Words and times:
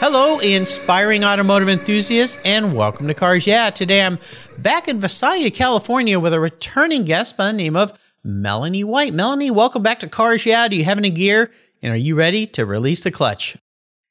Hello, 0.00 0.38
inspiring 0.38 1.24
automotive 1.24 1.68
enthusiasts, 1.68 2.38
and 2.44 2.74
welcome 2.74 3.06
to 3.06 3.14
Cars 3.14 3.46
Yeah. 3.46 3.70
Today 3.70 4.02
I'm 4.02 4.18
back 4.58 4.88
in 4.88 5.00
Visalia, 5.00 5.50
California 5.50 6.18
with 6.18 6.34
a 6.34 6.40
returning 6.40 7.04
guest 7.04 7.36
by 7.36 7.46
the 7.46 7.52
name 7.52 7.76
of 7.76 7.92
Melanie 8.22 8.84
White. 8.84 9.14
Melanie, 9.14 9.50
welcome 9.50 9.82
back 9.82 10.00
to 10.00 10.08
Cars 10.08 10.44
Yeah. 10.44 10.68
Do 10.68 10.76
you 10.76 10.84
have 10.84 10.98
any 10.98 11.10
gear? 11.10 11.50
And 11.82 11.92
are 11.92 11.96
you 11.96 12.14
ready 12.14 12.46
to 12.48 12.66
release 12.66 13.02
the 13.02 13.10
clutch? 13.10 13.56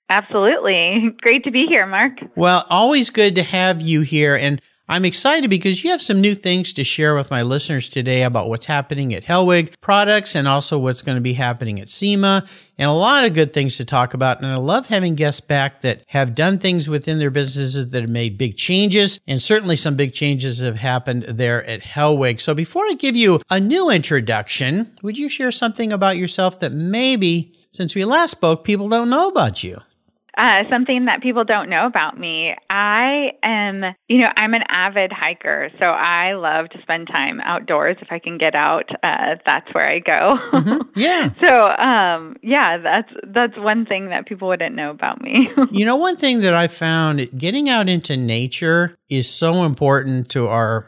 Absolutely. 0.10 1.10
Great 1.22 1.44
to 1.44 1.52
be 1.52 1.66
here, 1.68 1.86
Mark. 1.86 2.14
Well, 2.36 2.66
always 2.70 3.10
good 3.10 3.36
to 3.36 3.44
have 3.44 3.82
you 3.82 4.02
here. 4.02 4.36
And 4.36 4.62
I'm 4.94 5.06
excited 5.06 5.50
because 5.50 5.84
you 5.84 5.90
have 5.90 6.04
some 6.04 6.22
new 6.22 6.36
things 6.36 6.72
to 6.74 6.84
share 6.84 7.16
with 7.16 7.32
my 7.32 7.42
listeners 7.42 7.90
today 7.90 8.22
about 8.22 8.48
what's 8.48 8.68
happening 8.68 9.16
at 9.16 9.24
Hellwig 9.24 9.74
products 9.82 10.36
and 10.36 10.48
also 10.48 10.78
what's 10.78 11.02
going 11.02 11.16
to 11.16 11.22
be 11.22 11.34
happening 11.34 11.80
at 11.80 11.90
SEMA 11.90 12.46
and 12.78 12.88
a 12.88 12.94
lot 12.94 13.26
of 13.26 13.34
good 13.34 13.54
things 13.54 13.78
to 13.78 13.86
talk 13.86 14.14
about. 14.14 14.38
And 14.38 14.46
I 14.46 14.58
love 14.58 14.86
having 14.86 15.16
guests 15.16 15.42
back 15.42 15.82
that 15.82 16.04
have 16.10 16.36
done 16.36 16.60
things 16.60 16.88
within 16.88 17.18
their 17.18 17.32
businesses 17.32 17.90
that 17.90 18.02
have 18.02 18.10
made 18.12 18.38
big 18.38 18.56
changes. 18.56 19.20
And 19.26 19.42
certainly 19.42 19.78
some 19.78 19.96
big 19.96 20.14
changes 20.14 20.60
have 20.60 20.76
happened 20.76 21.24
there 21.24 21.66
at 21.66 21.82
Hellwig. 21.82 22.40
So 22.40 22.54
before 22.54 22.84
I 22.86 22.94
give 22.94 23.16
you 23.16 23.42
a 23.50 23.60
new 23.60 23.90
introduction, 23.90 24.96
would 25.02 25.18
you 25.18 25.28
share 25.28 25.52
something 25.52 25.92
about 25.92 26.18
yourself 26.18 26.60
that 26.60 26.72
maybe 26.72 27.58
since 27.72 27.96
we 27.96 28.06
last 28.06 28.30
spoke, 28.30 28.64
people 28.64 28.90
don't 28.90 29.10
know 29.10 29.28
about 29.28 29.64
you? 29.64 29.82
Uh, 30.36 30.64
something 30.70 31.06
that 31.06 31.22
people 31.22 31.44
don't 31.44 31.70
know 31.70 31.86
about 31.86 32.20
me. 32.20 32.56
I 32.70 33.34
am, 33.44 33.84
you 34.08 34.20
know, 34.20 34.30
I'm 34.36 34.54
an 34.54 34.64
avid 34.68 35.12
hiker, 35.14 35.70
so 35.80 35.86
I 35.86 36.34
love 36.34 36.70
to 36.70 36.82
spend 36.82 37.08
time 37.08 37.40
outdoors 37.40 37.98
if 38.02 38.08
I 38.10 38.18
can 38.18 38.40
get 38.40 38.56
out. 38.56 38.90
Uh, 39.04 39.36
that's 39.46 39.72
where 39.74 39.88
I 39.90 40.00
go. 40.00 40.36
Mm-hmm. 40.54 40.78
Yeah. 40.96 41.30
so, 41.44 41.68
um, 41.70 42.36
yeah, 42.44 42.78
that's 42.78 43.10
that's 43.28 43.58
one 43.58 43.86
thing 43.86 44.10
that 44.10 44.28
people 44.28 44.48
wouldn't 44.48 44.76
know 44.76 44.92
about 44.92 45.22
me. 45.22 45.50
you 45.72 45.86
know, 45.86 45.96
one 45.96 46.18
thing 46.18 46.42
that 46.42 46.54
I 46.54 46.68
found 46.68 47.30
getting 47.38 47.68
out 47.68 47.90
into 47.90 48.16
nature 48.16 48.96
is 49.10 49.28
so 49.28 49.64
important 49.64 50.30
to 50.30 50.48
our 50.48 50.88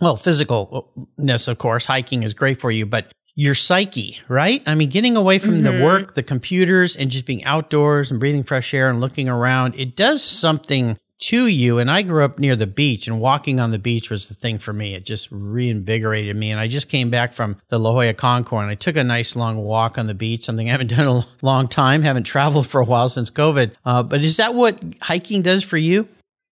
well, 0.00 0.16
physicalness, 0.16 1.46
of 1.48 1.58
course, 1.58 1.84
hiking 1.84 2.22
is 2.22 2.34
great 2.34 2.60
for 2.60 2.70
you, 2.70 2.86
but 2.86 3.12
your 3.40 3.54
psyche, 3.54 4.18
right? 4.28 4.62
I 4.66 4.74
mean, 4.74 4.90
getting 4.90 5.16
away 5.16 5.38
from 5.38 5.62
mm-hmm. 5.62 5.78
the 5.78 5.82
work, 5.82 6.12
the 6.12 6.22
computers, 6.22 6.94
and 6.94 7.10
just 7.10 7.24
being 7.24 7.42
outdoors 7.44 8.10
and 8.10 8.20
breathing 8.20 8.42
fresh 8.42 8.74
air 8.74 8.90
and 8.90 9.00
looking 9.00 9.30
around, 9.30 9.74
it 9.78 9.96
does 9.96 10.22
something 10.22 10.98
to 11.20 11.46
you. 11.46 11.78
And 11.78 11.90
I 11.90 12.02
grew 12.02 12.22
up 12.22 12.38
near 12.38 12.54
the 12.54 12.66
beach, 12.66 13.06
and 13.06 13.18
walking 13.18 13.58
on 13.58 13.70
the 13.70 13.78
beach 13.78 14.10
was 14.10 14.28
the 14.28 14.34
thing 14.34 14.58
for 14.58 14.74
me. 14.74 14.94
It 14.94 15.06
just 15.06 15.28
reinvigorated 15.30 16.36
me. 16.36 16.50
And 16.50 16.60
I 16.60 16.68
just 16.68 16.90
came 16.90 17.08
back 17.08 17.32
from 17.32 17.56
the 17.70 17.78
La 17.78 17.92
Jolla 17.92 18.12
Concours, 18.12 18.60
and 18.60 18.70
I 18.70 18.74
took 18.74 18.96
a 18.96 19.04
nice 19.04 19.34
long 19.34 19.56
walk 19.56 19.96
on 19.96 20.06
the 20.06 20.12
beach, 20.12 20.44
something 20.44 20.68
I 20.68 20.72
haven't 20.72 20.88
done 20.94 21.00
in 21.00 21.06
a 21.06 21.26
long 21.40 21.66
time, 21.66 22.02
haven't 22.02 22.24
traveled 22.24 22.66
for 22.66 22.82
a 22.82 22.84
while 22.84 23.08
since 23.08 23.30
COVID. 23.30 23.72
Uh, 23.86 24.02
but 24.02 24.22
is 24.22 24.36
that 24.36 24.54
what 24.54 24.84
hiking 25.00 25.40
does 25.40 25.64
for 25.64 25.78
you? 25.78 26.06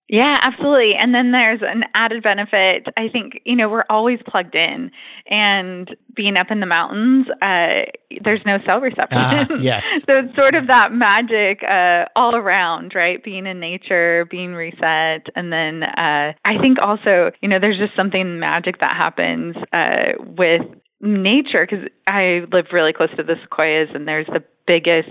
Yeah, 0.09 0.39
absolutely. 0.41 0.95
And 0.99 1.15
then 1.15 1.33
there's 1.33 1.61
an 1.63 1.85
added 1.95 2.23
benefit. 2.23 2.87
I 2.97 3.09
think, 3.09 3.43
you 3.45 3.55
know, 3.55 3.69
we're 3.69 3.85
always 3.91 4.19
plugged 4.27 4.55
in 4.55 4.91
and 5.29 5.95
being 6.15 6.39
up 6.39 6.51
in 6.51 6.61
the 6.61 6.67
mountains, 6.67 7.27
uh, 7.43 7.91
there's 8.25 8.41
no 8.47 8.57
cell 8.67 8.81
reception. 8.81 9.19
Ah, 9.19 9.47
yes. 9.61 9.87
so 9.87 10.05
it's 10.09 10.35
sort 10.41 10.55
of 10.55 10.69
that 10.69 10.93
magic 10.93 11.63
uh, 11.63 12.07
all 12.17 12.35
around, 12.35 12.95
right? 12.95 13.23
Being 13.23 13.47
in 13.47 13.61
nature, 13.61 14.27
being 14.31 14.55
reset. 14.55 15.27
And 15.37 15.53
then 15.53 15.83
uh, 15.83 16.33
I 16.43 16.59
think 16.59 16.79
also, 16.83 17.31
you 17.43 17.49
know, 17.49 17.59
there's 17.61 17.79
just 17.79 17.95
something 17.95 18.39
magic 18.39 18.81
that 18.81 18.95
happens 18.97 19.57
uh, 19.75 20.13
with 20.25 20.63
nature 21.01 21.67
because 21.69 21.89
I 22.07 22.41
live 22.53 22.67
really 22.73 22.93
close 22.93 23.11
to 23.17 23.23
the 23.23 23.37
sequoias 23.43 23.89
and 23.95 24.07
there's 24.07 24.27
the 24.27 24.43
biggest 24.67 25.11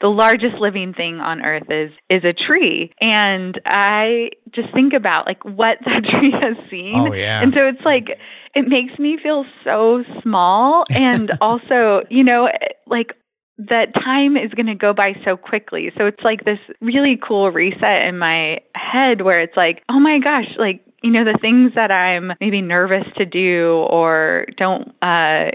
the 0.00 0.08
largest 0.08 0.56
living 0.56 0.92
thing 0.92 1.20
on 1.20 1.40
earth 1.40 1.70
is 1.70 1.92
is 2.10 2.24
a 2.24 2.32
tree 2.32 2.92
and 3.00 3.60
I 3.64 4.30
just 4.52 4.72
think 4.72 4.94
about 4.94 5.26
like 5.26 5.44
what 5.44 5.78
that 5.84 6.04
tree 6.04 6.32
has 6.42 6.56
seen 6.70 6.94
oh, 6.96 7.12
yeah. 7.12 7.42
and 7.42 7.54
so 7.56 7.68
it's 7.68 7.84
like 7.84 8.18
it 8.54 8.66
makes 8.66 8.98
me 8.98 9.18
feel 9.22 9.44
so 9.62 10.02
small 10.22 10.84
and 10.90 11.30
also 11.40 12.00
you 12.10 12.24
know 12.24 12.48
like 12.86 13.12
that 13.58 13.94
time 13.94 14.36
is 14.36 14.50
going 14.52 14.66
to 14.66 14.74
go 14.74 14.92
by 14.92 15.14
so 15.24 15.36
quickly. 15.36 15.90
So 15.96 16.04
it's 16.04 16.22
like 16.22 16.44
this 16.44 16.58
really 16.82 17.18
cool 17.26 17.50
reset 17.50 18.06
in 18.06 18.18
my 18.18 18.58
head 18.74 19.22
where 19.22 19.42
it's 19.42 19.56
like, 19.56 19.82
oh 19.88 19.98
my 19.98 20.18
gosh, 20.18 20.48
like 20.58 20.85
you 21.06 21.12
know, 21.12 21.24
the 21.24 21.38
things 21.40 21.70
that 21.76 21.92
I'm 21.92 22.32
maybe 22.40 22.60
nervous 22.60 23.04
to 23.16 23.24
do 23.24 23.86
or 23.88 24.46
don't, 24.56 24.88
uh, 25.00 25.52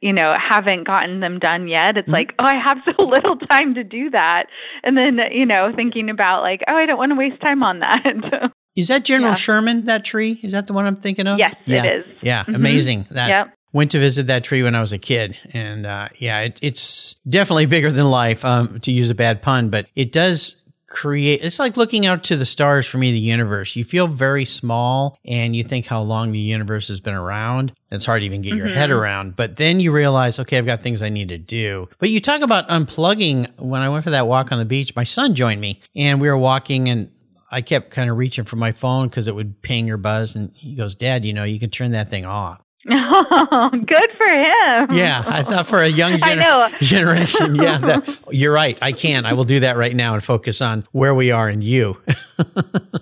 you 0.00 0.12
know, 0.12 0.32
haven't 0.38 0.86
gotten 0.86 1.18
them 1.18 1.40
done 1.40 1.66
yet. 1.66 1.96
It's 1.96 2.04
mm-hmm. 2.04 2.12
like, 2.12 2.34
oh, 2.38 2.44
I 2.44 2.54
have 2.64 2.78
so 2.84 3.02
little 3.02 3.36
time 3.36 3.74
to 3.74 3.82
do 3.82 4.10
that. 4.10 4.44
And 4.84 4.96
then, 4.96 5.18
you 5.32 5.46
know, 5.46 5.72
thinking 5.74 6.10
about 6.10 6.42
like, 6.42 6.60
oh, 6.68 6.76
I 6.76 6.86
don't 6.86 6.96
want 6.96 7.10
to 7.10 7.16
waste 7.16 7.40
time 7.40 7.64
on 7.64 7.80
that. 7.80 8.04
Is 8.76 8.86
that 8.86 9.04
General 9.04 9.32
yeah. 9.32 9.36
Sherman, 9.36 9.84
that 9.86 10.04
tree? 10.04 10.38
Is 10.44 10.52
that 10.52 10.68
the 10.68 10.72
one 10.74 10.86
I'm 10.86 10.94
thinking 10.94 11.26
of? 11.26 11.40
Yes, 11.40 11.54
yeah. 11.64 11.84
it 11.84 11.96
is. 11.96 12.12
Yeah, 12.22 12.42
mm-hmm. 12.42 12.54
amazing. 12.54 13.06
That 13.10 13.28
yep. 13.28 13.54
went 13.72 13.92
to 13.92 13.98
visit 13.98 14.28
that 14.28 14.44
tree 14.44 14.62
when 14.62 14.76
I 14.76 14.80
was 14.80 14.92
a 14.92 14.98
kid. 14.98 15.36
And 15.52 15.86
uh, 15.86 16.08
yeah, 16.18 16.40
it, 16.40 16.58
it's 16.60 17.14
definitely 17.28 17.66
bigger 17.66 17.90
than 17.90 18.06
life, 18.06 18.44
um, 18.44 18.80
to 18.80 18.92
use 18.92 19.10
a 19.10 19.14
bad 19.14 19.42
pun, 19.42 19.70
but 19.70 19.86
it 19.94 20.10
does 20.10 20.56
create 20.94 21.42
it's 21.42 21.58
like 21.58 21.76
looking 21.76 22.06
out 22.06 22.22
to 22.22 22.36
the 22.36 22.44
stars 22.44 22.86
for 22.86 22.98
me 22.98 23.10
the 23.10 23.18
universe 23.18 23.74
you 23.74 23.82
feel 23.82 24.06
very 24.06 24.44
small 24.44 25.18
and 25.24 25.56
you 25.56 25.64
think 25.64 25.86
how 25.86 26.00
long 26.00 26.30
the 26.30 26.38
universe 26.38 26.86
has 26.86 27.00
been 27.00 27.14
around 27.14 27.72
it's 27.90 28.06
hard 28.06 28.22
to 28.22 28.26
even 28.26 28.40
get 28.40 28.50
mm-hmm. 28.50 28.58
your 28.58 28.68
head 28.68 28.90
mm-hmm. 28.90 29.00
around 29.00 29.34
but 29.34 29.56
then 29.56 29.80
you 29.80 29.90
realize 29.90 30.38
okay 30.38 30.56
i've 30.56 30.66
got 30.66 30.82
things 30.82 31.02
i 31.02 31.08
need 31.08 31.30
to 31.30 31.36
do 31.36 31.88
but 31.98 32.10
you 32.10 32.20
talk 32.20 32.42
about 32.42 32.68
unplugging 32.68 33.50
when 33.58 33.82
i 33.82 33.88
went 33.88 34.04
for 34.04 34.10
that 34.10 34.28
walk 34.28 34.52
on 34.52 34.60
the 34.60 34.64
beach 34.64 34.94
my 34.94 35.02
son 35.02 35.34
joined 35.34 35.60
me 35.60 35.80
and 35.96 36.20
we 36.20 36.28
were 36.28 36.38
walking 36.38 36.88
and 36.88 37.10
I 37.50 37.60
kept 37.62 37.90
kind 37.90 38.10
of 38.10 38.16
reaching 38.16 38.42
for 38.42 38.56
my 38.56 38.72
phone 38.72 39.06
because 39.06 39.28
it 39.28 39.34
would 39.36 39.62
ping 39.62 39.88
or 39.88 39.96
buzz. 39.96 40.34
And 40.34 40.50
he 40.56 40.74
goes, 40.74 40.96
Dad, 40.96 41.24
you 41.24 41.32
know, 41.32 41.44
you 41.44 41.60
can 41.60 41.70
turn 41.70 41.92
that 41.92 42.08
thing 42.10 42.24
off. 42.24 42.60
Oh, 42.90 43.70
good 43.86 44.10
for 44.16 44.28
him. 44.28 44.92
Yeah, 44.92 45.22
I 45.26 45.42
thought 45.42 45.66
for 45.66 45.78
a 45.78 45.88
young 45.88 46.12
gener- 46.18 46.78
generation, 46.80 47.54
yeah, 47.54 47.78
that, 47.78 48.18
you're 48.30 48.52
right. 48.52 48.78
I 48.82 48.92
can. 48.92 49.24
I 49.24 49.32
will 49.32 49.44
do 49.44 49.60
that 49.60 49.76
right 49.76 49.94
now 49.94 50.14
and 50.14 50.22
focus 50.22 50.60
on 50.60 50.86
where 50.92 51.14
we 51.14 51.30
are 51.30 51.48
and 51.48 51.64
you. 51.64 51.96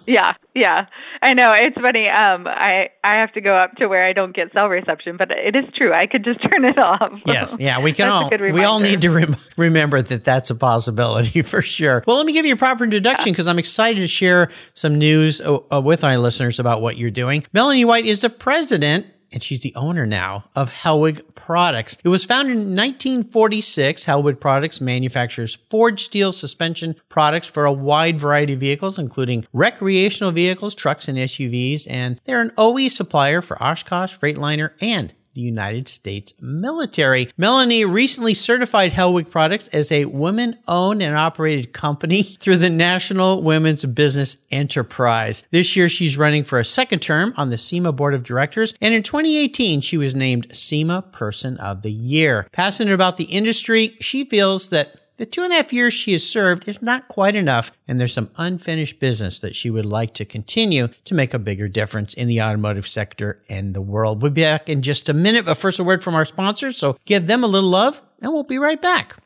yeah, 0.06 0.34
yeah. 0.54 0.86
I 1.24 1.34
know. 1.34 1.52
It's 1.54 1.76
funny. 1.76 2.08
Um, 2.08 2.46
I 2.46 2.90
I 3.04 3.16
have 3.18 3.32
to 3.34 3.40
go 3.40 3.54
up 3.54 3.76
to 3.76 3.86
where 3.88 4.06
I 4.06 4.12
don't 4.12 4.34
get 4.34 4.52
cell 4.52 4.68
reception, 4.68 5.16
but 5.16 5.30
it 5.30 5.54
is 5.56 5.64
true. 5.76 5.92
I 5.92 6.06
could 6.06 6.24
just 6.24 6.40
turn 6.42 6.64
it 6.64 6.78
off. 6.78 7.12
yes, 7.26 7.56
yeah. 7.58 7.80
We 7.80 7.92
can 7.92 8.08
all. 8.08 8.30
We 8.30 8.64
all 8.64 8.80
need 8.80 9.00
to 9.02 9.10
rem- 9.10 9.36
remember 9.56 10.02
that 10.02 10.24
that's 10.24 10.50
a 10.50 10.54
possibility 10.54 11.42
for 11.42 11.62
sure. 11.62 12.02
Well, 12.06 12.16
let 12.16 12.26
me 12.26 12.32
give 12.32 12.46
you 12.46 12.54
a 12.54 12.56
proper 12.56 12.84
introduction 12.84 13.32
because 13.32 13.46
yeah. 13.46 13.52
I'm 13.52 13.58
excited 13.58 14.00
to 14.00 14.08
share 14.08 14.50
some 14.74 14.98
news 14.98 15.40
uh, 15.40 15.58
uh, 15.72 15.80
with 15.80 16.04
our 16.04 16.18
listeners 16.18 16.58
about 16.58 16.82
what 16.82 16.96
you're 16.96 17.10
doing. 17.10 17.44
Melanie 17.52 17.84
White 17.84 18.06
is 18.06 18.20
the 18.20 18.30
president 18.30 19.06
and 19.32 19.42
she's 19.42 19.62
the 19.62 19.74
owner 19.74 20.06
now 20.06 20.44
of 20.54 20.72
Hellwig 20.72 21.34
Products. 21.34 21.96
It 22.04 22.08
was 22.08 22.24
founded 22.24 22.52
in 22.52 22.76
1946. 22.76 24.04
Hellwig 24.04 24.40
Products 24.40 24.80
manufactures 24.80 25.58
forged 25.70 26.04
steel 26.04 26.32
suspension 26.32 26.94
products 27.08 27.48
for 27.48 27.64
a 27.64 27.72
wide 27.72 28.18
variety 28.18 28.54
of 28.54 28.60
vehicles, 28.60 28.98
including 28.98 29.46
recreational 29.52 30.32
vehicles, 30.32 30.74
trucks, 30.74 31.08
and 31.08 31.18
SUVs, 31.18 31.86
and 31.88 32.20
they're 32.24 32.40
an 32.40 32.52
OE 32.58 32.88
supplier 32.88 33.42
for 33.42 33.62
Oshkosh, 33.62 34.16
Freightliner, 34.16 34.72
and 34.80 35.14
the 35.34 35.40
United 35.40 35.88
States 35.88 36.32
military. 36.40 37.28
Melanie 37.36 37.84
recently 37.84 38.34
certified 38.34 38.92
Hellwig 38.92 39.30
Products 39.30 39.68
as 39.68 39.90
a 39.90 40.06
women 40.06 40.58
owned 40.68 41.02
and 41.02 41.16
operated 41.16 41.72
company 41.72 42.22
through 42.40 42.56
the 42.56 42.70
National 42.70 43.42
Women's 43.42 43.84
Business 43.84 44.36
Enterprise. 44.50 45.42
This 45.50 45.76
year, 45.76 45.88
she's 45.88 46.16
running 46.16 46.44
for 46.44 46.58
a 46.58 46.64
second 46.64 47.00
term 47.00 47.34
on 47.36 47.50
the 47.50 47.58
SEMA 47.58 47.92
Board 47.92 48.14
of 48.14 48.22
Directors, 48.22 48.74
and 48.80 48.94
in 48.94 49.02
2018, 49.02 49.80
she 49.80 49.96
was 49.96 50.14
named 50.14 50.54
SEMA 50.54 51.02
Person 51.12 51.56
of 51.58 51.82
the 51.82 51.92
Year. 51.92 52.46
Passionate 52.52 52.94
about 52.94 53.16
the 53.16 53.24
industry, 53.24 53.96
she 54.00 54.24
feels 54.24 54.68
that 54.68 55.01
the 55.18 55.26
two 55.26 55.42
and 55.42 55.52
a 55.52 55.56
half 55.56 55.72
years 55.72 55.92
she 55.94 56.12
has 56.12 56.28
served 56.28 56.66
is 56.66 56.82
not 56.82 57.08
quite 57.08 57.36
enough, 57.36 57.70
and 57.86 58.00
there's 58.00 58.14
some 58.14 58.30
unfinished 58.36 58.98
business 58.98 59.40
that 59.40 59.54
she 59.54 59.70
would 59.70 59.84
like 59.84 60.14
to 60.14 60.24
continue 60.24 60.88
to 61.04 61.14
make 61.14 61.34
a 61.34 61.38
bigger 61.38 61.68
difference 61.68 62.14
in 62.14 62.28
the 62.28 62.40
automotive 62.40 62.88
sector 62.88 63.42
and 63.48 63.74
the 63.74 63.80
world. 63.80 64.22
We'll 64.22 64.32
be 64.32 64.42
back 64.42 64.68
in 64.68 64.82
just 64.82 65.08
a 65.08 65.14
minute, 65.14 65.44
but 65.44 65.58
first 65.58 65.78
a 65.78 65.84
word 65.84 66.02
from 66.02 66.14
our 66.14 66.24
sponsors. 66.24 66.78
So 66.78 66.96
give 67.04 67.26
them 67.26 67.44
a 67.44 67.48
little 67.48 67.70
love, 67.70 68.00
and 68.20 68.32
we'll 68.32 68.42
be 68.42 68.58
right 68.58 68.80
back. 68.80 69.16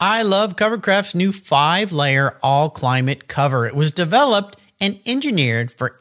I 0.00 0.22
love 0.22 0.56
Covercraft's 0.56 1.14
new 1.14 1.32
five 1.32 1.92
layer 1.92 2.38
all 2.42 2.70
climate 2.70 3.28
cover. 3.28 3.66
It 3.66 3.74
was 3.74 3.90
developed 3.90 4.56
and 4.80 5.00
engineered 5.06 5.72
for 5.72 6.00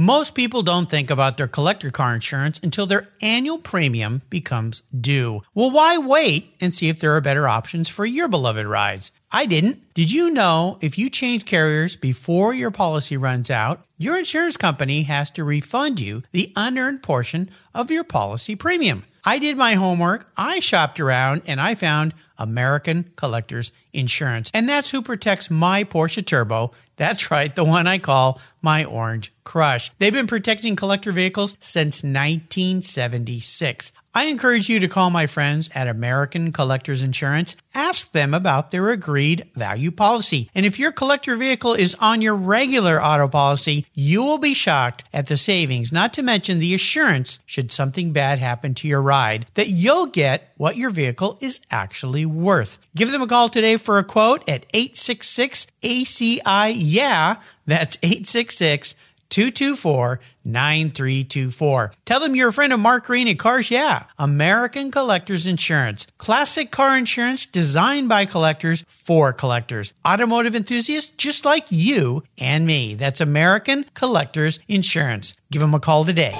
Most 0.00 0.34
people 0.34 0.62
don't 0.62 0.88
think 0.88 1.10
about 1.10 1.36
their 1.36 1.46
collector 1.46 1.90
car 1.90 2.14
insurance 2.14 2.58
until 2.62 2.86
their 2.86 3.08
annual 3.20 3.58
premium 3.58 4.22
becomes 4.30 4.80
due. 4.98 5.42
Well, 5.52 5.70
why 5.70 5.98
wait 5.98 6.54
and 6.58 6.74
see 6.74 6.88
if 6.88 6.98
there 6.98 7.14
are 7.16 7.20
better 7.20 7.46
options 7.46 7.86
for 7.86 8.06
your 8.06 8.26
beloved 8.26 8.64
rides? 8.64 9.12
I 9.30 9.44
didn't. 9.44 9.92
Did 9.92 10.10
you 10.10 10.30
know 10.30 10.78
if 10.80 10.96
you 10.96 11.10
change 11.10 11.44
carriers 11.44 11.96
before 11.96 12.54
your 12.54 12.70
policy 12.70 13.18
runs 13.18 13.50
out, 13.50 13.84
your 13.98 14.16
insurance 14.16 14.56
company 14.56 15.02
has 15.02 15.28
to 15.32 15.44
refund 15.44 16.00
you 16.00 16.22
the 16.32 16.50
unearned 16.56 17.02
portion 17.02 17.50
of 17.74 17.90
your 17.90 18.02
policy 18.02 18.56
premium? 18.56 19.04
I 19.24 19.38
did 19.38 19.56
my 19.56 19.74
homework, 19.74 20.30
I 20.36 20.60
shopped 20.60 20.98
around, 21.00 21.42
and 21.46 21.60
I 21.60 21.74
found 21.74 22.14
American 22.38 23.10
Collectors 23.16 23.72
Insurance. 23.92 24.50
And 24.54 24.68
that's 24.68 24.90
who 24.90 25.02
protects 25.02 25.50
my 25.50 25.84
Porsche 25.84 26.24
Turbo. 26.24 26.70
That's 26.96 27.30
right, 27.30 27.54
the 27.54 27.64
one 27.64 27.86
I 27.86 27.98
call 27.98 28.40
my 28.62 28.84
Orange 28.84 29.32
Crush. 29.44 29.90
They've 29.98 30.12
been 30.12 30.26
protecting 30.26 30.76
collector 30.76 31.12
vehicles 31.12 31.56
since 31.60 32.02
1976. 32.02 33.92
I 34.12 34.24
encourage 34.24 34.68
you 34.68 34.80
to 34.80 34.88
call 34.88 35.10
my 35.10 35.28
friends 35.28 35.70
at 35.72 35.86
American 35.86 36.50
Collectors 36.50 37.00
Insurance. 37.00 37.54
Ask 37.76 38.10
them 38.10 38.34
about 38.34 38.72
their 38.72 38.88
agreed 38.88 39.46
value 39.54 39.92
policy. 39.92 40.50
And 40.52 40.66
if 40.66 40.80
your 40.80 40.90
collector 40.90 41.36
vehicle 41.36 41.74
is 41.74 41.94
on 42.00 42.20
your 42.20 42.34
regular 42.34 43.00
auto 43.00 43.28
policy, 43.28 43.86
you 43.94 44.24
will 44.24 44.38
be 44.38 44.52
shocked 44.52 45.04
at 45.12 45.28
the 45.28 45.36
savings, 45.36 45.92
not 45.92 46.12
to 46.14 46.24
mention 46.24 46.58
the 46.58 46.74
assurance 46.74 47.38
should 47.46 47.70
something 47.70 48.12
bad 48.12 48.40
happen 48.40 48.74
to 48.74 48.88
your 48.88 49.00
ride 49.00 49.46
that 49.54 49.68
you'll 49.68 50.06
get 50.06 50.52
what 50.56 50.76
your 50.76 50.90
vehicle 50.90 51.38
is 51.40 51.60
actually 51.70 52.26
worth. 52.26 52.80
Give 52.96 53.12
them 53.12 53.22
a 53.22 53.28
call 53.28 53.48
today 53.48 53.76
for 53.76 53.98
a 53.98 54.04
quote 54.04 54.40
at 54.48 54.66
866 54.74 55.68
ACI 55.82 56.74
Yeah. 56.76 57.36
That's 57.64 57.96
866 58.02 58.96
224 59.30 60.20
9324. 60.44 61.92
Tell 62.04 62.20
them 62.20 62.34
you're 62.34 62.48
a 62.48 62.52
friend 62.52 62.72
of 62.72 62.80
Mark 62.80 63.06
Green 63.06 63.28
at 63.28 63.38
Cars 63.38 63.70
Yeah, 63.70 64.04
American 64.18 64.90
Collectors 64.90 65.46
Insurance. 65.46 66.06
Classic 66.18 66.70
car 66.70 66.96
insurance 66.96 67.46
designed 67.46 68.08
by 68.08 68.26
collectors 68.26 68.84
for 68.86 69.32
collectors. 69.32 69.94
Automotive 70.06 70.54
enthusiasts 70.54 71.12
just 71.16 71.44
like 71.44 71.66
you 71.70 72.22
and 72.38 72.66
me. 72.66 72.94
That's 72.94 73.20
American 73.20 73.84
Collectors 73.94 74.60
Insurance. 74.68 75.34
Give 75.50 75.60
them 75.60 75.74
a 75.74 75.80
call 75.80 76.04
today. 76.04 76.34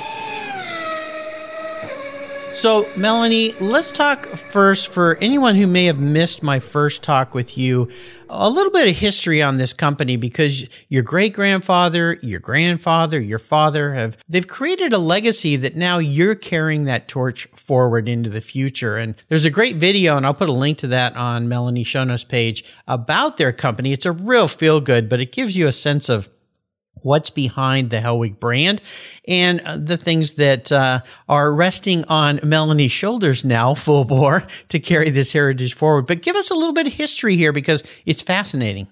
So, 2.52 2.88
Melanie, 2.96 3.52
let's 3.54 3.92
talk 3.92 4.26
first 4.26 4.92
for 4.92 5.16
anyone 5.20 5.54
who 5.54 5.68
may 5.68 5.84
have 5.86 6.00
missed 6.00 6.42
my 6.42 6.58
first 6.58 7.02
talk 7.02 7.32
with 7.32 7.56
you, 7.56 7.88
a 8.28 8.50
little 8.50 8.72
bit 8.72 8.88
of 8.88 8.96
history 8.96 9.40
on 9.40 9.56
this 9.56 9.72
company 9.72 10.16
because 10.16 10.68
your 10.88 11.04
great 11.04 11.32
grandfather, 11.32 12.18
your 12.22 12.40
grandfather, 12.40 13.20
your 13.20 13.38
father 13.38 13.94
have, 13.94 14.18
they've 14.28 14.48
created 14.48 14.92
a 14.92 14.98
legacy 14.98 15.56
that 15.56 15.76
now 15.76 15.98
you're 15.98 16.34
carrying 16.34 16.84
that 16.84 17.06
torch 17.06 17.46
forward 17.54 18.08
into 18.08 18.28
the 18.28 18.40
future. 18.40 18.96
And 18.98 19.14
there's 19.28 19.44
a 19.44 19.50
great 19.50 19.76
video, 19.76 20.16
and 20.16 20.26
I'll 20.26 20.34
put 20.34 20.48
a 20.48 20.52
link 20.52 20.78
to 20.78 20.88
that 20.88 21.16
on 21.16 21.48
Melanie 21.48 21.84
Show 21.84 22.02
Notes 22.02 22.24
page 22.24 22.64
about 22.88 23.36
their 23.36 23.52
company. 23.52 23.92
It's 23.92 24.06
a 24.06 24.12
real 24.12 24.48
feel 24.48 24.80
good, 24.80 25.08
but 25.08 25.20
it 25.20 25.32
gives 25.32 25.56
you 25.56 25.68
a 25.68 25.72
sense 25.72 26.08
of 26.08 26.28
what's 27.02 27.30
behind 27.30 27.90
the 27.90 27.98
Hellwig 27.98 28.38
brand 28.40 28.80
and 29.26 29.60
uh, 29.60 29.76
the 29.76 29.96
things 29.96 30.34
that 30.34 30.70
uh, 30.72 31.00
are 31.28 31.54
resting 31.54 32.04
on 32.04 32.40
Melanie's 32.42 32.92
shoulders 32.92 33.44
now, 33.44 33.74
full 33.80 34.04
bore, 34.04 34.44
to 34.68 34.78
carry 34.78 35.10
this 35.10 35.32
heritage 35.32 35.74
forward. 35.74 36.06
But 36.06 36.22
give 36.22 36.36
us 36.36 36.50
a 36.50 36.54
little 36.54 36.74
bit 36.74 36.86
of 36.86 36.92
history 36.94 37.36
here 37.36 37.52
because 37.52 37.84
it's 38.06 38.22
fascinating. 38.22 38.88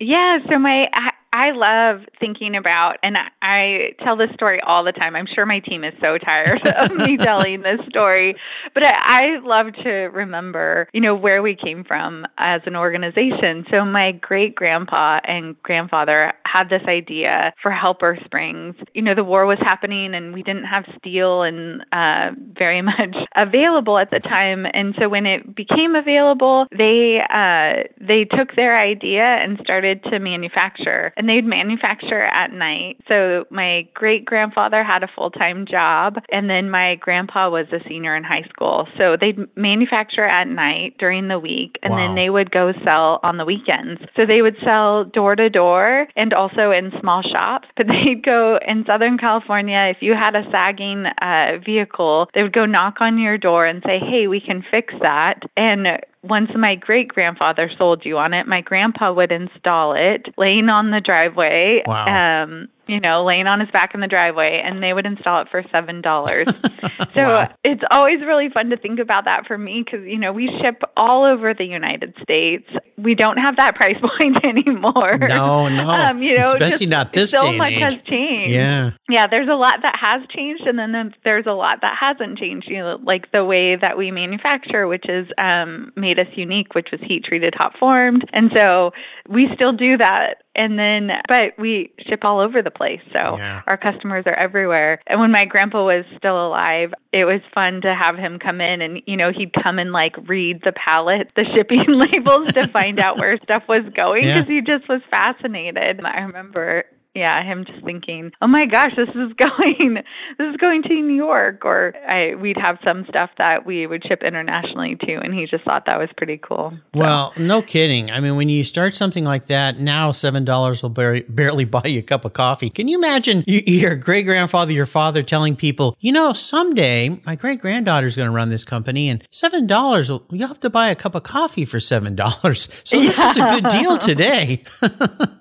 Yeah, 0.00 0.38
so 0.50 0.58
my 0.58 0.88
I 1.36 1.50
love 1.50 2.02
thinking 2.20 2.54
about, 2.54 2.98
and 3.02 3.16
I 3.42 3.94
tell 4.04 4.16
this 4.16 4.30
story 4.34 4.60
all 4.64 4.84
the 4.84 4.92
time. 4.92 5.16
I'm 5.16 5.26
sure 5.26 5.44
my 5.44 5.58
team 5.58 5.82
is 5.82 5.92
so 6.00 6.16
tired 6.16 6.64
of 6.76 6.94
me 6.94 7.16
telling 7.16 7.60
this 7.60 7.80
story, 7.88 8.36
but 8.72 8.86
I, 8.86 8.92
I 9.04 9.38
love 9.42 9.72
to 9.82 9.90
remember, 9.90 10.88
you 10.92 11.00
know, 11.00 11.16
where 11.16 11.42
we 11.42 11.56
came 11.56 11.82
from 11.82 12.24
as 12.38 12.60
an 12.66 12.76
organization. 12.76 13.64
So 13.68 13.84
my 13.84 14.12
great 14.12 14.54
grandpa 14.54 15.18
and 15.24 15.60
grandfather 15.64 16.34
had 16.46 16.68
this 16.68 16.82
idea 16.86 17.52
for 17.60 17.72
Helper 17.72 18.16
Springs. 18.24 18.76
You 18.94 19.02
know, 19.02 19.16
the 19.16 19.24
war 19.24 19.44
was 19.44 19.58
happening, 19.60 20.14
and 20.14 20.34
we 20.34 20.44
didn't 20.44 20.66
have 20.66 20.84
steel 21.00 21.42
and 21.42 21.80
uh, 21.90 22.30
very 22.56 22.80
much 22.82 23.16
available 23.36 23.98
at 23.98 24.12
the 24.12 24.20
time. 24.20 24.66
And 24.72 24.94
so 25.00 25.08
when 25.08 25.26
it 25.26 25.56
became 25.56 25.96
available, 25.96 26.66
they 26.70 27.18
uh, 27.28 27.88
they 28.00 28.22
took 28.22 28.54
their 28.54 28.78
idea 28.78 29.24
and 29.24 29.58
started 29.60 30.00
to 30.04 30.20
manufacture 30.20 31.12
and 31.23 31.23
they'd 31.28 31.44
manufacture 31.44 32.20
at 32.20 32.52
night. 32.52 32.98
So 33.08 33.44
my 33.50 33.88
great 33.94 34.24
grandfather 34.24 34.84
had 34.84 35.02
a 35.02 35.08
full 35.14 35.30
time 35.30 35.66
job, 35.66 36.16
and 36.30 36.48
then 36.48 36.70
my 36.70 36.96
grandpa 36.96 37.50
was 37.50 37.66
a 37.72 37.86
senior 37.88 38.16
in 38.16 38.24
high 38.24 38.46
school. 38.50 38.86
So 39.00 39.16
they'd 39.20 39.38
manufacture 39.56 40.24
at 40.24 40.48
night 40.48 40.96
during 40.98 41.28
the 41.28 41.38
week, 41.38 41.78
and 41.82 41.92
wow. 41.92 41.98
then 41.98 42.14
they 42.14 42.30
would 42.30 42.50
go 42.50 42.72
sell 42.86 43.20
on 43.22 43.36
the 43.36 43.44
weekends. 43.44 44.00
So 44.18 44.26
they 44.26 44.42
would 44.42 44.56
sell 44.66 45.04
door 45.04 45.36
to 45.36 45.48
door 45.50 46.06
and 46.16 46.32
also 46.32 46.70
in 46.70 46.92
small 47.00 47.22
shops. 47.22 47.68
But 47.76 47.86
they'd 47.90 48.22
go 48.24 48.58
in 48.66 48.84
Southern 48.86 49.18
California, 49.18 49.92
if 49.94 49.98
you 50.00 50.14
had 50.14 50.34
a 50.34 50.44
sagging 50.50 51.04
uh, 51.06 51.58
vehicle, 51.64 52.28
they 52.34 52.42
would 52.42 52.52
go 52.52 52.66
knock 52.66 53.00
on 53.00 53.18
your 53.18 53.38
door 53.38 53.66
and 53.66 53.82
say, 53.86 53.98
Hey, 53.98 54.26
we 54.26 54.40
can 54.40 54.64
fix 54.70 54.94
that. 55.02 55.40
And 55.56 55.86
once 56.24 56.50
my 56.56 56.74
great 56.74 57.08
grandfather 57.08 57.70
sold 57.76 58.04
you 58.04 58.18
on 58.18 58.32
it, 58.32 58.46
my 58.46 58.60
grandpa 58.62 59.12
would 59.12 59.30
install 59.30 59.94
it 59.94 60.26
laying 60.38 60.68
on 60.68 60.90
the 60.90 61.00
driveway. 61.00 61.82
Wow. 61.86 62.42
Um, 62.44 62.68
you 62.86 63.00
know, 63.00 63.24
laying 63.24 63.46
on 63.46 63.60
his 63.60 63.70
back 63.70 63.94
in 63.94 64.00
the 64.00 64.06
driveway, 64.06 64.60
and 64.64 64.82
they 64.82 64.92
would 64.92 65.06
install 65.06 65.42
it 65.42 65.48
for 65.50 65.64
seven 65.70 66.00
dollars. 66.00 66.46
so 67.16 67.34
wow. 67.34 67.54
it's 67.64 67.82
always 67.90 68.20
really 68.20 68.48
fun 68.50 68.70
to 68.70 68.76
think 68.76 68.98
about 68.98 69.24
that 69.24 69.46
for 69.46 69.56
me 69.56 69.82
because 69.84 70.06
you 70.06 70.18
know 70.18 70.32
we 70.32 70.48
ship 70.62 70.82
all 70.96 71.24
over 71.24 71.54
the 71.54 71.64
United 71.64 72.14
States. 72.22 72.68
We 72.96 73.14
don't 73.14 73.38
have 73.38 73.56
that 73.56 73.74
price 73.80 73.96
point 74.00 74.44
anymore. 74.44 75.18
No, 75.18 75.68
no, 75.68 75.90
um, 75.90 76.22
you 76.22 76.36
know, 76.36 76.52
especially 76.52 76.86
not 76.86 77.12
this 77.12 77.30
so 77.30 77.40
day 77.40 77.56
much 77.56 77.72
age. 77.72 77.82
has 77.82 77.96
changed. 78.04 78.52
Yeah, 78.52 78.90
yeah. 79.08 79.26
There's 79.26 79.48
a 79.48 79.56
lot 79.56 79.76
that 79.82 79.96
has 80.00 80.22
changed, 80.34 80.66
and 80.66 80.78
then 80.78 81.14
there's 81.24 81.46
a 81.46 81.52
lot 81.52 81.80
that 81.82 81.96
hasn't 81.98 82.38
changed. 82.38 82.68
You 82.68 82.78
know, 82.78 82.98
like 83.02 83.32
the 83.32 83.44
way 83.44 83.76
that 83.76 83.96
we 83.96 84.10
manufacture, 84.10 84.86
which 84.86 85.04
has 85.08 85.26
um, 85.38 85.92
made 85.96 86.18
us 86.18 86.28
unique, 86.34 86.74
which 86.74 86.88
was 86.92 87.00
heat 87.02 87.24
treated, 87.24 87.54
hot 87.56 87.74
formed, 87.78 88.24
and 88.32 88.50
so 88.54 88.92
we 89.28 89.48
still 89.54 89.72
do 89.72 89.96
that 89.96 90.43
and 90.54 90.78
then 90.78 91.10
but 91.28 91.52
we 91.58 91.92
ship 92.06 92.20
all 92.22 92.40
over 92.40 92.62
the 92.62 92.70
place 92.70 93.00
so 93.12 93.36
yeah. 93.36 93.62
our 93.66 93.76
customers 93.76 94.24
are 94.26 94.38
everywhere 94.38 95.00
and 95.06 95.20
when 95.20 95.30
my 95.30 95.44
grandpa 95.44 95.84
was 95.84 96.04
still 96.16 96.46
alive 96.46 96.92
it 97.12 97.24
was 97.24 97.40
fun 97.54 97.80
to 97.80 97.94
have 97.94 98.16
him 98.16 98.38
come 98.38 98.60
in 98.60 98.80
and 98.80 99.02
you 99.06 99.16
know 99.16 99.30
he'd 99.32 99.52
come 99.62 99.78
and 99.78 99.92
like 99.92 100.14
read 100.28 100.60
the 100.64 100.72
pallet 100.72 101.30
the 101.36 101.44
shipping 101.56 101.84
labels 101.88 102.52
to 102.52 102.66
find 102.68 102.98
out 102.98 103.18
where 103.18 103.38
stuff 103.42 103.62
was 103.68 103.84
going 103.96 104.22
because 104.22 104.44
yeah. 104.48 104.54
he 104.54 104.60
just 104.60 104.88
was 104.88 105.00
fascinated 105.10 106.04
i 106.04 106.20
remember 106.20 106.84
yeah, 107.14 107.44
him 107.44 107.64
just 107.64 107.84
thinking, 107.84 108.32
"Oh 108.42 108.48
my 108.48 108.66
gosh, 108.66 108.90
this 108.96 109.08
is 109.08 109.32
going, 109.38 110.02
this 110.38 110.48
is 110.48 110.56
going 110.56 110.82
to 110.82 110.88
New 110.88 111.14
York," 111.14 111.64
or 111.64 111.94
I, 112.08 112.34
we'd 112.34 112.56
have 112.56 112.78
some 112.84 113.06
stuff 113.08 113.30
that 113.38 113.64
we 113.64 113.86
would 113.86 114.02
ship 114.04 114.22
internationally 114.24 114.96
too, 114.96 115.20
and 115.22 115.32
he 115.32 115.46
just 115.46 115.64
thought 115.64 115.86
that 115.86 115.98
was 115.98 116.08
pretty 116.16 116.38
cool. 116.38 116.72
So. 116.92 117.00
Well, 117.00 117.32
no 117.36 117.62
kidding. 117.62 118.10
I 118.10 118.18
mean, 118.18 118.36
when 118.36 118.48
you 118.48 118.64
start 118.64 118.94
something 118.94 119.24
like 119.24 119.46
that, 119.46 119.78
now 119.78 120.10
seven 120.10 120.44
dollars 120.44 120.82
will 120.82 120.90
barely, 120.90 121.20
barely 121.22 121.64
buy 121.74 121.82
you 121.84 122.00
a 122.00 122.02
cup 122.02 122.24
of 122.24 122.32
coffee. 122.32 122.68
Can 122.68 122.88
you 122.88 122.98
imagine 122.98 123.44
your 123.46 123.94
great 123.94 124.26
grandfather, 124.26 124.72
your 124.72 124.86
father, 124.86 125.22
telling 125.22 125.54
people, 125.54 125.96
you 126.00 126.10
know, 126.10 126.32
someday 126.32 127.20
my 127.24 127.36
great 127.36 127.60
granddaughter 127.60 128.06
is 128.06 128.16
going 128.16 128.28
to 128.28 128.34
run 128.34 128.50
this 128.50 128.64
company, 128.64 129.08
and 129.08 129.22
seven 129.30 129.68
dollars, 129.68 130.08
you'll 130.08 130.48
have 130.48 130.60
to 130.60 130.70
buy 130.70 130.90
a 130.90 130.96
cup 130.96 131.14
of 131.14 131.22
coffee 131.22 131.64
for 131.64 131.78
seven 131.78 132.16
dollars. 132.16 132.68
So 132.84 132.98
this 132.98 133.18
yeah. 133.18 133.30
is 133.30 133.36
a 133.36 133.46
good 133.46 133.68
deal 133.68 133.96
today. 133.98 134.64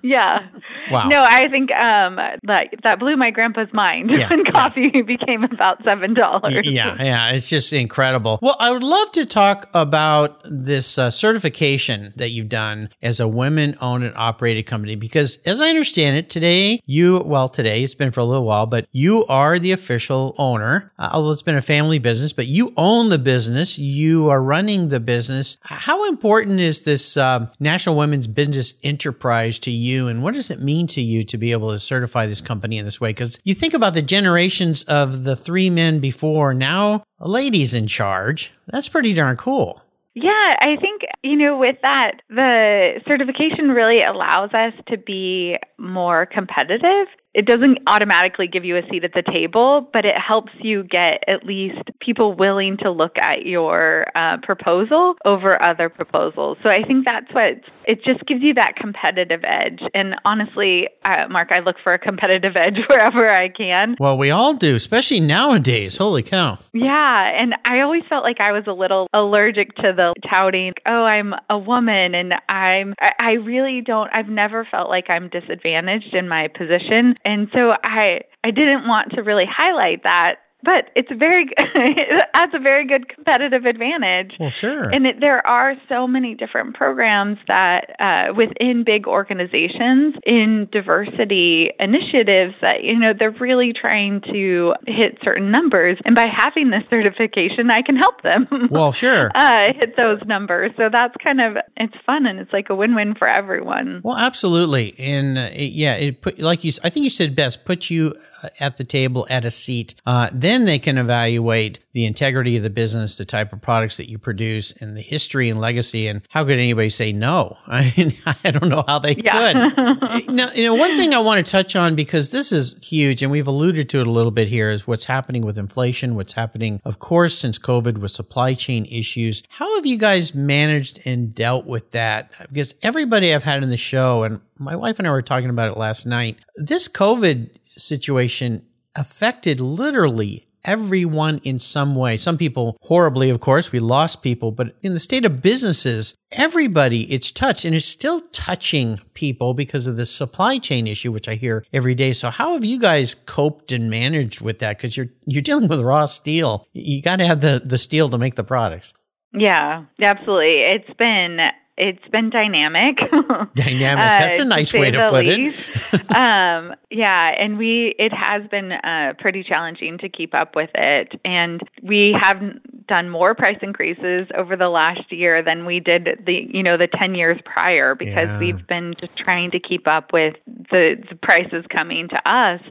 yeah. 0.03 0.47
Wow. 0.91 1.07
No, 1.07 1.23
I 1.23 1.47
think 1.49 1.62
um, 1.71 2.17
that 2.43 2.73
that 2.83 2.99
blew 2.99 3.15
my 3.15 3.31
grandpa's 3.31 3.71
mind 3.73 4.09
yeah, 4.11 4.29
when 4.31 4.45
coffee 4.45 4.91
yeah. 4.93 5.01
became 5.07 5.43
about 5.43 5.83
seven 5.83 6.13
dollars. 6.13 6.65
Yeah, 6.65 7.01
yeah, 7.01 7.29
it's 7.29 7.49
just 7.49 7.73
incredible. 7.73 8.39
Well, 8.41 8.55
I 8.59 8.71
would 8.71 8.83
love 8.83 9.11
to 9.13 9.25
talk 9.25 9.69
about 9.73 10.41
this 10.45 10.97
uh, 10.97 11.09
certification 11.09 12.13
that 12.17 12.29
you've 12.29 12.49
done 12.49 12.89
as 13.01 13.19
a 13.19 13.27
women-owned 13.27 14.03
and 14.03 14.15
operated 14.15 14.65
company 14.65 14.95
because, 14.95 15.37
as 15.45 15.59
I 15.59 15.69
understand 15.69 16.17
it, 16.17 16.29
today 16.29 16.81
you 16.85 17.23
well 17.25 17.49
today 17.49 17.83
it's 17.83 17.95
been 17.95 18.11
for 18.11 18.19
a 18.19 18.25
little 18.25 18.45
while, 18.45 18.65
but 18.65 18.87
you 18.91 19.25
are 19.25 19.57
the 19.59 19.71
official 19.71 20.35
owner. 20.37 20.91
Uh, 20.99 21.09
although 21.13 21.31
it's 21.31 21.41
been 21.41 21.55
a 21.55 21.61
family 21.61 21.99
business, 21.99 22.33
but 22.33 22.47
you 22.47 22.73
own 22.77 23.09
the 23.09 23.17
business. 23.17 23.79
You 23.79 24.29
are 24.29 24.41
running 24.41 24.89
the 24.89 24.99
business. 24.99 25.57
How 25.61 26.07
important 26.07 26.59
is 26.59 26.83
this 26.83 27.17
uh, 27.17 27.47
National 27.59 27.95
Women's 27.95 28.27
Business 28.27 28.73
Enterprise 28.83 29.59
to 29.59 29.71
you, 29.71 30.07
and 30.07 30.21
what 30.21 30.33
does 30.33 30.51
it 30.51 30.59
mean? 30.59 30.73
mean 30.73 30.87
to 30.87 31.01
you 31.01 31.23
to 31.23 31.37
be 31.37 31.51
able 31.53 31.71
to 31.71 31.79
certify 31.79 32.25
this 32.25 32.41
company 32.41 32.77
in 32.77 32.85
this 32.85 32.99
way? 32.99 33.09
Because 33.09 33.39
you 33.43 33.53
think 33.53 33.73
about 33.73 33.93
the 33.93 34.01
generations 34.01 34.83
of 34.83 35.23
the 35.23 35.35
three 35.35 35.69
men 35.69 35.99
before, 35.99 36.53
now 36.53 37.03
a 37.19 37.29
lady's 37.29 37.73
in 37.73 37.87
charge. 37.87 38.53
That's 38.67 38.89
pretty 38.89 39.13
darn 39.13 39.37
cool. 39.37 39.81
Yeah, 40.15 40.53
I 40.59 40.75
think, 40.79 41.01
you 41.23 41.35
know, 41.35 41.57
with 41.57 41.77
that, 41.81 42.21
the 42.29 43.01
certification 43.07 43.69
really 43.69 44.01
allows 44.03 44.53
us 44.53 44.73
to 44.89 44.97
be 44.97 45.55
more 45.79 46.27
competitive 46.27 47.07
it 47.33 47.45
doesn't 47.45 47.79
automatically 47.87 48.47
give 48.47 48.63
you 48.63 48.77
a 48.77 48.81
seat 48.89 49.03
at 49.03 49.13
the 49.13 49.23
table, 49.23 49.89
but 49.91 50.05
it 50.05 50.15
helps 50.15 50.51
you 50.61 50.83
get 50.83 51.23
at 51.27 51.45
least 51.45 51.81
people 51.99 52.35
willing 52.35 52.77
to 52.77 52.91
look 52.91 53.15
at 53.19 53.45
your 53.45 54.05
uh, 54.15 54.37
proposal 54.43 55.15
over 55.25 55.61
other 55.63 55.89
proposals. 55.89 56.57
So 56.63 56.69
I 56.69 56.83
think 56.83 57.05
that's 57.05 57.33
what 57.33 57.61
it 57.85 58.03
just 58.03 58.25
gives 58.27 58.41
you 58.41 58.53
that 58.55 58.75
competitive 58.75 59.41
edge. 59.43 59.81
And 59.93 60.15
honestly, 60.25 60.89
uh, 61.03 61.27
Mark, 61.29 61.49
I 61.51 61.59
look 61.59 61.77
for 61.83 61.93
a 61.93 61.99
competitive 61.99 62.53
edge 62.55 62.77
wherever 62.87 63.27
I 63.29 63.49
can. 63.49 63.95
Well, 63.99 64.17
we 64.17 64.29
all 64.29 64.53
do, 64.53 64.75
especially 64.75 65.19
nowadays. 65.19 65.97
Holy 65.97 66.23
cow. 66.23 66.59
Yeah. 66.73 67.41
And 67.41 67.55
I 67.65 67.81
always 67.81 68.03
felt 68.09 68.23
like 68.23 68.39
I 68.39 68.51
was 68.51 68.63
a 68.67 68.73
little 68.73 69.07
allergic 69.13 69.75
to 69.77 69.93
the 69.95 70.13
touting, 70.31 70.73
oh, 70.85 71.03
I'm 71.03 71.33
a 71.49 71.57
woman 71.57 72.13
and 72.13 72.33
I'm, 72.47 72.93
I 72.99 73.33
really 73.33 73.81
don't, 73.81 74.09
I've 74.13 74.29
never 74.29 74.67
felt 74.69 74.89
like 74.89 75.09
I'm 75.09 75.29
disadvantaged 75.29 76.13
in 76.13 76.29
my 76.29 76.47
position 76.47 77.15
and 77.25 77.49
so 77.53 77.73
I 77.83 78.21
I 78.43 78.51
didn't 78.51 78.87
want 78.87 79.11
to 79.13 79.21
really 79.21 79.47
highlight 79.49 80.03
that 80.03 80.35
but 80.63 80.89
it's 80.95 81.09
very 81.17 81.45
it 81.57 82.25
adds 82.33 82.53
a 82.55 82.59
very 82.59 82.87
good 82.87 83.09
competitive 83.09 83.65
advantage. 83.65 84.33
Well, 84.39 84.49
sure. 84.49 84.89
And 84.89 85.05
it, 85.05 85.19
there 85.19 85.45
are 85.45 85.75
so 85.89 86.07
many 86.07 86.35
different 86.35 86.75
programs 86.75 87.37
that 87.47 87.95
uh, 87.99 88.33
within 88.33 88.83
big 88.85 89.07
organizations 89.07 90.15
in 90.25 90.69
diversity 90.71 91.71
initiatives 91.79 92.55
that 92.61 92.83
you 92.83 92.97
know 92.97 93.13
they're 93.17 93.31
really 93.31 93.73
trying 93.73 94.21
to 94.31 94.73
hit 94.87 95.17
certain 95.23 95.51
numbers, 95.51 95.97
and 96.05 96.15
by 96.15 96.27
having 96.31 96.69
this 96.69 96.83
certification, 96.89 97.69
I 97.69 97.81
can 97.81 97.95
help 97.95 98.21
them. 98.21 98.47
Well, 98.73 98.91
sure. 98.91 99.29
uh, 99.35 99.71
hit 99.77 99.95
those 99.97 100.19
numbers. 100.25 100.71
So 100.77 100.89
that's 100.91 101.13
kind 101.23 101.39
of 101.41 101.57
it's 101.77 101.93
fun 102.05 102.25
and 102.25 102.39
it's 102.39 102.51
like 102.51 102.69
a 102.69 102.75
win-win 102.75 103.13
for 103.13 103.27
everyone. 103.27 104.01
Well, 104.03 104.17
absolutely, 104.17 104.95
and 104.97 105.37
uh, 105.37 105.49
it, 105.53 105.73
yeah, 105.73 105.95
it 105.95 106.21
put 106.21 106.39
like 106.39 106.63
you. 106.63 106.71
I 106.83 106.89
think 106.89 107.03
you 107.03 107.09
said 107.09 107.35
best. 107.35 107.65
Put 107.65 107.89
you 107.89 108.15
uh, 108.43 108.49
at 108.59 108.77
the 108.77 108.83
table 108.83 109.27
at 109.29 109.45
a 109.45 109.51
seat. 109.51 109.95
Uh, 110.05 110.29
then 110.33 110.52
then 110.53 110.65
they 110.65 110.77
can 110.77 110.99
evaluate 110.99 111.79
the 111.93 112.05
integrity 112.05 112.57
of 112.57 112.63
the 112.63 112.69
business, 112.69 113.17
the 113.17 113.25
type 113.25 113.53
of 113.53 113.61
products 113.61 113.97
that 113.97 114.07
you 114.07 114.19
produce, 114.19 114.71
and 114.73 114.95
the 114.95 115.01
history 115.01 115.49
and 115.49 115.59
legacy. 115.59 116.07
And 116.07 116.21
how 116.29 116.43
could 116.43 116.59
anybody 116.59 116.89
say 116.89 117.11
no? 117.11 117.57
I 117.67 117.91
mean, 117.97 118.13
I 118.43 118.51
don't 118.51 118.69
know 118.69 118.83
how 118.87 118.99
they 118.99 119.15
yeah. 119.15 119.51
could. 119.51 120.27
now, 120.29 120.51
you 120.51 120.63
know, 120.63 120.75
one 120.75 120.95
thing 120.95 121.13
I 121.13 121.19
want 121.19 121.43
to 121.43 121.51
touch 121.51 121.75
on 121.75 121.95
because 121.95 122.29
this 122.29 122.51
is 122.51 122.77
huge, 122.83 123.23
and 123.23 123.31
we've 123.31 123.47
alluded 123.47 123.89
to 123.89 123.99
it 123.99 124.05
a 124.05 124.11
little 124.11 124.31
bit 124.31 124.47
here, 124.47 124.69
is 124.69 124.85
what's 124.85 125.05
happening 125.05 125.43
with 125.43 125.57
inflation, 125.57 126.13
what's 126.13 126.33
happening, 126.33 126.79
of 126.85 126.99
course, 126.99 127.35
since 127.35 127.57
COVID 127.57 127.97
with 127.97 128.11
supply 128.11 128.53
chain 128.53 128.85
issues. 128.85 129.41
How 129.49 129.75
have 129.75 129.87
you 129.87 129.97
guys 129.97 130.35
managed 130.35 130.99
and 131.05 131.33
dealt 131.33 131.65
with 131.65 131.89
that? 131.91 132.31
Because 132.51 132.75
everybody 132.83 133.33
I've 133.33 133.43
had 133.43 133.63
in 133.63 133.71
the 133.71 133.77
show, 133.77 134.21
and 134.21 134.39
my 134.59 134.75
wife 134.75 134.99
and 134.99 135.07
I 135.07 135.11
were 135.11 135.23
talking 135.23 135.49
about 135.49 135.71
it 135.71 135.77
last 135.77 136.05
night, 136.05 136.37
this 136.55 136.87
COVID 136.87 137.49
situation 137.75 138.63
affected 138.95 139.59
literally 139.59 140.47
everyone 140.65 141.39
in 141.43 141.59
some 141.59 141.95
way. 141.95 142.17
Some 142.17 142.37
people 142.37 142.77
horribly, 142.81 143.29
of 143.29 143.39
course, 143.39 143.71
we 143.71 143.79
lost 143.79 144.21
people, 144.21 144.51
but 144.51 144.75
in 144.81 144.93
the 144.93 144.99
state 144.99 145.25
of 145.25 145.41
businesses, 145.41 146.15
everybody 146.31 147.11
it's 147.13 147.31
touched 147.31 147.65
and 147.65 147.75
it's 147.75 147.85
still 147.85 148.21
touching 148.31 148.99
people 149.13 149.53
because 149.53 149.87
of 149.87 149.97
the 149.97 150.05
supply 150.05 150.57
chain 150.59 150.87
issue, 150.87 151.11
which 151.11 151.27
I 151.27 151.35
hear 151.35 151.65
every 151.73 151.95
day. 151.95 152.13
So 152.13 152.29
how 152.29 152.53
have 152.53 152.63
you 152.63 152.79
guys 152.79 153.15
coped 153.15 153.71
and 153.71 153.89
managed 153.89 154.41
with 154.41 154.59
that? 154.59 154.79
Cause 154.79 154.95
you're, 154.95 155.09
you're 155.25 155.41
dealing 155.41 155.67
with 155.67 155.81
raw 155.81 156.05
steel. 156.05 156.65
You 156.73 157.01
got 157.01 157.17
to 157.17 157.27
have 157.27 157.41
the, 157.41 157.61
the 157.63 157.77
steel 157.77 158.09
to 158.09 158.17
make 158.17 158.35
the 158.35 158.43
products. 158.43 158.93
Yeah, 159.33 159.85
absolutely. 160.01 160.59
It's 160.59 160.97
been 160.97 161.39
it's 161.75 162.07
been 162.11 162.29
dynamic. 162.29 162.97
dynamic. 163.55 163.99
That's 163.99 164.39
a 164.39 164.43
uh, 164.43 164.45
nice 164.45 164.73
way 164.73 164.91
to 164.91 165.09
put 165.09 165.25
least. 165.25 165.69
it. 165.91 166.11
um, 166.15 166.75
yeah, 166.91 167.31
and 167.39 167.57
we 167.57 167.95
it 167.97 168.11
has 168.13 168.47
been 168.49 168.71
uh, 168.71 169.13
pretty 169.17 169.43
challenging 169.43 169.97
to 169.99 170.09
keep 170.09 170.35
up 170.35 170.55
with 170.55 170.69
it, 170.75 171.19
and 171.25 171.61
we 171.81 172.15
have 172.21 172.41
done 172.87 173.09
more 173.09 173.33
price 173.33 173.57
increases 173.61 174.27
over 174.37 174.55
the 174.55 174.69
last 174.69 175.11
year 175.11 175.41
than 175.41 175.65
we 175.65 175.79
did 175.79 176.07
the 176.25 176.47
you 176.47 176.61
know 176.61 176.77
the 176.77 176.87
ten 176.87 177.15
years 177.15 177.39
prior 177.43 177.95
because 177.95 178.27
yeah. 178.27 178.39
we've 178.39 178.67
been 178.67 178.93
just 178.99 179.17
trying 179.17 179.49
to 179.51 179.59
keep 179.59 179.87
up 179.87 180.13
with 180.13 180.35
the, 180.45 180.95
the 181.09 181.15
prices 181.23 181.65
coming 181.71 182.07
to 182.09 182.29
us, 182.29 182.61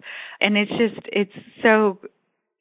and 0.40 0.56
it's 0.56 0.71
just 0.71 1.06
it's 1.12 1.35
so 1.61 1.99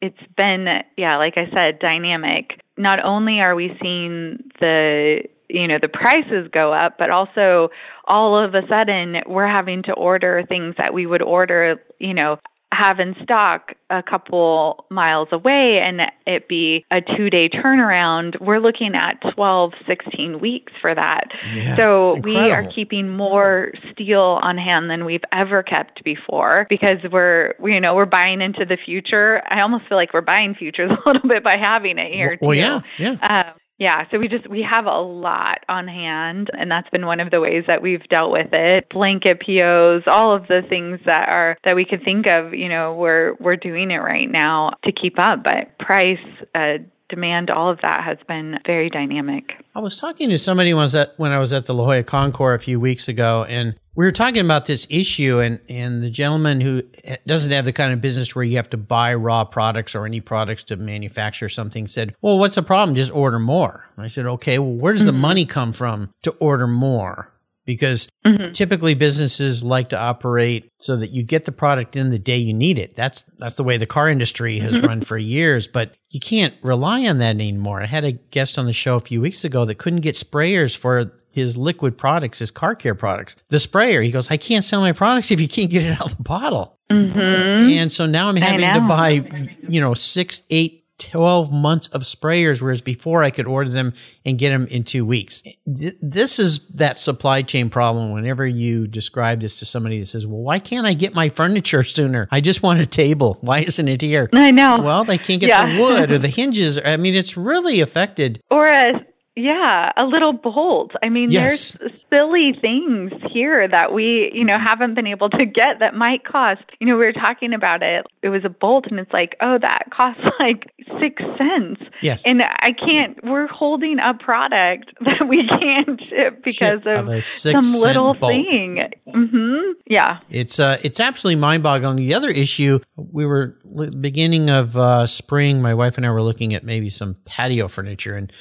it's 0.01 0.17
been 0.35 0.65
yeah 0.97 1.17
like 1.17 1.37
I 1.37 1.45
said 1.53 1.77
dynamic. 1.79 2.59
Not 2.77 3.03
only 3.03 3.41
are 3.41 3.53
we 3.53 3.77
seeing 3.79 4.39
the 4.59 5.21
you 5.51 5.67
know 5.67 5.77
the 5.81 5.87
prices 5.87 6.47
go 6.51 6.73
up 6.73 6.97
but 6.97 7.09
also 7.09 7.69
all 8.05 8.37
of 8.43 8.53
a 8.55 8.61
sudden 8.67 9.17
we're 9.27 9.47
having 9.47 9.83
to 9.83 9.93
order 9.93 10.43
things 10.47 10.75
that 10.77 10.93
we 10.93 11.05
would 11.05 11.21
order 11.21 11.81
you 11.99 12.13
know 12.13 12.37
have 12.73 12.99
in 12.99 13.15
stock 13.23 13.73
a 13.89 14.01
couple 14.01 14.85
miles 14.89 15.27
away 15.31 15.81
and 15.83 16.01
it 16.25 16.47
be 16.47 16.85
a 16.89 17.01
two 17.01 17.29
day 17.29 17.49
turnaround, 17.49 18.39
we're 18.39 18.59
looking 18.59 18.93
at 18.95 19.19
12, 19.33 19.73
16 19.87 20.39
weeks 20.39 20.71
for 20.79 20.95
that. 20.95 21.25
Yeah, 21.51 21.75
so 21.75 22.15
we 22.23 22.37
are 22.37 22.71
keeping 22.73 23.09
more 23.09 23.71
steel 23.91 24.39
on 24.41 24.57
hand 24.57 24.89
than 24.89 25.03
we've 25.03 25.23
ever 25.35 25.63
kept 25.63 26.03
before 26.03 26.65
because 26.69 26.99
we're, 27.11 27.55
you 27.63 27.81
know, 27.81 27.93
we're 27.93 28.05
buying 28.05 28.41
into 28.41 28.65
the 28.65 28.77
future. 28.83 29.41
I 29.49 29.61
almost 29.61 29.87
feel 29.89 29.97
like 29.97 30.13
we're 30.13 30.21
buying 30.21 30.55
futures 30.55 30.91
a 31.05 31.09
little 31.09 31.27
bit 31.27 31.43
by 31.43 31.57
having 31.61 31.97
it 31.97 32.13
here. 32.13 32.37
Well, 32.41 32.51
too. 32.51 32.57
yeah, 32.57 32.81
yeah. 32.97 33.43
Um, 33.49 33.57
yeah, 33.81 34.03
so 34.11 34.19
we 34.19 34.27
just 34.27 34.47
we 34.47 34.61
have 34.61 34.85
a 34.85 35.01
lot 35.01 35.63
on 35.67 35.87
hand 35.87 36.51
and 36.53 36.69
that's 36.69 36.87
been 36.91 37.07
one 37.07 37.19
of 37.19 37.31
the 37.31 37.41
ways 37.41 37.63
that 37.65 37.81
we've 37.81 38.07
dealt 38.09 38.31
with 38.31 38.49
it. 38.53 38.87
Blanket 38.91 39.39
POs, 39.39 40.03
all 40.05 40.35
of 40.35 40.45
the 40.45 40.61
things 40.69 40.99
that 41.07 41.29
are 41.29 41.57
that 41.63 41.75
we 41.75 41.83
could 41.83 42.03
think 42.03 42.27
of, 42.27 42.53
you 42.53 42.69
know, 42.69 42.93
we're 42.93 43.33
we're 43.39 43.55
doing 43.55 43.89
it 43.89 43.97
right 43.97 44.29
now 44.29 44.73
to 44.83 44.91
keep 44.91 45.17
up, 45.17 45.43
but 45.43 45.79
price 45.79 46.19
uh, 46.53 46.77
demand, 47.11 47.51
all 47.51 47.69
of 47.69 47.79
that 47.81 48.03
has 48.03 48.17
been 48.27 48.57
very 48.65 48.89
dynamic. 48.89 49.53
I 49.75 49.79
was 49.79 49.95
talking 49.95 50.29
to 50.29 50.39
somebody 50.39 50.73
when 50.73 50.81
I 50.81 50.83
was 50.83 50.95
at, 50.95 51.13
when 51.17 51.31
I 51.31 51.37
was 51.37 51.53
at 51.53 51.65
the 51.65 51.73
La 51.73 51.83
Jolla 51.83 52.03
Concours 52.03 52.59
a 52.59 52.63
few 52.63 52.79
weeks 52.79 53.07
ago, 53.07 53.45
and 53.47 53.75
we 53.93 54.05
were 54.05 54.11
talking 54.11 54.43
about 54.43 54.65
this 54.65 54.87
issue, 54.89 55.39
and, 55.39 55.59
and 55.67 56.01
the 56.01 56.09
gentleman 56.09 56.61
who 56.61 56.81
doesn't 57.27 57.51
have 57.51 57.65
the 57.65 57.73
kind 57.73 57.91
of 57.91 58.01
business 58.01 58.33
where 58.33 58.45
you 58.45 58.55
have 58.55 58.69
to 58.69 58.77
buy 58.77 59.13
raw 59.13 59.43
products 59.43 59.95
or 59.95 60.05
any 60.05 60.21
products 60.21 60.63
to 60.65 60.77
manufacture 60.77 61.49
something 61.49 61.87
said, 61.87 62.15
Well, 62.21 62.39
what's 62.39 62.55
the 62.55 62.63
problem? 62.63 62.95
Just 62.95 63.11
order 63.11 63.37
more. 63.37 63.89
And 63.97 64.05
I 64.05 64.07
said, 64.07 64.25
Okay, 64.25 64.59
well, 64.59 64.71
where 64.71 64.93
does 64.93 65.01
mm-hmm. 65.01 65.07
the 65.07 65.19
money 65.19 65.45
come 65.45 65.73
from 65.73 66.13
to 66.23 66.31
order 66.39 66.67
more? 66.67 67.31
Because 67.65 68.07
mm-hmm. 68.25 68.51
typically 68.51 68.95
businesses 68.95 69.63
like 69.63 69.89
to 69.89 69.99
operate 69.99 70.69
so 70.79 70.95
that 70.97 71.11
you 71.11 71.23
get 71.23 71.45
the 71.45 71.51
product 71.51 71.95
in 71.95 72.11
the 72.11 72.19
day 72.19 72.37
you 72.37 72.53
need 72.53 72.79
it. 72.79 72.95
That's 72.95 73.23
that's 73.37 73.55
the 73.55 73.63
way 73.63 73.77
the 73.77 73.85
car 73.85 74.09
industry 74.09 74.59
has 74.59 74.73
mm-hmm. 74.73 74.85
run 74.85 75.01
for 75.01 75.17
years, 75.17 75.67
but 75.67 75.95
you 76.09 76.19
can't 76.19 76.55
rely 76.61 77.07
on 77.07 77.19
that 77.19 77.35
anymore. 77.35 77.81
I 77.81 77.85
had 77.85 78.05
a 78.05 78.11
guest 78.11 78.57
on 78.57 78.65
the 78.65 78.73
show 78.73 78.95
a 78.95 79.01
few 79.01 79.21
weeks 79.21 79.43
ago 79.43 79.65
that 79.65 79.75
couldn't 79.75 80.01
get 80.01 80.15
sprayers 80.15 80.75
for 80.75 81.13
his 81.31 81.57
liquid 81.57 81.97
products, 81.97 82.39
his 82.39 82.51
car 82.51 82.75
care 82.75 82.95
products. 82.95 83.35
The 83.49 83.59
sprayer, 83.59 84.01
he 84.01 84.11
goes, 84.11 84.29
I 84.29 84.37
can't 84.37 84.65
sell 84.65 84.81
my 84.81 84.91
products 84.91 85.31
if 85.31 85.39
you 85.39 85.47
can't 85.47 85.71
get 85.71 85.83
it 85.83 85.93
out 85.93 86.11
of 86.11 86.17
the 86.17 86.23
bottle. 86.23 86.77
Mm-hmm. 86.91 87.71
And 87.71 87.91
so 87.91 88.05
now 88.05 88.27
I'm 88.27 88.35
having 88.35 88.73
to 88.73 88.81
buy, 88.81 89.47
you 89.67 89.79
know, 89.79 89.93
six, 89.93 90.41
eight 90.49 90.80
12 91.01 91.51
months 91.51 91.87
of 91.89 92.03
sprayers, 92.03 92.61
whereas 92.61 92.81
before 92.81 93.23
I 93.23 93.31
could 93.31 93.47
order 93.47 93.69
them 93.69 93.93
and 94.23 94.37
get 94.37 94.51
them 94.51 94.67
in 94.67 94.83
two 94.83 95.05
weeks. 95.05 95.43
This 95.65 96.39
is 96.39 96.59
that 96.69 96.97
supply 96.97 97.41
chain 97.41 97.69
problem. 97.69 98.11
Whenever 98.11 98.45
you 98.45 98.87
describe 98.87 99.41
this 99.41 99.59
to 99.59 99.65
somebody 99.65 99.99
that 99.99 100.05
says, 100.05 100.27
well, 100.27 100.41
why 100.41 100.59
can't 100.59 100.85
I 100.85 100.93
get 100.93 101.13
my 101.13 101.29
furniture 101.29 101.83
sooner? 101.83 102.27
I 102.31 102.41
just 102.41 102.61
want 102.61 102.79
a 102.79 102.85
table. 102.85 103.37
Why 103.41 103.59
isn't 103.59 103.87
it 103.87 104.01
here? 104.01 104.29
I 104.33 104.51
know. 104.51 104.79
Well, 104.81 105.03
they 105.03 105.17
can't 105.17 105.41
get 105.41 105.49
yeah. 105.49 105.75
the 105.75 105.81
wood 105.81 106.11
or 106.11 106.17
the 106.17 106.27
hinges. 106.27 106.79
I 106.83 106.97
mean, 106.97 107.15
it's 107.15 107.35
really 107.35 107.81
affected. 107.81 108.41
Or 108.49 108.67
a 108.67 109.05
yeah, 109.35 109.91
a 109.95 110.05
little 110.05 110.33
bolt. 110.33 110.91
I 111.01 111.07
mean, 111.07 111.31
yes. 111.31 111.73
there's 111.79 112.05
silly 112.09 112.53
things 112.59 113.13
here 113.31 113.65
that 113.65 113.93
we, 113.93 114.29
you 114.33 114.43
know, 114.43 114.57
haven't 114.59 114.93
been 114.93 115.07
able 115.07 115.29
to 115.29 115.45
get 115.45 115.79
that 115.79 115.93
might 115.93 116.25
cost. 116.25 116.63
You 116.79 116.87
know, 116.87 116.97
we 116.97 117.05
were 117.05 117.13
talking 117.13 117.53
about 117.53 117.81
it. 117.81 118.05
It 118.21 118.27
was 118.27 118.43
a 118.43 118.49
bolt, 118.49 118.87
and 118.89 118.99
it's 118.99 119.13
like, 119.13 119.37
oh, 119.41 119.57
that 119.57 119.85
costs 119.89 120.21
like 120.41 120.73
six 120.99 121.23
cents. 121.37 121.81
Yes. 122.01 122.23
And 122.25 122.41
I 122.43 122.71
can't. 122.71 123.23
We're 123.23 123.47
holding 123.47 123.99
a 123.99 124.13
product 124.13 124.91
that 125.05 125.25
we 125.25 125.47
can't 125.47 126.01
ship 126.09 126.43
because 126.43 126.81
of, 126.85 127.07
of 127.07 127.23
some 127.23 127.71
little 127.81 128.13
thing. 128.13 128.91
Mm-hmm. 129.07 129.71
Yeah. 129.87 130.19
It's 130.29 130.59
uh, 130.59 130.77
it's 130.83 130.99
absolutely 130.99 131.39
mind-boggling. 131.39 131.95
The 131.95 132.15
other 132.15 132.29
issue, 132.29 132.79
we 132.97 133.25
were 133.25 133.55
beginning 133.99 134.49
of 134.49 134.75
uh, 134.75 135.07
spring. 135.07 135.61
My 135.61 135.73
wife 135.73 135.95
and 135.95 136.05
I 136.05 136.11
were 136.11 136.21
looking 136.21 136.53
at 136.53 136.65
maybe 136.65 136.89
some 136.89 137.15
patio 137.23 137.69
furniture 137.69 138.17
and 138.17 138.31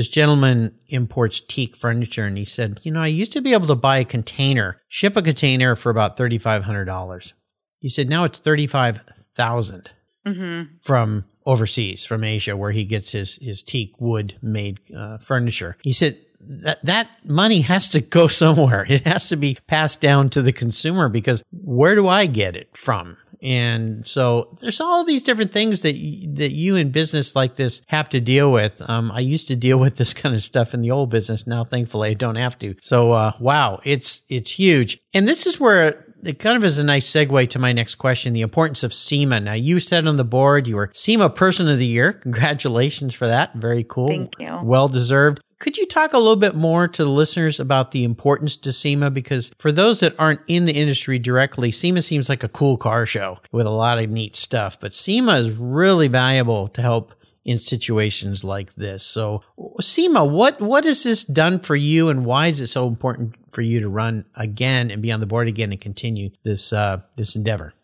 this 0.00 0.08
gentleman 0.08 0.74
imports 0.88 1.42
teak 1.42 1.76
furniture 1.76 2.24
and 2.24 2.38
he 2.38 2.44
said, 2.46 2.80
You 2.84 2.90
know, 2.90 3.02
I 3.02 3.08
used 3.08 3.34
to 3.34 3.42
be 3.42 3.52
able 3.52 3.66
to 3.66 3.74
buy 3.74 3.98
a 3.98 4.04
container, 4.06 4.80
ship 4.88 5.14
a 5.14 5.20
container 5.20 5.76
for 5.76 5.90
about 5.90 6.16
$3,500. 6.16 7.32
He 7.80 7.90
said, 7.90 8.08
Now 8.08 8.24
it's 8.24 8.38
35000 8.38 9.90
mm-hmm. 10.26 10.72
from 10.80 11.26
overseas, 11.44 12.06
from 12.06 12.24
Asia, 12.24 12.56
where 12.56 12.70
he 12.70 12.86
gets 12.86 13.12
his, 13.12 13.38
his 13.42 13.62
teak 13.62 13.92
wood 14.00 14.38
made 14.40 14.80
uh, 14.96 15.18
furniture. 15.18 15.76
He 15.82 15.92
said, 15.92 16.18
that 16.40 16.82
that 16.86 17.10
money 17.28 17.60
has 17.60 17.90
to 17.90 18.00
go 18.00 18.26
somewhere. 18.42 18.86
It 18.88 19.06
has 19.06 19.28
to 19.28 19.36
be 19.36 19.58
passed 19.66 20.00
down 20.00 20.30
to 20.30 20.40
the 20.40 20.52
consumer 20.52 21.10
because 21.10 21.44
where 21.52 21.94
do 21.94 22.08
I 22.08 22.24
get 22.24 22.56
it 22.56 22.74
from? 22.74 23.18
And 23.42 24.06
so 24.06 24.56
there's 24.60 24.80
all 24.80 25.04
these 25.04 25.22
different 25.22 25.52
things 25.52 25.82
that 25.82 25.94
that 26.36 26.52
you 26.52 26.76
in 26.76 26.90
business 26.90 27.34
like 27.34 27.56
this 27.56 27.82
have 27.88 28.08
to 28.10 28.20
deal 28.20 28.52
with. 28.52 28.82
Um, 28.88 29.10
I 29.12 29.20
used 29.20 29.48
to 29.48 29.56
deal 29.56 29.78
with 29.78 29.96
this 29.98 30.14
kind 30.14 30.34
of 30.34 30.42
stuff 30.42 30.74
in 30.74 30.82
the 30.82 30.90
old 30.90 31.10
business. 31.10 31.46
Now, 31.46 31.64
thankfully, 31.64 32.10
I 32.10 32.14
don't 32.14 32.36
have 32.36 32.58
to. 32.60 32.74
So, 32.80 33.12
uh, 33.12 33.32
wow, 33.40 33.80
it's 33.84 34.22
it's 34.28 34.52
huge. 34.52 34.98
And 35.14 35.26
this 35.26 35.46
is 35.46 35.58
where 35.58 36.06
it 36.22 36.38
kind 36.38 36.56
of 36.56 36.64
is 36.64 36.78
a 36.78 36.84
nice 36.84 37.10
segue 37.10 37.48
to 37.50 37.58
my 37.58 37.72
next 37.72 37.96
question 37.96 38.32
the 38.32 38.42
importance 38.42 38.82
of 38.82 38.92
SEMA. 38.92 39.40
Now, 39.40 39.54
you 39.54 39.80
said 39.80 40.06
on 40.06 40.16
the 40.16 40.24
board 40.24 40.66
you 40.66 40.76
were 40.76 40.90
SEMA 40.92 41.30
Person 41.30 41.68
of 41.68 41.78
the 41.78 41.86
Year. 41.86 42.12
Congratulations 42.12 43.14
for 43.14 43.26
that. 43.26 43.54
Very 43.54 43.84
cool. 43.84 44.08
Thank 44.08 44.32
you. 44.38 44.58
Well 44.62 44.88
deserved. 44.88 45.40
Could 45.60 45.76
you 45.76 45.84
talk 45.84 46.14
a 46.14 46.18
little 46.18 46.36
bit 46.36 46.54
more 46.54 46.88
to 46.88 47.04
the 47.04 47.10
listeners 47.10 47.60
about 47.60 47.90
the 47.90 48.02
importance 48.02 48.56
to 48.56 48.72
SEMA? 48.72 49.10
Because 49.10 49.52
for 49.58 49.70
those 49.70 50.00
that 50.00 50.18
aren't 50.18 50.40
in 50.46 50.64
the 50.64 50.72
industry 50.72 51.18
directly, 51.18 51.70
SEMA 51.70 52.00
seems 52.00 52.30
like 52.30 52.42
a 52.42 52.48
cool 52.48 52.78
car 52.78 53.04
show 53.04 53.38
with 53.52 53.66
a 53.66 53.70
lot 53.70 53.98
of 53.98 54.08
neat 54.08 54.34
stuff, 54.34 54.80
but 54.80 54.94
SEMA 54.94 55.34
is 55.34 55.50
really 55.50 56.08
valuable 56.08 56.66
to 56.68 56.80
help 56.80 57.14
in 57.44 57.58
situations 57.58 58.42
like 58.42 58.74
this. 58.74 59.02
So, 59.02 59.42
SEMA, 59.80 60.24
what 60.24 60.62
what 60.62 60.84
has 60.84 61.02
this 61.02 61.24
done 61.24 61.58
for 61.58 61.76
you, 61.76 62.08
and 62.08 62.24
why 62.24 62.46
is 62.46 62.60
it 62.62 62.68
so 62.68 62.86
important 62.86 63.34
for 63.52 63.60
you 63.60 63.80
to 63.80 63.88
run 63.88 64.24
again 64.34 64.90
and 64.90 65.02
be 65.02 65.12
on 65.12 65.20
the 65.20 65.26
board 65.26 65.46
again 65.46 65.72
and 65.72 65.80
continue 65.80 66.30
this 66.42 66.72
uh, 66.72 67.02
this 67.16 67.36
endeavor? 67.36 67.74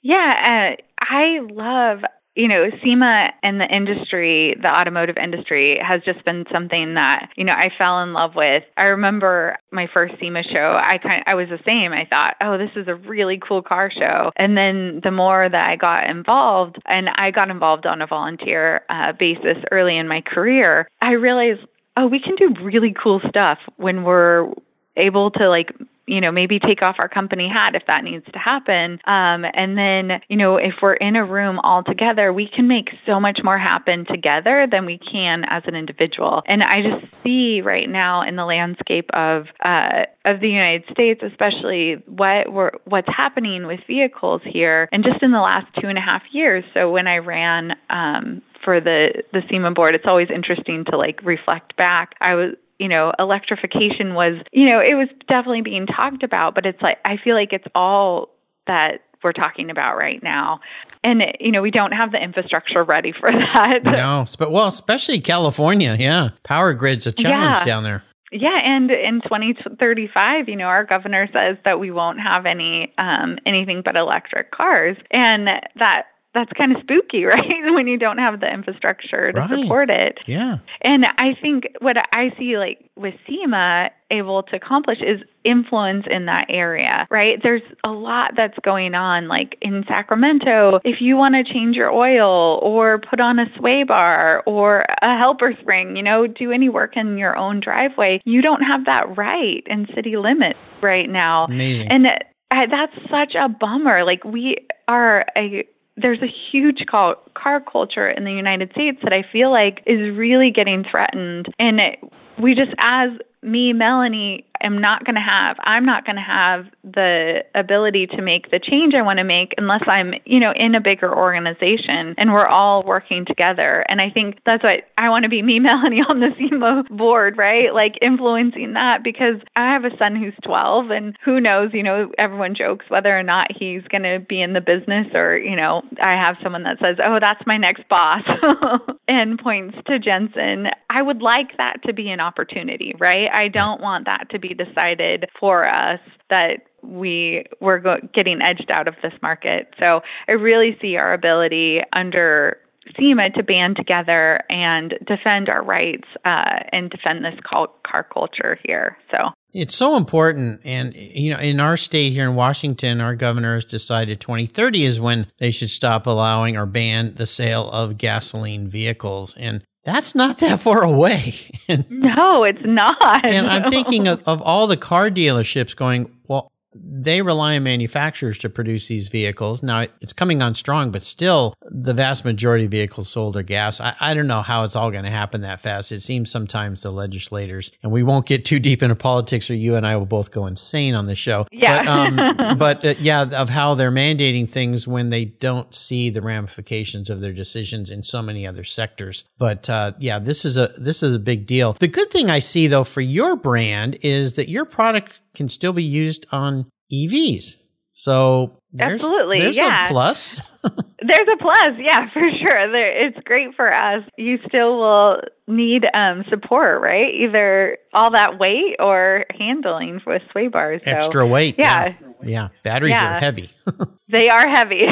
Yeah, 0.00 0.74
uh, 0.74 0.82
I 1.02 1.40
love 1.50 2.00
you 2.36 2.48
know, 2.48 2.66
SEMA 2.84 3.30
and 3.42 3.58
the 3.58 3.64
industry, 3.64 4.54
the 4.60 4.70
automotive 4.78 5.16
industry, 5.16 5.80
has 5.82 6.02
just 6.04 6.22
been 6.24 6.44
something 6.52 6.94
that 6.94 7.30
you 7.36 7.44
know 7.44 7.54
I 7.56 7.70
fell 7.78 8.02
in 8.02 8.12
love 8.12 8.32
with. 8.36 8.62
I 8.76 8.90
remember 8.90 9.56
my 9.72 9.88
first 9.92 10.14
SEMA 10.20 10.42
show. 10.42 10.78
I 10.78 10.98
kind 10.98 11.24
I 11.26 11.34
was 11.34 11.48
the 11.48 11.58
same. 11.64 11.92
I 11.92 12.06
thought, 12.08 12.34
oh, 12.42 12.58
this 12.58 12.70
is 12.76 12.88
a 12.88 12.94
really 12.94 13.40
cool 13.40 13.62
car 13.62 13.90
show. 13.90 14.30
And 14.36 14.56
then 14.56 15.00
the 15.02 15.10
more 15.10 15.48
that 15.48 15.68
I 15.68 15.76
got 15.76 16.08
involved, 16.08 16.76
and 16.86 17.08
I 17.16 17.30
got 17.30 17.50
involved 17.50 17.86
on 17.86 18.02
a 18.02 18.06
volunteer 18.06 18.82
uh, 18.90 19.12
basis 19.18 19.56
early 19.72 19.96
in 19.96 20.06
my 20.06 20.20
career, 20.20 20.88
I 21.00 21.12
realized, 21.12 21.66
oh, 21.96 22.06
we 22.06 22.20
can 22.20 22.36
do 22.36 22.54
really 22.62 22.94
cool 23.02 23.22
stuff 23.28 23.58
when 23.78 24.04
we're 24.04 24.52
able 24.96 25.30
to 25.30 25.48
like 25.48 25.72
you 26.06 26.20
know, 26.20 26.30
maybe 26.30 26.58
take 26.58 26.82
off 26.82 26.96
our 27.00 27.08
company 27.08 27.48
hat 27.52 27.74
if 27.74 27.82
that 27.88 28.04
needs 28.04 28.24
to 28.32 28.38
happen. 28.38 28.92
Um, 29.04 29.44
and 29.52 29.76
then, 29.76 30.20
you 30.28 30.36
know, 30.36 30.56
if 30.56 30.74
we're 30.80 30.94
in 30.94 31.16
a 31.16 31.24
room 31.24 31.58
all 31.58 31.82
together, 31.82 32.32
we 32.32 32.48
can 32.48 32.68
make 32.68 32.88
so 33.06 33.18
much 33.18 33.40
more 33.42 33.58
happen 33.58 34.06
together 34.06 34.66
than 34.70 34.86
we 34.86 34.98
can 34.98 35.44
as 35.48 35.62
an 35.66 35.74
individual. 35.74 36.42
And 36.46 36.62
I 36.62 36.76
just 36.76 37.12
see 37.24 37.60
right 37.60 37.88
now 37.88 38.22
in 38.22 38.36
the 38.36 38.44
landscape 38.44 39.10
of 39.12 39.46
uh, 39.64 40.04
of 40.24 40.40
the 40.40 40.48
United 40.48 40.84
States, 40.90 41.22
especially 41.22 41.94
what 42.06 42.52
we're, 42.52 42.72
what's 42.84 43.08
happening 43.08 43.66
with 43.66 43.80
vehicles 43.86 44.42
here, 44.44 44.88
and 44.92 45.04
just 45.04 45.22
in 45.22 45.30
the 45.30 45.38
last 45.40 45.66
two 45.80 45.88
and 45.88 45.98
a 45.98 46.00
half 46.00 46.22
years. 46.32 46.64
So 46.74 46.90
when 46.90 47.06
I 47.06 47.18
ran 47.18 47.72
um, 47.90 48.42
for 48.64 48.80
the 48.80 49.22
the 49.32 49.42
SEMA 49.50 49.72
board, 49.72 49.94
it's 49.94 50.04
always 50.06 50.28
interesting 50.34 50.84
to 50.90 50.96
like 50.96 51.20
reflect 51.22 51.76
back. 51.76 52.14
I 52.20 52.34
was 52.34 52.54
you 52.78 52.88
know, 52.88 53.12
electrification 53.18 54.14
was, 54.14 54.42
you 54.52 54.66
know, 54.66 54.78
it 54.78 54.94
was 54.94 55.08
definitely 55.28 55.62
being 55.62 55.86
talked 55.86 56.22
about, 56.22 56.54
but 56.54 56.66
it's 56.66 56.80
like, 56.82 56.98
I 57.04 57.16
feel 57.22 57.34
like 57.34 57.52
it's 57.52 57.66
all 57.74 58.30
that 58.66 59.02
we're 59.22 59.32
talking 59.32 59.70
about 59.70 59.96
right 59.96 60.22
now. 60.22 60.60
And, 61.02 61.22
you 61.40 61.52
know, 61.52 61.62
we 61.62 61.70
don't 61.70 61.92
have 61.92 62.12
the 62.12 62.22
infrastructure 62.22 62.84
ready 62.84 63.12
for 63.12 63.30
that. 63.30 63.80
No, 63.84 64.26
but 64.38 64.52
well, 64.52 64.68
especially 64.68 65.20
California. 65.20 65.96
Yeah. 65.98 66.30
Power 66.42 66.74
grid's 66.74 67.06
a 67.06 67.12
challenge 67.12 67.56
yeah. 67.58 67.64
down 67.64 67.84
there. 67.84 68.02
Yeah, 68.32 68.58
and 68.62 68.90
in 68.90 69.20
2035, 69.22 70.48
you 70.48 70.56
know, 70.56 70.64
our 70.64 70.84
governor 70.84 71.28
says 71.32 71.58
that 71.64 71.78
we 71.78 71.92
won't 71.92 72.18
have 72.20 72.44
any 72.44 72.92
um, 72.98 73.38
anything 73.46 73.82
but 73.84 73.94
electric 73.96 74.50
cars, 74.50 74.96
and 75.12 75.46
that 75.46 76.06
that's 76.36 76.52
kind 76.52 76.76
of 76.76 76.82
spooky, 76.82 77.24
right? 77.24 77.74
when 77.74 77.86
you 77.86 77.98
don't 77.98 78.18
have 78.18 78.40
the 78.40 78.52
infrastructure 78.52 79.32
to 79.32 79.40
right. 79.40 79.50
support 79.50 79.90
it. 79.90 80.18
Yeah. 80.26 80.58
And 80.82 81.04
I 81.18 81.34
think 81.40 81.64
what 81.80 81.96
I 82.14 82.30
see 82.38 82.58
like 82.58 82.90
with 82.96 83.14
SEMA 83.26 83.90
able 84.10 84.42
to 84.44 84.56
accomplish 84.56 84.98
is 85.00 85.20
influence 85.44 86.04
in 86.08 86.26
that 86.26 86.46
area, 86.48 87.06
right? 87.10 87.38
There's 87.42 87.62
a 87.82 87.88
lot 87.90 88.32
that's 88.36 88.56
going 88.62 88.94
on. 88.94 89.28
Like 89.28 89.56
in 89.60 89.84
Sacramento, 89.88 90.80
if 90.84 91.00
you 91.00 91.16
want 91.16 91.34
to 91.34 91.44
change 91.44 91.76
your 91.76 91.90
oil 91.90 92.60
or 92.62 93.00
put 93.00 93.20
on 93.20 93.38
a 93.38 93.46
sway 93.58 93.84
bar 93.84 94.42
or 94.46 94.82
a 95.02 95.18
helper 95.18 95.52
spring, 95.60 95.96
you 95.96 96.02
know, 96.02 96.26
do 96.26 96.52
any 96.52 96.68
work 96.68 96.96
in 96.96 97.18
your 97.18 97.36
own 97.36 97.60
driveway, 97.60 98.20
you 98.24 98.42
don't 98.42 98.62
have 98.62 98.84
that 98.86 99.16
right 99.16 99.62
in 99.66 99.86
city 99.94 100.16
limits 100.16 100.58
right 100.82 101.08
now. 101.08 101.46
Amazing. 101.46 101.88
And 101.90 102.06
that's 102.50 102.94
such 103.10 103.34
a 103.34 103.48
bummer. 103.48 104.04
Like 104.04 104.24
we 104.24 104.56
are 104.88 105.24
a 105.36 105.64
there's 105.96 106.20
a 106.22 106.32
huge 106.50 106.84
car, 106.90 107.16
car 107.34 107.60
culture 107.60 108.08
in 108.08 108.24
the 108.24 108.32
United 108.32 108.70
States 108.72 108.98
that 109.02 109.12
I 109.12 109.24
feel 109.32 109.50
like 109.50 109.82
is 109.86 110.16
really 110.16 110.50
getting 110.50 110.84
threatened. 110.90 111.46
And 111.58 111.80
it, 111.80 111.98
we 112.40 112.54
just, 112.54 112.72
as 112.78 113.10
me, 113.42 113.72
Melanie, 113.72 114.46
am 114.62 114.80
not 114.80 115.04
going 115.04 115.14
to 115.14 115.20
have, 115.20 115.56
I'm 115.60 115.84
not 115.84 116.04
going 116.04 116.16
to 116.16 116.22
have 116.22 116.66
the 116.84 117.44
ability 117.54 118.06
to 118.08 118.22
make 118.22 118.50
the 118.50 118.58
change 118.58 118.94
I 118.94 119.02
want 119.02 119.18
to 119.18 119.24
make 119.24 119.54
unless 119.58 119.82
I'm, 119.86 120.14
you 120.24 120.40
know, 120.40 120.52
in 120.54 120.74
a 120.74 120.80
bigger 120.80 121.14
organization 121.14 122.14
and 122.18 122.32
we're 122.32 122.46
all 122.46 122.82
working 122.82 123.24
together. 123.26 123.84
And 123.88 124.00
I 124.00 124.10
think 124.10 124.38
that's 124.46 124.62
what 124.62 124.84
I 124.98 125.08
want 125.08 125.24
to 125.24 125.28
be 125.28 125.42
me, 125.42 125.58
Melanie, 125.66 126.02
on 126.08 126.20
the 126.20 126.30
SEMA 126.38 126.84
board, 126.90 127.36
right? 127.36 127.72
Like 127.72 127.94
influencing 128.02 128.74
that 128.74 129.02
because 129.02 129.40
I 129.56 129.72
have 129.72 129.84
a 129.84 129.96
son 129.98 130.16
who's 130.16 130.34
12 130.44 130.90
and 130.90 131.16
who 131.24 131.40
knows, 131.40 131.70
you 131.72 131.82
know, 131.82 132.12
everyone 132.18 132.54
jokes 132.54 132.86
whether 132.88 133.16
or 133.16 133.22
not 133.22 133.48
he's 133.56 133.82
going 133.84 134.02
to 134.02 134.20
be 134.26 134.40
in 134.40 134.52
the 134.52 134.60
business 134.60 135.06
or, 135.14 135.36
you 135.36 135.56
know, 135.56 135.82
I 136.00 136.16
have 136.16 136.36
someone 136.42 136.64
that 136.64 136.78
says, 136.80 136.96
oh, 137.04 137.18
that's 137.20 137.42
my 137.46 137.56
next 137.56 137.88
boss 137.88 138.22
and 139.08 139.38
points 139.38 139.76
to 139.86 139.98
Jensen. 139.98 140.68
I 140.90 141.02
would 141.02 141.22
like 141.22 141.56
that 141.58 141.82
to 141.86 141.92
be 141.92 142.10
an 142.10 142.20
opportunity, 142.20 142.94
right? 142.98 143.28
I 143.32 143.48
don't 143.48 143.80
want 143.80 144.06
that 144.06 144.30
to 144.30 144.38
be 144.38 144.45
decided 144.54 145.26
for 145.38 145.68
us 145.68 146.00
that 146.30 146.66
we 146.82 147.44
were 147.60 147.78
go- 147.78 148.00
getting 148.14 148.40
edged 148.42 148.70
out 148.70 148.88
of 148.88 148.94
this 149.02 149.12
market. 149.22 149.68
So 149.82 150.00
I 150.28 150.32
really 150.32 150.76
see 150.80 150.96
our 150.96 151.12
ability 151.12 151.80
under 151.92 152.58
SEMA 152.98 153.30
to 153.30 153.42
band 153.42 153.76
together 153.76 154.38
and 154.48 154.94
defend 155.06 155.48
our 155.48 155.64
rights 155.64 156.06
uh, 156.24 156.60
and 156.72 156.90
defend 156.90 157.24
this 157.24 157.34
car 157.44 158.06
culture 158.12 158.58
here. 158.64 158.96
So 159.10 159.30
it's 159.52 159.74
so 159.74 159.96
important. 159.96 160.60
And, 160.64 160.94
you 160.94 161.30
know, 161.30 161.38
in 161.38 161.60
our 161.60 161.76
state 161.76 162.12
here 162.12 162.28
in 162.28 162.34
Washington, 162.34 163.00
our 163.00 163.16
governor 163.16 163.54
has 163.54 163.64
decided 163.64 164.20
2030 164.20 164.84
is 164.84 165.00
when 165.00 165.26
they 165.38 165.50
should 165.50 165.70
stop 165.70 166.06
allowing 166.06 166.56
or 166.56 166.66
ban 166.66 167.14
the 167.14 167.26
sale 167.26 167.68
of 167.70 167.98
gasoline 167.98 168.68
vehicles. 168.68 169.34
And 169.36 169.62
that's 169.86 170.16
not 170.16 170.38
that 170.38 170.58
far 170.60 170.82
away. 170.82 171.32
no, 171.68 172.42
it's 172.42 172.64
not. 172.64 173.24
and 173.24 173.46
I'm 173.46 173.70
thinking 173.70 174.08
of, 174.08 174.20
of 174.26 174.42
all 174.42 174.66
the 174.66 174.76
car 174.76 175.10
dealerships 175.10 175.76
going, 175.76 176.10
well, 176.26 176.50
they 176.74 177.22
rely 177.22 177.56
on 177.56 177.62
manufacturers 177.62 178.38
to 178.38 178.48
produce 178.48 178.88
these 178.88 179.08
vehicles. 179.08 179.62
Now 179.62 179.86
it's 180.00 180.12
coming 180.12 180.42
on 180.42 180.54
strong, 180.54 180.90
but 180.90 181.02
still 181.02 181.54
the 181.62 181.94
vast 181.94 182.24
majority 182.24 182.64
of 182.64 182.70
vehicles 182.70 183.08
sold 183.08 183.36
are 183.36 183.42
gas. 183.42 183.80
I, 183.80 183.94
I 184.00 184.14
don't 184.14 184.26
know 184.26 184.42
how 184.42 184.64
it's 184.64 184.76
all 184.76 184.90
going 184.90 185.04
to 185.04 185.10
happen 185.10 185.42
that 185.42 185.60
fast. 185.60 185.92
It 185.92 186.00
seems 186.00 186.30
sometimes 186.30 186.82
the 186.82 186.90
legislators, 186.90 187.70
and 187.82 187.92
we 187.92 188.02
won't 188.02 188.26
get 188.26 188.44
too 188.44 188.58
deep 188.58 188.82
into 188.82 188.96
politics 188.96 189.50
or 189.50 189.54
you 189.54 189.76
and 189.76 189.86
I 189.86 189.96
will 189.96 190.06
both 190.06 190.30
go 190.30 190.46
insane 190.46 190.94
on 190.94 191.06
the 191.06 191.14
show. 191.14 191.46
Yeah. 191.52 191.82
But, 191.82 191.88
um, 191.88 192.56
but 192.58 192.84
uh, 192.84 192.94
yeah, 192.98 193.22
of 193.22 193.48
how 193.48 193.74
they're 193.74 193.90
mandating 193.90 194.48
things 194.48 194.86
when 194.88 195.10
they 195.10 195.24
don't 195.24 195.74
see 195.74 196.10
the 196.10 196.22
ramifications 196.22 197.10
of 197.10 197.20
their 197.20 197.32
decisions 197.32 197.90
in 197.90 198.02
so 198.02 198.22
many 198.22 198.46
other 198.46 198.64
sectors. 198.64 199.24
But 199.38 199.68
uh, 199.70 199.92
yeah, 199.98 200.18
this 200.18 200.44
is 200.44 200.56
a, 200.56 200.68
this 200.76 201.02
is 201.02 201.14
a 201.14 201.20
big 201.20 201.46
deal. 201.46 201.74
The 201.74 201.88
good 201.88 202.10
thing 202.10 202.30
I 202.30 202.40
see 202.40 202.66
though 202.66 202.84
for 202.84 203.00
your 203.00 203.36
brand 203.36 203.98
is 204.02 204.34
that 204.34 204.48
your 204.48 204.64
product 204.64 205.20
can 205.36 205.48
still 205.48 205.72
be 205.72 205.84
used 205.84 206.26
on 206.32 206.66
EVs. 206.92 207.56
So 207.98 208.58
there's, 208.72 209.02
absolutely, 209.02 209.38
there's 209.38 209.56
yeah. 209.56 209.86
a 209.86 209.88
plus. 209.88 210.36
there's 210.62 211.28
a 211.32 211.36
plus, 211.38 211.76
yeah, 211.78 212.10
for 212.12 212.28
sure. 212.30 212.72
There, 212.72 213.06
it's 213.06 213.18
great 213.24 213.54
for 213.54 213.72
us. 213.72 214.02
You 214.18 214.38
still 214.48 214.78
will 214.78 215.20
need 215.48 215.86
um, 215.94 216.24
support, 216.28 216.82
right? 216.82 217.14
Either 217.14 217.78
all 217.94 218.10
that 218.10 218.38
weight 218.38 218.76
or 218.80 219.24
handling 219.38 220.00
with 220.06 220.20
sway 220.30 220.48
bars. 220.48 220.82
So, 220.84 220.90
Extra 220.90 221.26
weight. 221.26 221.54
Yeah. 221.58 221.94
Yeah. 222.22 222.28
yeah. 222.28 222.48
Batteries 222.64 222.92
yeah. 222.92 223.16
are 223.16 223.20
heavy. 223.20 223.50
they 224.10 224.28
are 224.28 224.46
heavy. 224.46 224.82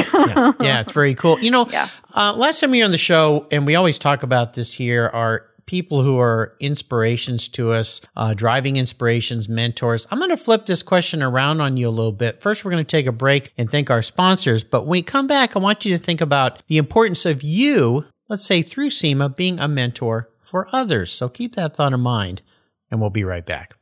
yeah. 0.61 0.81
it's 0.81 0.93
very 0.93 1.15
cool. 1.15 1.39
You 1.41 1.51
know, 1.51 1.69
uh, 2.15 2.33
last 2.35 2.61
time 2.61 2.71
we 2.71 2.79
were 2.79 2.87
on 2.87 2.91
the 2.91 2.99
show, 2.99 3.47
and 3.51 3.67
we 3.67 3.75
always 3.75 3.99
talk 3.99 4.23
about 4.23 4.55
this 4.55 4.73
here, 4.73 5.11
are 5.13 5.47
people 5.67 6.03
who 6.03 6.19
are 6.19 6.55
inspirations 6.61 7.49
to 7.49 7.73
us, 7.73 8.01
uh, 8.17 8.35
driving 8.35 8.77
inspirations, 8.77 9.49
mentors. 9.49 10.07
I'm 10.11 10.19
going 10.19 10.31
to 10.31 10.37
flip 10.37 10.67
this 10.67 10.83
question 10.83 11.23
around 11.23 11.61
on 11.61 11.77
you 11.77 11.89
a 11.89 11.91
little 11.91 12.13
bit. 12.13 12.43
First, 12.43 12.65
we're 12.65 12.71
going 12.71 12.85
to 12.85 12.91
take 12.91 13.07
a 13.07 13.13
break 13.13 13.53
and 13.57 13.71
thank 13.71 13.91
our 13.91 14.03
sponsors. 14.03 14.65
But 14.65 14.83
when 14.83 14.91
we 14.91 15.03
come 15.03 15.27
back, 15.27 15.57
I 15.57 15.59
want 15.59 15.85
you 15.85 15.97
to 15.97 16.03
think 16.03 16.21
about 16.21 16.63
the 16.67 16.79
importance 16.79 17.27
of 17.27 17.43
you, 17.43 18.07
let's 18.29 18.45
say 18.45 18.63
through 18.63 18.91
SEMA, 18.91 19.31
being 19.31 19.59
a 19.59 19.69
mentor 19.69 20.31
for 20.43 20.69
others. 20.73 21.13
So 21.13 21.29
keep 21.29 21.55
that 21.55 21.75
thought 21.77 21.93
in 21.93 22.01
mind, 22.01 22.43
and 22.91 23.01
we'll 23.01 23.11
be 23.11 23.25
right 23.25 23.45
back. 23.45 23.77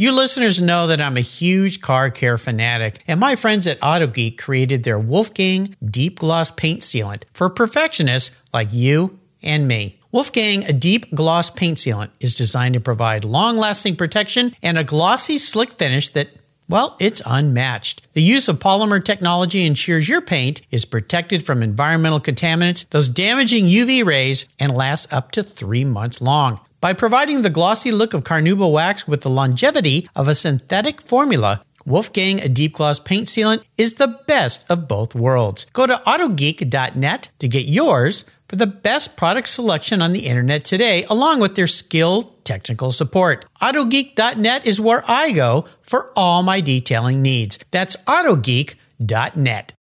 You 0.00 0.12
listeners 0.12 0.60
know 0.60 0.86
that 0.86 1.00
I'm 1.00 1.18
a 1.18 1.20
huge 1.20 1.82
car 1.82 2.10
care 2.10 2.38
fanatic, 2.38 3.02
and 3.06 3.20
my 3.20 3.36
friends 3.36 3.66
at 3.66 3.78
AutoGeek 3.80 4.38
created 4.38 4.82
their 4.82 4.98
Wolfgang 4.98 5.76
Deep 5.84 6.18
Gloss 6.18 6.50
Paint 6.50 6.80
Sealant 6.80 7.24
for 7.34 7.50
perfectionists 7.50 8.34
like 8.54 8.72
you 8.72 9.18
and 9.42 9.68
me. 9.68 9.99
Wolfgang, 10.12 10.64
a 10.64 10.72
deep 10.72 11.14
gloss 11.14 11.50
paint 11.50 11.78
sealant, 11.78 12.10
is 12.18 12.34
designed 12.34 12.74
to 12.74 12.80
provide 12.80 13.24
long 13.24 13.56
lasting 13.56 13.94
protection 13.94 14.52
and 14.60 14.76
a 14.76 14.82
glossy, 14.82 15.38
slick 15.38 15.74
finish 15.74 16.08
that 16.10 16.30
well, 16.68 16.96
it's 17.00 17.22
unmatched. 17.26 18.02
The 18.12 18.22
use 18.22 18.48
of 18.48 18.60
polymer 18.60 19.04
technology 19.04 19.66
ensures 19.66 20.08
your 20.08 20.20
paint 20.20 20.62
is 20.70 20.84
protected 20.84 21.44
from 21.44 21.64
environmental 21.64 22.20
contaminants, 22.20 22.88
those 22.90 23.08
damaging 23.08 23.64
UV 23.64 24.04
rays, 24.04 24.46
and 24.58 24.76
lasts 24.76 25.12
up 25.12 25.32
to 25.32 25.42
three 25.42 25.84
months 25.84 26.20
long. 26.20 26.60
By 26.80 26.92
providing 26.92 27.42
the 27.42 27.50
glossy 27.50 27.90
look 27.90 28.14
of 28.14 28.22
Carnauba 28.22 28.70
wax 28.70 29.06
with 29.06 29.22
the 29.22 29.30
longevity 29.30 30.08
of 30.14 30.28
a 30.28 30.34
synthetic 30.34 31.02
formula, 31.02 31.64
Wolfgang 31.86 32.40
a 32.40 32.48
Deep 32.48 32.74
Gloss 32.74 33.00
Paint 33.00 33.26
Sealant 33.26 33.64
is 33.76 33.94
the 33.94 34.20
best 34.26 34.70
of 34.70 34.86
both 34.86 35.14
worlds. 35.14 35.66
Go 35.72 35.86
to 35.86 36.00
autogeek.net 36.06 37.30
to 37.38 37.48
get 37.48 37.64
yours 37.64 38.24
for 38.50 38.56
the 38.56 38.66
best 38.66 39.16
product 39.16 39.48
selection 39.48 40.02
on 40.02 40.12
the 40.12 40.26
internet 40.26 40.64
today, 40.64 41.04
along 41.04 41.38
with 41.38 41.54
their 41.54 41.68
skilled 41.68 42.44
technical 42.44 42.90
support. 42.90 43.46
AutoGeek.net 43.62 44.66
is 44.66 44.80
where 44.80 45.04
I 45.06 45.30
go 45.30 45.66
for 45.82 46.10
all 46.16 46.42
my 46.42 46.60
detailing 46.60 47.22
needs. 47.22 47.60
That's 47.70 47.94
AutoGeek.net. 48.08 49.72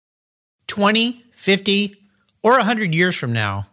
20, 0.67 1.23
50, 1.31 1.95
or 2.43 2.51
100 2.51 2.93
years 2.93 3.15
from 3.15 3.33
now, 3.33 3.65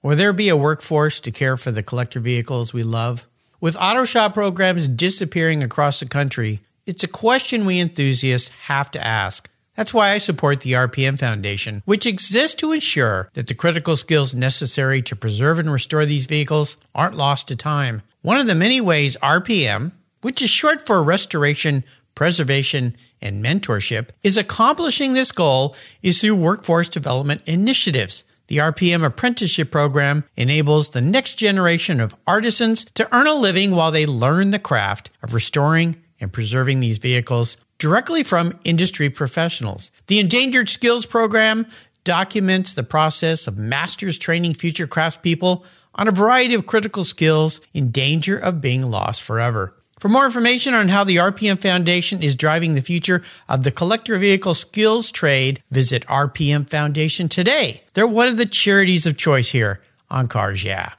will 0.00 0.16
there 0.16 0.32
be 0.32 0.48
a 0.48 0.56
workforce 0.56 1.20
to 1.20 1.30
care 1.30 1.58
for 1.58 1.70
the 1.70 1.82
collector 1.82 2.18
vehicles 2.18 2.72
we 2.72 2.82
love? 2.82 3.26
With 3.60 3.76
auto 3.78 4.06
shop 4.06 4.32
programs 4.32 4.88
disappearing 4.88 5.62
across 5.62 6.00
the 6.00 6.06
country, 6.06 6.60
it's 6.86 7.04
a 7.04 7.08
question 7.08 7.66
we 7.66 7.78
enthusiasts 7.78 8.48
have 8.48 8.90
to 8.92 9.06
ask. 9.06 9.50
That's 9.74 9.92
why 9.92 10.10
I 10.10 10.18
support 10.18 10.60
the 10.60 10.72
RPM 10.72 11.18
Foundation, 11.18 11.82
which 11.84 12.06
exists 12.06 12.54
to 12.56 12.72
ensure 12.72 13.28
that 13.34 13.48
the 13.48 13.54
critical 13.54 13.96
skills 13.96 14.34
necessary 14.34 15.02
to 15.02 15.16
preserve 15.16 15.58
and 15.58 15.72
restore 15.72 16.06
these 16.06 16.26
vehicles 16.26 16.76
aren't 16.94 17.16
lost 17.16 17.48
to 17.48 17.56
time. 17.56 18.02
One 18.22 18.38
of 18.38 18.46
the 18.46 18.54
many 18.54 18.80
ways 18.80 19.16
RPM, 19.22 19.90
which 20.22 20.40
is 20.40 20.50
short 20.50 20.86
for 20.86 21.02
Restoration, 21.02 21.82
Preservation, 22.14 22.96
and 23.20 23.44
Mentorship, 23.44 24.10
is 24.22 24.36
accomplishing 24.36 25.12
this 25.12 25.32
goal 25.32 25.74
is 26.02 26.20
through 26.20 26.36
workforce 26.36 26.88
development 26.88 27.42
initiatives. 27.46 28.24
The 28.46 28.58
RPM 28.58 29.04
apprenticeship 29.04 29.72
program 29.72 30.24
enables 30.36 30.90
the 30.90 31.00
next 31.00 31.34
generation 31.34 32.00
of 32.00 32.14
artisans 32.26 32.84
to 32.94 33.12
earn 33.14 33.26
a 33.26 33.34
living 33.34 33.72
while 33.72 33.90
they 33.90 34.06
learn 34.06 34.52
the 34.52 34.58
craft 34.58 35.10
of 35.22 35.34
restoring 35.34 35.96
and 36.20 36.32
preserving 36.32 36.78
these 36.78 36.98
vehicles 36.98 37.56
directly 37.84 38.22
from 38.22 38.58
industry 38.64 39.10
professionals. 39.10 39.90
The 40.06 40.18
Endangered 40.18 40.70
Skills 40.70 41.04
Program 41.04 41.66
documents 42.02 42.72
the 42.72 42.82
process 42.82 43.46
of 43.46 43.58
masters 43.58 44.16
training 44.16 44.54
future 44.54 44.86
craftspeople 44.86 45.66
on 45.94 46.08
a 46.08 46.10
variety 46.10 46.54
of 46.54 46.64
critical 46.64 47.04
skills 47.04 47.60
in 47.74 47.90
danger 47.90 48.38
of 48.38 48.62
being 48.62 48.86
lost 48.86 49.22
forever. 49.22 49.74
For 50.00 50.08
more 50.08 50.24
information 50.24 50.72
on 50.72 50.88
how 50.88 51.04
the 51.04 51.16
RPM 51.16 51.60
Foundation 51.60 52.22
is 52.22 52.34
driving 52.34 52.72
the 52.72 52.80
future 52.80 53.22
of 53.50 53.64
the 53.64 53.70
collector 53.70 54.18
vehicle 54.18 54.54
skills 54.54 55.12
trade, 55.12 55.62
visit 55.70 56.06
RPM 56.06 56.70
Foundation 56.70 57.28
today. 57.28 57.82
They're 57.92 58.06
one 58.06 58.28
of 58.28 58.38
the 58.38 58.46
charities 58.46 59.04
of 59.04 59.18
choice 59.18 59.50
here 59.50 59.82
on 60.08 60.28
Cars 60.28 60.64
Yeah. 60.64 60.94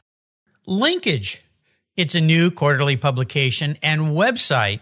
Linkage. 0.68 1.42
It's 1.98 2.14
a 2.14 2.22
new 2.22 2.52
quarterly 2.52 2.96
publication 2.96 3.76
and 3.82 4.16
website 4.16 4.82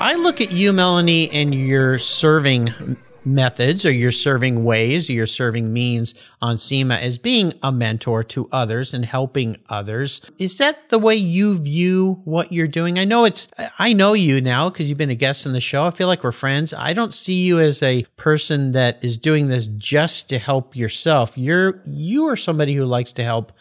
I 0.00 0.14
look 0.14 0.40
at 0.40 0.50
you, 0.50 0.72
Melanie, 0.72 1.30
and 1.30 1.54
your 1.54 1.98
serving 1.98 2.96
methods 3.22 3.84
or 3.84 3.92
your 3.92 4.12
serving 4.12 4.64
ways 4.64 5.10
or 5.10 5.12
your 5.12 5.26
serving 5.26 5.74
means 5.74 6.14
on 6.40 6.56
SEMA 6.56 6.94
as 6.94 7.18
being 7.18 7.52
a 7.62 7.70
mentor 7.70 8.22
to 8.22 8.48
others 8.50 8.94
and 8.94 9.04
helping 9.04 9.58
others. 9.68 10.22
Is 10.38 10.56
that 10.56 10.88
the 10.88 10.98
way 10.98 11.16
you 11.16 11.58
view 11.58 12.22
what 12.24 12.50
you're 12.50 12.66
doing? 12.66 12.98
I 12.98 13.04
know 13.04 13.26
it's, 13.26 13.46
I 13.78 13.92
know 13.92 14.14
you 14.14 14.40
now 14.40 14.70
because 14.70 14.88
you've 14.88 14.96
been 14.96 15.10
a 15.10 15.14
guest 15.14 15.46
on 15.46 15.52
the 15.52 15.60
show. 15.60 15.84
I 15.84 15.90
feel 15.90 16.06
like 16.06 16.24
we're 16.24 16.32
friends. 16.32 16.72
I 16.72 16.94
don't 16.94 17.12
see 17.12 17.44
you 17.44 17.60
as 17.60 17.82
a 17.82 18.04
person 18.16 18.72
that 18.72 19.04
is 19.04 19.18
doing 19.18 19.48
this 19.48 19.66
just 19.66 20.30
to 20.30 20.38
help 20.38 20.74
yourself. 20.74 21.36
You're, 21.36 21.82
you 21.84 22.26
are 22.28 22.36
somebody 22.36 22.72
who 22.72 22.86
likes 22.86 23.12
to 23.12 23.22
help 23.22 23.52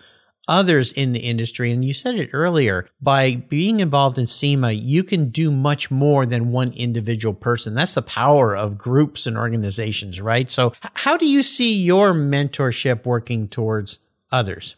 others 0.49 0.91
in 0.91 1.13
the 1.13 1.19
industry. 1.19 1.71
And 1.71 1.85
you 1.85 1.93
said 1.93 2.15
it 2.15 2.31
earlier 2.33 2.89
by 3.01 3.35
being 3.35 3.79
involved 3.79 4.17
in 4.17 4.27
SEMA, 4.27 4.71
you 4.71 5.03
can 5.03 5.29
do 5.29 5.51
much 5.51 5.89
more 5.89 6.25
than 6.25 6.51
one 6.51 6.73
individual 6.73 7.33
person. 7.33 7.75
That's 7.75 7.93
the 7.93 8.01
power 8.01 8.55
of 8.55 8.77
groups 8.77 9.27
and 9.27 9.37
organizations, 9.37 10.19
right? 10.19 10.51
So, 10.51 10.73
how 10.95 11.15
do 11.15 11.27
you 11.27 11.43
see 11.43 11.79
your 11.79 12.11
mentorship 12.11 13.05
working 13.05 13.47
towards 13.47 13.99
others? 14.31 14.75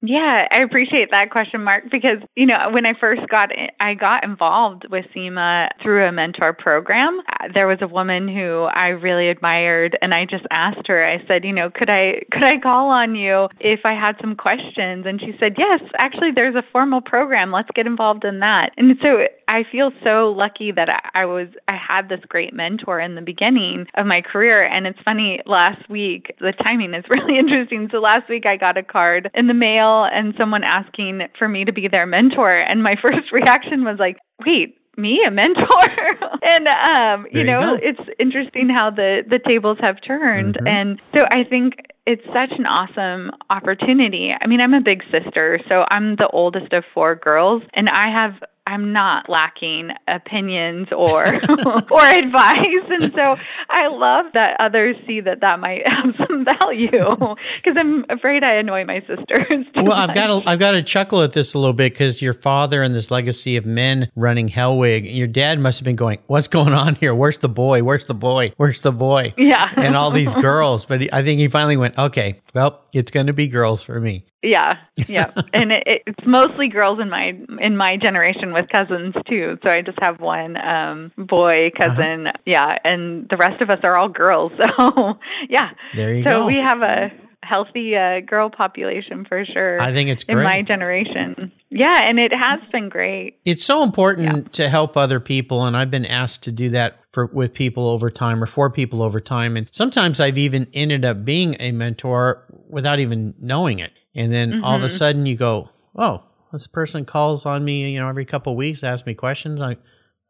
Yeah, 0.00 0.46
I 0.52 0.60
appreciate 0.60 1.08
that 1.10 1.32
question, 1.32 1.64
Mark, 1.64 1.84
because, 1.90 2.18
you 2.36 2.46
know, 2.46 2.70
when 2.70 2.86
I 2.86 2.92
first 3.00 3.22
got 3.28 3.50
I 3.80 3.94
got 3.94 4.22
involved 4.22 4.84
with 4.88 5.04
SEMA 5.12 5.70
through 5.82 6.06
a 6.06 6.12
mentor 6.12 6.52
program. 6.52 7.20
There 7.52 7.66
was 7.66 7.78
a 7.82 7.88
woman 7.88 8.28
who 8.28 8.68
I 8.72 8.88
really 8.88 9.28
admired 9.28 9.98
and 10.00 10.14
I 10.14 10.24
just 10.24 10.44
asked 10.52 10.86
her, 10.86 11.04
I 11.04 11.26
said, 11.26 11.44
you 11.44 11.52
know, 11.52 11.68
could 11.74 11.90
I 11.90 12.22
could 12.30 12.44
I 12.44 12.58
call 12.60 12.90
on 12.90 13.16
you 13.16 13.48
if 13.58 13.80
I 13.84 13.94
had 13.94 14.14
some 14.20 14.36
questions? 14.36 15.04
And 15.04 15.20
she 15.20 15.32
said, 15.40 15.54
"Yes, 15.58 15.80
actually 16.00 16.30
there's 16.32 16.54
a 16.54 16.62
formal 16.70 17.00
program. 17.00 17.50
Let's 17.50 17.70
get 17.74 17.86
involved 17.88 18.24
in 18.24 18.38
that." 18.38 18.70
And 18.76 18.96
so 19.02 19.26
I 19.48 19.64
feel 19.72 19.90
so 20.04 20.34
lucky 20.36 20.72
that 20.72 20.88
I 20.90 21.22
I 21.22 21.24
was 21.24 21.48
I 21.66 21.76
had 21.76 22.08
this 22.08 22.20
great 22.28 22.54
mentor 22.54 23.00
in 23.00 23.14
the 23.14 23.22
beginning 23.22 23.86
of 23.96 24.06
my 24.06 24.20
career 24.20 24.62
and 24.62 24.86
it's 24.86 24.98
funny 25.04 25.40
last 25.46 25.88
week 25.88 26.34
the 26.38 26.52
timing 26.66 26.94
is 26.94 27.04
really 27.16 27.38
interesting. 27.38 27.88
So 27.90 27.98
last 27.98 28.28
week 28.28 28.46
I 28.46 28.56
got 28.56 28.76
a 28.76 28.82
card 28.82 29.30
in 29.34 29.48
the 29.48 29.54
mail 29.54 30.06
and 30.12 30.34
someone 30.38 30.62
asking 30.64 31.22
for 31.38 31.48
me 31.48 31.64
to 31.64 31.72
be 31.72 31.88
their 31.88 32.06
mentor. 32.06 32.50
And 32.50 32.82
my 32.82 32.94
first 33.02 33.32
reaction 33.32 33.84
was 33.84 33.96
like, 33.98 34.18
wait, 34.46 34.76
me 34.98 35.20
a 35.26 35.30
mentor 35.30 35.64
and 36.42 36.66
um 36.66 37.26
you 37.30 37.44
know 37.44 37.78
it's 37.80 38.00
interesting 38.18 38.68
how 38.68 38.90
the 38.90 39.22
the 39.30 39.38
tables 39.38 39.78
have 39.80 39.96
turned 40.04 40.56
mm-hmm. 40.56 40.66
and 40.66 41.00
so 41.16 41.24
i 41.30 41.44
think 41.44 41.74
it's 42.04 42.24
such 42.34 42.50
an 42.58 42.66
awesome 42.66 43.30
opportunity 43.48 44.32
i 44.40 44.46
mean 44.48 44.60
i'm 44.60 44.74
a 44.74 44.80
big 44.80 45.02
sister 45.12 45.60
so 45.68 45.84
i'm 45.92 46.16
the 46.16 46.28
oldest 46.32 46.72
of 46.72 46.82
four 46.92 47.14
girls 47.14 47.62
and 47.74 47.88
i 47.90 48.10
have 48.10 48.32
I'm 48.68 48.92
not 48.92 49.30
lacking 49.30 49.92
opinions 50.06 50.88
or 50.92 51.24
or 51.26 52.04
advice, 52.04 52.84
and 52.90 53.10
so 53.14 53.36
I 53.70 53.86
love 53.88 54.26
that 54.34 54.56
others 54.60 54.94
see 55.06 55.22
that 55.22 55.40
that 55.40 55.58
might 55.58 55.88
have 55.90 56.14
some 56.18 56.44
value 56.44 56.90
because 56.90 57.76
I'm 57.78 58.04
afraid 58.10 58.44
I 58.44 58.56
annoy 58.56 58.84
my 58.84 59.00
sisters. 59.00 59.64
well, 59.74 59.86
much. 59.86 60.10
I've 60.10 60.14
got 60.14 60.26
to 60.26 60.50
I've 60.50 60.58
got 60.58 60.72
to 60.72 60.82
chuckle 60.82 61.22
at 61.22 61.32
this 61.32 61.54
a 61.54 61.58
little 61.58 61.72
bit 61.72 61.94
because 61.94 62.20
your 62.20 62.34
father 62.34 62.82
and 62.82 62.94
this 62.94 63.10
legacy 63.10 63.56
of 63.56 63.64
men 63.64 64.10
running 64.14 64.50
Hellwig, 64.50 65.14
your 65.14 65.26
dad 65.28 65.58
must 65.58 65.78
have 65.80 65.84
been 65.86 65.96
going, 65.96 66.18
"What's 66.26 66.48
going 66.48 66.74
on 66.74 66.94
here? 66.96 67.14
Where's 67.14 67.38
the 67.38 67.48
boy? 67.48 67.82
Where's 67.82 68.04
the 68.04 68.14
boy? 68.14 68.52
Where's 68.58 68.82
the 68.82 68.92
boy?" 68.92 69.32
Yeah, 69.38 69.72
and 69.76 69.96
all 69.96 70.10
these 70.10 70.34
girls. 70.42 70.84
But 70.84 71.10
I 71.10 71.22
think 71.22 71.40
he 71.40 71.48
finally 71.48 71.78
went, 71.78 71.98
"Okay, 71.98 72.42
well, 72.54 72.84
it's 72.92 73.10
going 73.10 73.28
to 73.28 73.32
be 73.32 73.48
girls 73.48 73.82
for 73.82 73.98
me." 73.98 74.26
Yeah, 74.42 74.74
yeah, 75.08 75.32
and 75.52 75.72
it, 75.72 76.02
it's 76.06 76.26
mostly 76.26 76.68
girls 76.68 77.00
in 77.00 77.10
my 77.10 77.32
in 77.60 77.76
my 77.76 77.96
generation 77.96 78.52
with 78.52 78.68
cousins 78.68 79.14
too. 79.28 79.58
So 79.64 79.70
I 79.70 79.82
just 79.82 79.98
have 80.00 80.20
one 80.20 80.56
um 80.56 81.12
boy 81.18 81.68
uh-huh. 81.68 81.96
cousin, 81.96 82.26
uh-huh. 82.28 82.38
yeah, 82.46 82.78
and 82.84 83.26
the 83.28 83.36
rest 83.36 83.60
of 83.60 83.70
us 83.70 83.80
are 83.82 83.96
all 83.96 84.08
girls. 84.08 84.52
So 84.78 85.18
yeah, 85.48 85.70
there 85.96 86.12
you 86.12 86.22
so 86.22 86.30
go. 86.30 86.46
we 86.46 86.56
have 86.56 86.82
a 86.82 87.10
healthy 87.42 87.96
uh, 87.96 88.20
girl 88.20 88.50
population 88.50 89.24
for 89.24 89.44
sure. 89.44 89.80
I 89.80 89.92
think 89.92 90.10
it's 90.10 90.24
great. 90.24 90.38
in 90.38 90.44
my 90.44 90.62
generation. 90.62 91.52
Yeah, 91.70 92.00
and 92.02 92.18
it 92.18 92.32
has 92.32 92.60
been 92.70 92.88
great. 92.88 93.38
It's 93.44 93.64
so 93.64 93.82
important 93.82 94.36
yeah. 94.36 94.52
to 94.52 94.68
help 94.68 94.96
other 94.96 95.20
people, 95.20 95.64
and 95.64 95.76
I've 95.76 95.90
been 95.90 96.06
asked 96.06 96.42
to 96.44 96.52
do 96.52 96.68
that 96.70 97.00
for 97.12 97.26
with 97.26 97.54
people 97.54 97.88
over 97.88 98.10
time 98.10 98.42
or 98.42 98.46
for 98.46 98.70
people 98.70 99.02
over 99.02 99.20
time. 99.20 99.56
And 99.56 99.68
sometimes 99.72 100.20
I've 100.20 100.38
even 100.38 100.68
ended 100.72 101.04
up 101.04 101.24
being 101.24 101.56
a 101.58 101.72
mentor 101.72 102.44
without 102.68 103.00
even 103.00 103.34
knowing 103.40 103.78
it. 103.78 103.92
And 104.18 104.32
then 104.32 104.50
mm-hmm. 104.50 104.64
all 104.64 104.74
of 104.74 104.82
a 104.82 104.86
mm-hmm. 104.86 104.96
sudden 104.96 105.26
you 105.26 105.36
go, 105.36 105.70
oh, 105.94 106.24
this 106.52 106.66
person 106.66 107.04
calls 107.04 107.46
on 107.46 107.64
me, 107.64 107.92
you 107.92 108.00
know, 108.00 108.08
every 108.08 108.24
couple 108.24 108.52
of 108.52 108.56
weeks, 108.56 108.82
asks 108.82 109.06
me 109.06 109.14
questions. 109.14 109.60
I, 109.60 109.76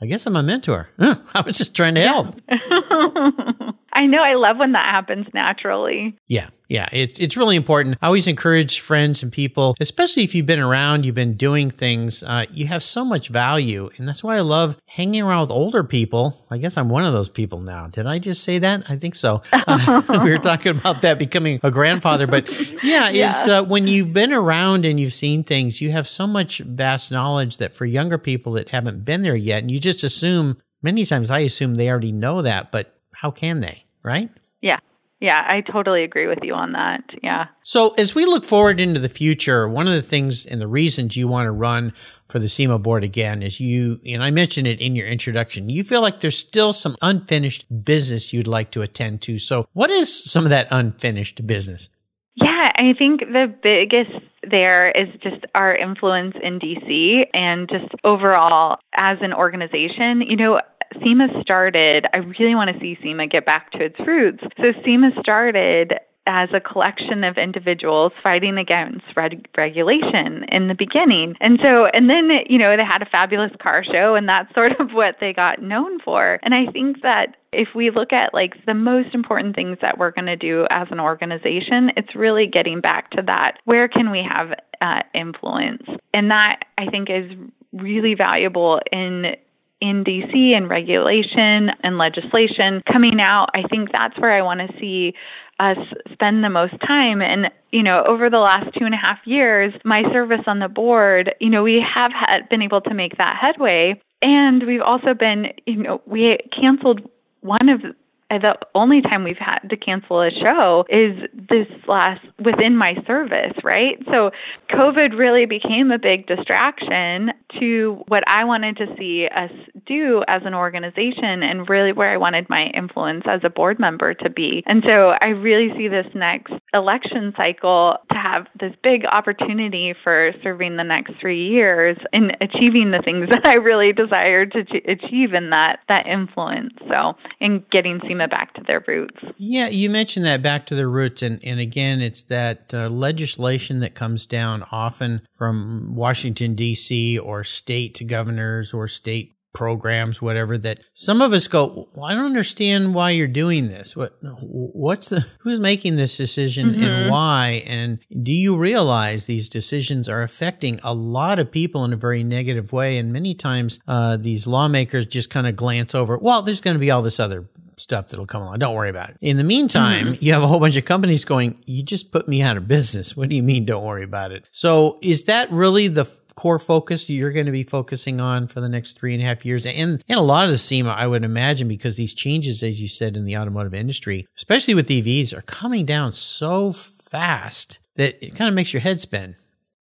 I 0.02 0.06
guess 0.06 0.26
I'm 0.26 0.36
a 0.36 0.42
mentor. 0.42 0.90
I 0.98 1.42
was 1.46 1.56
just 1.56 1.74
trying 1.74 1.94
to 1.94 2.02
help. 2.02 2.38
I 2.50 4.04
know. 4.04 4.22
I 4.22 4.34
love 4.34 4.58
when 4.58 4.72
that 4.72 4.92
happens 4.92 5.26
naturally. 5.32 6.18
Yeah. 6.26 6.50
Yeah, 6.68 6.86
it's 6.92 7.18
it's 7.18 7.34
really 7.34 7.56
important. 7.56 7.96
I 8.02 8.06
always 8.06 8.26
encourage 8.26 8.80
friends 8.80 9.22
and 9.22 9.32
people, 9.32 9.74
especially 9.80 10.22
if 10.24 10.34
you've 10.34 10.44
been 10.44 10.60
around, 10.60 11.06
you've 11.06 11.14
been 11.14 11.34
doing 11.34 11.70
things, 11.70 12.22
uh, 12.22 12.44
you 12.50 12.66
have 12.66 12.82
so 12.82 13.06
much 13.06 13.28
value, 13.28 13.88
and 13.96 14.06
that's 14.06 14.22
why 14.22 14.36
I 14.36 14.40
love 14.40 14.76
hanging 14.84 15.22
around 15.22 15.40
with 15.40 15.50
older 15.50 15.82
people. 15.82 16.46
I 16.50 16.58
guess 16.58 16.76
I'm 16.76 16.90
one 16.90 17.06
of 17.06 17.14
those 17.14 17.30
people 17.30 17.60
now. 17.60 17.86
Did 17.88 18.06
I 18.06 18.18
just 18.18 18.44
say 18.44 18.58
that? 18.58 18.82
I 18.86 18.96
think 18.96 19.14
so. 19.14 19.40
Uh, 19.50 20.02
we 20.22 20.30
were 20.30 20.36
talking 20.36 20.78
about 20.78 21.00
that 21.02 21.18
becoming 21.18 21.58
a 21.62 21.70
grandfather, 21.70 22.26
but 22.26 22.50
yeah, 22.84 23.08
yeah. 23.10 23.30
is 23.30 23.48
uh, 23.48 23.62
when 23.64 23.86
you've 23.86 24.12
been 24.12 24.34
around 24.34 24.84
and 24.84 25.00
you've 25.00 25.14
seen 25.14 25.44
things, 25.44 25.80
you 25.80 25.90
have 25.92 26.06
so 26.06 26.26
much 26.26 26.58
vast 26.58 27.10
knowledge 27.10 27.56
that 27.56 27.72
for 27.72 27.86
younger 27.86 28.18
people 28.18 28.52
that 28.52 28.68
haven't 28.68 29.06
been 29.06 29.22
there 29.22 29.36
yet, 29.36 29.62
and 29.62 29.70
you 29.70 29.80
just 29.80 30.04
assume. 30.04 30.58
Many 30.80 31.04
times, 31.06 31.32
I 31.32 31.40
assume 31.40 31.74
they 31.74 31.90
already 31.90 32.12
know 32.12 32.42
that, 32.42 32.70
but 32.70 32.94
how 33.10 33.32
can 33.32 33.58
they? 33.58 33.84
Right? 34.04 34.30
Yeah. 34.60 34.78
Yeah, 35.20 35.40
I 35.44 35.62
totally 35.62 36.04
agree 36.04 36.28
with 36.28 36.38
you 36.42 36.54
on 36.54 36.72
that. 36.72 37.02
Yeah. 37.24 37.46
So, 37.64 37.90
as 37.98 38.14
we 38.14 38.24
look 38.24 38.44
forward 38.44 38.78
into 38.78 39.00
the 39.00 39.08
future, 39.08 39.68
one 39.68 39.88
of 39.88 39.92
the 39.92 40.02
things 40.02 40.46
and 40.46 40.60
the 40.60 40.68
reasons 40.68 41.16
you 41.16 41.26
want 41.26 41.46
to 41.46 41.50
run 41.50 41.92
for 42.28 42.38
the 42.38 42.48
SEMA 42.48 42.78
board 42.78 43.02
again 43.02 43.42
is 43.42 43.58
you, 43.58 44.00
and 44.06 44.22
I 44.22 44.30
mentioned 44.30 44.68
it 44.68 44.80
in 44.80 44.94
your 44.94 45.08
introduction, 45.08 45.70
you 45.70 45.82
feel 45.82 46.02
like 46.02 46.20
there's 46.20 46.38
still 46.38 46.72
some 46.72 46.94
unfinished 47.02 47.66
business 47.84 48.32
you'd 48.32 48.46
like 48.46 48.70
to 48.72 48.82
attend 48.82 49.22
to. 49.22 49.38
So, 49.38 49.66
what 49.72 49.90
is 49.90 50.30
some 50.30 50.44
of 50.44 50.50
that 50.50 50.68
unfinished 50.70 51.44
business? 51.44 51.90
Yeah, 52.36 52.70
I 52.76 52.94
think 52.96 53.20
the 53.20 53.52
biggest 53.60 54.24
there 54.48 54.88
is 54.90 55.08
just 55.20 55.44
our 55.56 55.74
influence 55.74 56.36
in 56.40 56.60
DC 56.60 57.22
and 57.34 57.68
just 57.68 57.92
overall 58.04 58.78
as 58.94 59.18
an 59.20 59.32
organization. 59.32 60.22
You 60.22 60.36
know, 60.36 60.60
SEMA 61.02 61.28
started, 61.42 62.06
I 62.14 62.18
really 62.18 62.54
want 62.54 62.70
to 62.72 62.80
see 62.80 62.98
SEMA 63.02 63.26
get 63.26 63.46
back 63.46 63.70
to 63.72 63.84
its 63.84 63.98
roots. 64.00 64.42
So 64.64 64.72
SEMA 64.84 65.10
started 65.20 65.94
as 66.28 66.50
a 66.52 66.60
collection 66.60 67.24
of 67.24 67.38
individuals 67.38 68.12
fighting 68.22 68.58
against 68.58 69.04
reg- 69.16 69.48
regulation 69.56 70.44
in 70.52 70.68
the 70.68 70.74
beginning. 70.74 71.34
And 71.40 71.58
so, 71.64 71.84
and 71.94 72.08
then, 72.08 72.28
you 72.48 72.58
know, 72.58 72.68
they 72.68 72.84
had 72.86 73.00
a 73.00 73.06
fabulous 73.06 73.50
car 73.60 73.82
show, 73.82 74.14
and 74.14 74.28
that's 74.28 74.52
sort 74.54 74.78
of 74.78 74.90
what 74.92 75.16
they 75.20 75.32
got 75.32 75.62
known 75.62 75.98
for. 76.00 76.38
And 76.42 76.54
I 76.54 76.70
think 76.70 77.00
that 77.02 77.36
if 77.52 77.68
we 77.74 77.90
look 77.90 78.12
at 78.12 78.34
like 78.34 78.54
the 78.66 78.74
most 78.74 79.14
important 79.14 79.56
things 79.56 79.78
that 79.80 79.98
we're 79.98 80.10
going 80.10 80.26
to 80.26 80.36
do 80.36 80.66
as 80.70 80.86
an 80.90 81.00
organization, 81.00 81.90
it's 81.96 82.14
really 82.14 82.46
getting 82.46 82.82
back 82.82 83.10
to 83.12 83.22
that. 83.22 83.54
Where 83.64 83.88
can 83.88 84.10
we 84.10 84.22
have 84.28 84.52
uh, 84.82 85.00
influence? 85.14 85.82
And 86.12 86.30
that 86.30 86.60
I 86.76 86.90
think 86.90 87.08
is 87.08 87.30
really 87.72 88.14
valuable 88.14 88.80
in 88.92 89.34
in 89.80 90.04
DC 90.04 90.56
and 90.56 90.68
regulation 90.68 91.70
and 91.82 91.98
legislation 91.98 92.82
coming 92.90 93.20
out, 93.20 93.50
I 93.56 93.62
think 93.68 93.90
that's 93.92 94.18
where 94.18 94.32
I 94.32 94.42
want 94.42 94.60
to 94.60 94.78
see 94.78 95.14
us 95.60 95.78
spend 96.12 96.42
the 96.44 96.50
most 96.50 96.74
time. 96.86 97.20
And, 97.22 97.50
you 97.70 97.82
know, 97.82 98.04
over 98.08 98.30
the 98.30 98.38
last 98.38 98.74
two 98.78 98.84
and 98.84 98.94
a 98.94 98.98
half 98.98 99.18
years, 99.24 99.72
my 99.84 100.02
service 100.12 100.42
on 100.46 100.58
the 100.58 100.68
board, 100.68 101.34
you 101.40 101.50
know, 101.50 101.62
we 101.62 101.84
have 101.94 102.12
had, 102.12 102.48
been 102.48 102.62
able 102.62 102.80
to 102.82 102.94
make 102.94 103.16
that 103.18 103.36
headway. 103.40 104.00
And 104.22 104.66
we've 104.66 104.82
also 104.82 105.14
been, 105.14 105.48
you 105.66 105.76
know, 105.76 106.00
we 106.06 106.38
canceled 106.58 107.08
one 107.40 107.72
of 107.72 107.82
the 108.30 108.56
only 108.74 109.00
time 109.00 109.24
we've 109.24 109.36
had 109.38 109.60
to 109.70 109.76
cancel 109.76 110.20
a 110.20 110.30
show 110.30 110.84
is 110.88 111.16
this 111.32 111.66
last 111.86 112.20
within 112.38 112.76
my 112.76 112.94
service, 113.06 113.54
right? 113.64 113.98
So 114.14 114.30
COVID 114.70 115.18
really 115.18 115.46
became 115.46 115.90
a 115.90 115.98
big 115.98 116.26
distraction 116.26 117.30
to 117.58 118.02
what 118.08 118.22
I 118.28 118.44
wanted 118.44 118.76
to 118.78 118.86
see 118.98 119.26
us 119.34 119.50
do 119.86 120.22
as 120.28 120.42
an 120.44 120.54
organization 120.54 121.42
and 121.42 121.68
really 121.68 121.92
where 121.92 122.10
I 122.10 122.18
wanted 122.18 122.48
my 122.50 122.66
influence 122.74 123.24
as 123.26 123.40
a 123.44 123.50
board 123.50 123.80
member 123.80 124.12
to 124.14 124.30
be. 124.30 124.62
And 124.66 124.82
so 124.86 125.12
I 125.22 125.30
really 125.30 125.70
see 125.76 125.88
this 125.88 126.06
next 126.14 126.52
election 126.74 127.32
cycle 127.36 127.96
to 128.12 128.18
have 128.18 128.46
this 128.60 128.72
big 128.82 129.04
opportunity 129.10 129.94
for 130.04 130.32
serving 130.42 130.76
the 130.76 130.84
next 130.84 131.14
three 131.20 131.48
years 131.48 131.96
and 132.12 132.36
achieving 132.40 132.90
the 132.90 133.00
things 133.02 133.28
that 133.30 133.46
I 133.46 133.54
really 133.54 133.92
desired 133.92 134.52
to 134.52 134.60
achieve 134.60 135.32
in 135.32 135.50
that 135.50 135.80
that 135.88 136.06
influence. 136.06 136.74
So 136.88 137.14
in 137.40 137.64
getting 137.72 138.00
Back 138.26 138.54
to 138.54 138.62
their 138.66 138.84
roots. 138.86 139.16
Yeah, 139.36 139.68
you 139.68 139.90
mentioned 139.90 140.26
that 140.26 140.42
back 140.42 140.66
to 140.66 140.74
their 140.74 140.90
roots, 140.90 141.22
and 141.22 141.42
and 141.44 141.60
again, 141.60 142.00
it's 142.00 142.24
that 142.24 142.72
uh, 142.74 142.88
legislation 142.88 143.80
that 143.80 143.94
comes 143.94 144.26
down 144.26 144.64
often 144.72 145.22
from 145.36 145.94
Washington 145.94 146.54
D.C. 146.54 147.18
or 147.18 147.44
state 147.44 148.02
governors 148.06 148.74
or 148.74 148.88
state 148.88 149.34
programs, 149.54 150.22
whatever, 150.22 150.56
that 150.58 150.80
some 150.92 151.20
of 151.20 151.32
us 151.32 151.48
go, 151.48 151.88
well, 151.94 152.04
I 152.04 152.14
don't 152.14 152.26
understand 152.26 152.94
why 152.94 153.10
you're 153.10 153.26
doing 153.26 153.68
this. 153.68 153.96
What, 153.96 154.16
what's 154.22 155.08
the, 155.08 155.26
who's 155.40 155.58
making 155.58 155.96
this 155.96 156.16
decision 156.16 156.70
mm-hmm. 156.70 156.84
and 156.84 157.10
why? 157.10 157.64
And 157.66 157.98
do 158.22 158.32
you 158.32 158.56
realize 158.56 159.26
these 159.26 159.48
decisions 159.48 160.08
are 160.08 160.22
affecting 160.22 160.78
a 160.84 160.94
lot 160.94 161.38
of 161.38 161.50
people 161.50 161.84
in 161.84 161.92
a 161.92 161.96
very 161.96 162.22
negative 162.22 162.72
way? 162.72 162.98
And 162.98 163.12
many 163.12 163.34
times, 163.34 163.80
uh, 163.88 164.16
these 164.16 164.46
lawmakers 164.46 165.06
just 165.06 165.30
kind 165.30 165.46
of 165.46 165.56
glance 165.56 165.94
over, 165.94 166.18
well, 166.18 166.42
there's 166.42 166.60
going 166.60 166.76
to 166.76 166.80
be 166.80 166.90
all 166.90 167.02
this 167.02 167.18
other 167.18 167.48
stuff 167.80 168.08
that'll 168.08 168.26
come 168.26 168.42
along. 168.42 168.58
Don't 168.58 168.74
worry 168.74 168.90
about 168.90 169.10
it. 169.10 169.16
In 169.20 169.36
the 169.36 169.44
meantime, 169.44 170.14
mm-hmm. 170.14 170.24
you 170.24 170.32
have 170.32 170.42
a 170.42 170.46
whole 170.46 170.60
bunch 170.60 170.76
of 170.76 170.84
companies 170.84 171.24
going, 171.24 171.62
you 171.66 171.82
just 171.82 172.12
put 172.12 172.28
me 172.28 172.42
out 172.42 172.56
of 172.56 172.66
business. 172.66 173.16
What 173.18 173.30
do 173.30 173.36
you 173.36 173.42
mean? 173.42 173.64
Don't 173.64 173.84
worry 173.84 174.04
about 174.04 174.30
it. 174.30 174.48
So 174.52 174.98
is 175.02 175.24
that 175.24 175.50
really 175.50 175.88
the 175.88 176.04
core 176.36 176.60
focus 176.60 177.10
you're 177.10 177.32
going 177.32 177.46
to 177.46 177.52
be 177.52 177.64
focusing 177.64 178.20
on 178.20 178.46
for 178.46 178.60
the 178.60 178.68
next 178.68 178.96
three 178.96 179.12
and 179.12 179.20
a 179.22 179.26
half 179.26 179.44
years? 179.44 179.66
And, 179.66 180.04
and 180.08 180.18
a 180.18 180.22
lot 180.22 180.44
of 180.44 180.52
the 180.52 180.58
SEMA, 180.58 180.90
I 180.90 181.08
would 181.08 181.24
imagine, 181.24 181.66
because 181.66 181.96
these 181.96 182.14
changes, 182.14 182.62
as 182.62 182.80
you 182.80 182.86
said, 182.86 183.16
in 183.16 183.24
the 183.24 183.36
automotive 183.36 183.74
industry, 183.74 184.24
especially 184.36 184.74
with 184.74 184.88
EVs, 184.88 185.36
are 185.36 185.42
coming 185.42 185.84
down 185.84 186.12
so 186.12 186.70
fast 186.70 187.80
that 187.96 188.24
it 188.24 188.36
kind 188.36 188.48
of 188.48 188.54
makes 188.54 188.72
your 188.72 188.80
head 188.80 189.00
spin. 189.00 189.34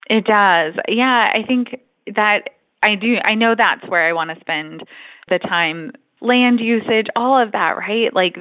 It 0.08 0.24
does. 0.24 0.74
Yeah, 0.88 1.28
I 1.30 1.42
think 1.46 1.76
that 2.14 2.48
I 2.82 2.94
do. 2.94 3.16
I 3.22 3.34
know 3.34 3.54
that's 3.56 3.86
where 3.88 4.08
I 4.08 4.12
want 4.12 4.30
to 4.30 4.40
spend 4.40 4.82
the 5.28 5.38
time. 5.38 5.92
Land 6.20 6.60
usage, 6.60 7.06
all 7.16 7.40
of 7.40 7.52
that, 7.52 7.76
right? 7.76 8.12
Like, 8.14 8.36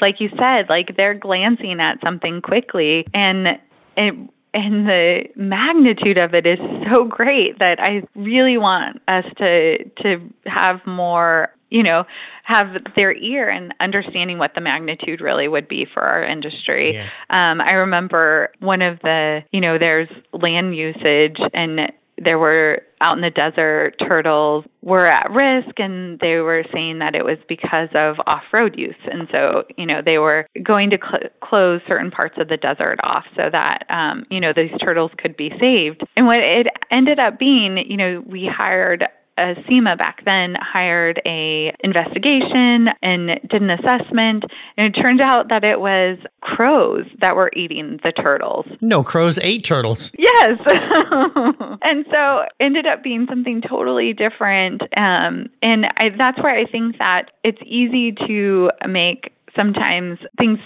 like 0.00 0.20
you 0.20 0.30
said, 0.38 0.66
like 0.68 0.96
they're 0.96 1.14
glancing 1.14 1.80
at 1.80 2.00
something 2.02 2.40
quickly, 2.42 3.06
and 3.14 3.58
it 3.96 4.14
and 4.54 4.88
the 4.88 5.24
magnitude 5.36 6.20
of 6.20 6.34
it 6.34 6.46
is 6.46 6.58
so 6.92 7.04
great 7.04 7.58
that 7.58 7.78
I 7.80 8.02
really 8.14 8.56
want 8.56 9.02
us 9.06 9.24
to 9.38 9.84
to 10.02 10.20
have 10.46 10.80
more 10.86 11.52
you 11.70 11.82
know 11.82 12.04
have 12.44 12.68
their 12.96 13.12
ear 13.12 13.48
and 13.48 13.74
understanding 13.80 14.38
what 14.38 14.54
the 14.54 14.60
magnitude 14.60 15.20
really 15.20 15.48
would 15.48 15.68
be 15.68 15.86
for 15.92 16.02
our 16.02 16.24
industry 16.24 16.94
yeah. 16.94 17.08
um, 17.30 17.60
i 17.60 17.72
remember 17.72 18.50
one 18.60 18.80
of 18.80 18.98
the 19.00 19.40
you 19.52 19.60
know 19.60 19.78
there's 19.78 20.08
land 20.32 20.74
usage 20.74 21.36
and 21.52 21.92
there 22.16 22.38
were 22.38 22.82
out 23.00 23.16
in 23.16 23.22
the 23.22 23.30
desert 23.30 23.94
turtles 23.98 24.64
were 24.82 25.06
at 25.06 25.30
risk 25.30 25.78
and 25.78 26.18
they 26.20 26.36
were 26.36 26.64
saying 26.72 27.00
that 27.00 27.14
it 27.14 27.24
was 27.24 27.38
because 27.48 27.88
of 27.94 28.16
off-road 28.26 28.78
use. 28.78 28.94
And 29.10 29.28
so 29.30 29.64
you 29.76 29.86
know 29.86 30.00
they 30.04 30.18
were 30.18 30.46
going 30.62 30.90
to 30.90 30.98
cl- 30.98 31.30
close 31.42 31.80
certain 31.86 32.10
parts 32.10 32.36
of 32.38 32.48
the 32.48 32.56
desert 32.56 32.98
off 33.02 33.24
so 33.36 33.48
that 33.50 33.84
um, 33.90 34.26
you 34.30 34.40
know 34.40 34.52
these 34.54 34.70
turtles 34.82 35.10
could 35.18 35.36
be 35.36 35.50
saved. 35.60 36.02
And 36.16 36.26
what 36.26 36.40
it 36.40 36.66
ended 36.90 37.18
up 37.18 37.38
being 37.38 37.78
you 37.88 37.96
know 37.96 38.22
we 38.26 38.50
hired 38.50 39.04
uh, 39.38 39.54
SEMA 39.68 39.96
back 39.96 40.24
then 40.24 40.56
hired 40.60 41.20
a 41.24 41.72
investigation 41.80 42.88
and 43.02 43.40
did 43.48 43.62
an 43.62 43.70
assessment, 43.70 44.44
and 44.76 44.94
it 44.94 45.00
turned 45.00 45.20
out 45.20 45.48
that 45.48 45.64
it 45.64 45.80
was 45.80 46.18
crows 46.40 47.06
that 47.20 47.36
were 47.36 47.50
eating 47.54 48.00
the 48.02 48.12
turtles. 48.12 48.66
No, 48.80 49.02
crows 49.02 49.38
ate 49.38 49.64
turtles. 49.64 50.12
Yes, 50.18 50.58
and 51.82 52.04
so 52.12 52.42
ended 52.60 52.86
up 52.86 53.02
being 53.02 53.26
something 53.28 53.62
totally 53.62 54.12
different. 54.12 54.82
Um, 54.96 55.48
and 55.62 55.86
I, 55.98 56.10
that's 56.18 56.38
where 56.42 56.56
I 56.56 56.66
think 56.66 56.98
that 56.98 57.30
it's 57.44 57.60
easy 57.64 58.12
to 58.26 58.70
make 58.88 59.32
sometimes 59.58 60.18
things 60.38 60.58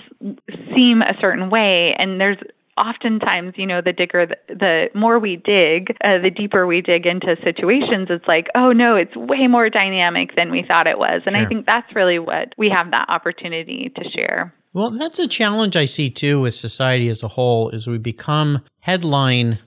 seem 0.74 1.02
a 1.02 1.14
certain 1.20 1.50
way 1.50 1.94
and 1.98 2.20
there's 2.20 2.38
oftentimes, 2.80 3.54
you 3.56 3.66
know, 3.66 3.80
the 3.85 3.92
digger, 3.92 4.28
the, 4.48 4.87
more 4.94 5.18
we 5.18 5.37
dig, 5.37 5.96
uh, 6.04 6.18
the 6.22 6.30
deeper 6.30 6.66
we 6.66 6.80
dig 6.80 7.06
into 7.06 7.37
situations, 7.44 8.08
it's 8.11 8.26
like, 8.26 8.48
oh 8.56 8.72
no, 8.72 8.96
it's 8.96 9.14
way 9.14 9.46
more 9.46 9.68
dynamic 9.68 10.35
than 10.37 10.50
we 10.50 10.64
thought 10.68 10.87
it 10.87 10.98
was. 10.98 11.22
And 11.26 11.35
sure. 11.35 11.44
I 11.44 11.48
think 11.48 11.66
that's 11.66 11.94
really 11.94 12.18
what 12.18 12.54
we 12.56 12.72
have 12.74 12.90
that 12.90 13.08
opportunity 13.08 13.92
to 13.96 14.11
share. 14.11 14.54
Well, 14.72 14.90
that's 14.90 15.18
a 15.18 15.28
challenge 15.28 15.76
I 15.76 15.85
see 15.85 16.08
too 16.08 16.40
with 16.40 16.54
society 16.54 17.08
as 17.08 17.22
a 17.22 17.28
whole 17.28 17.68
is 17.70 17.87
we 17.87 17.98
become 17.98 18.62
headline 18.80 19.58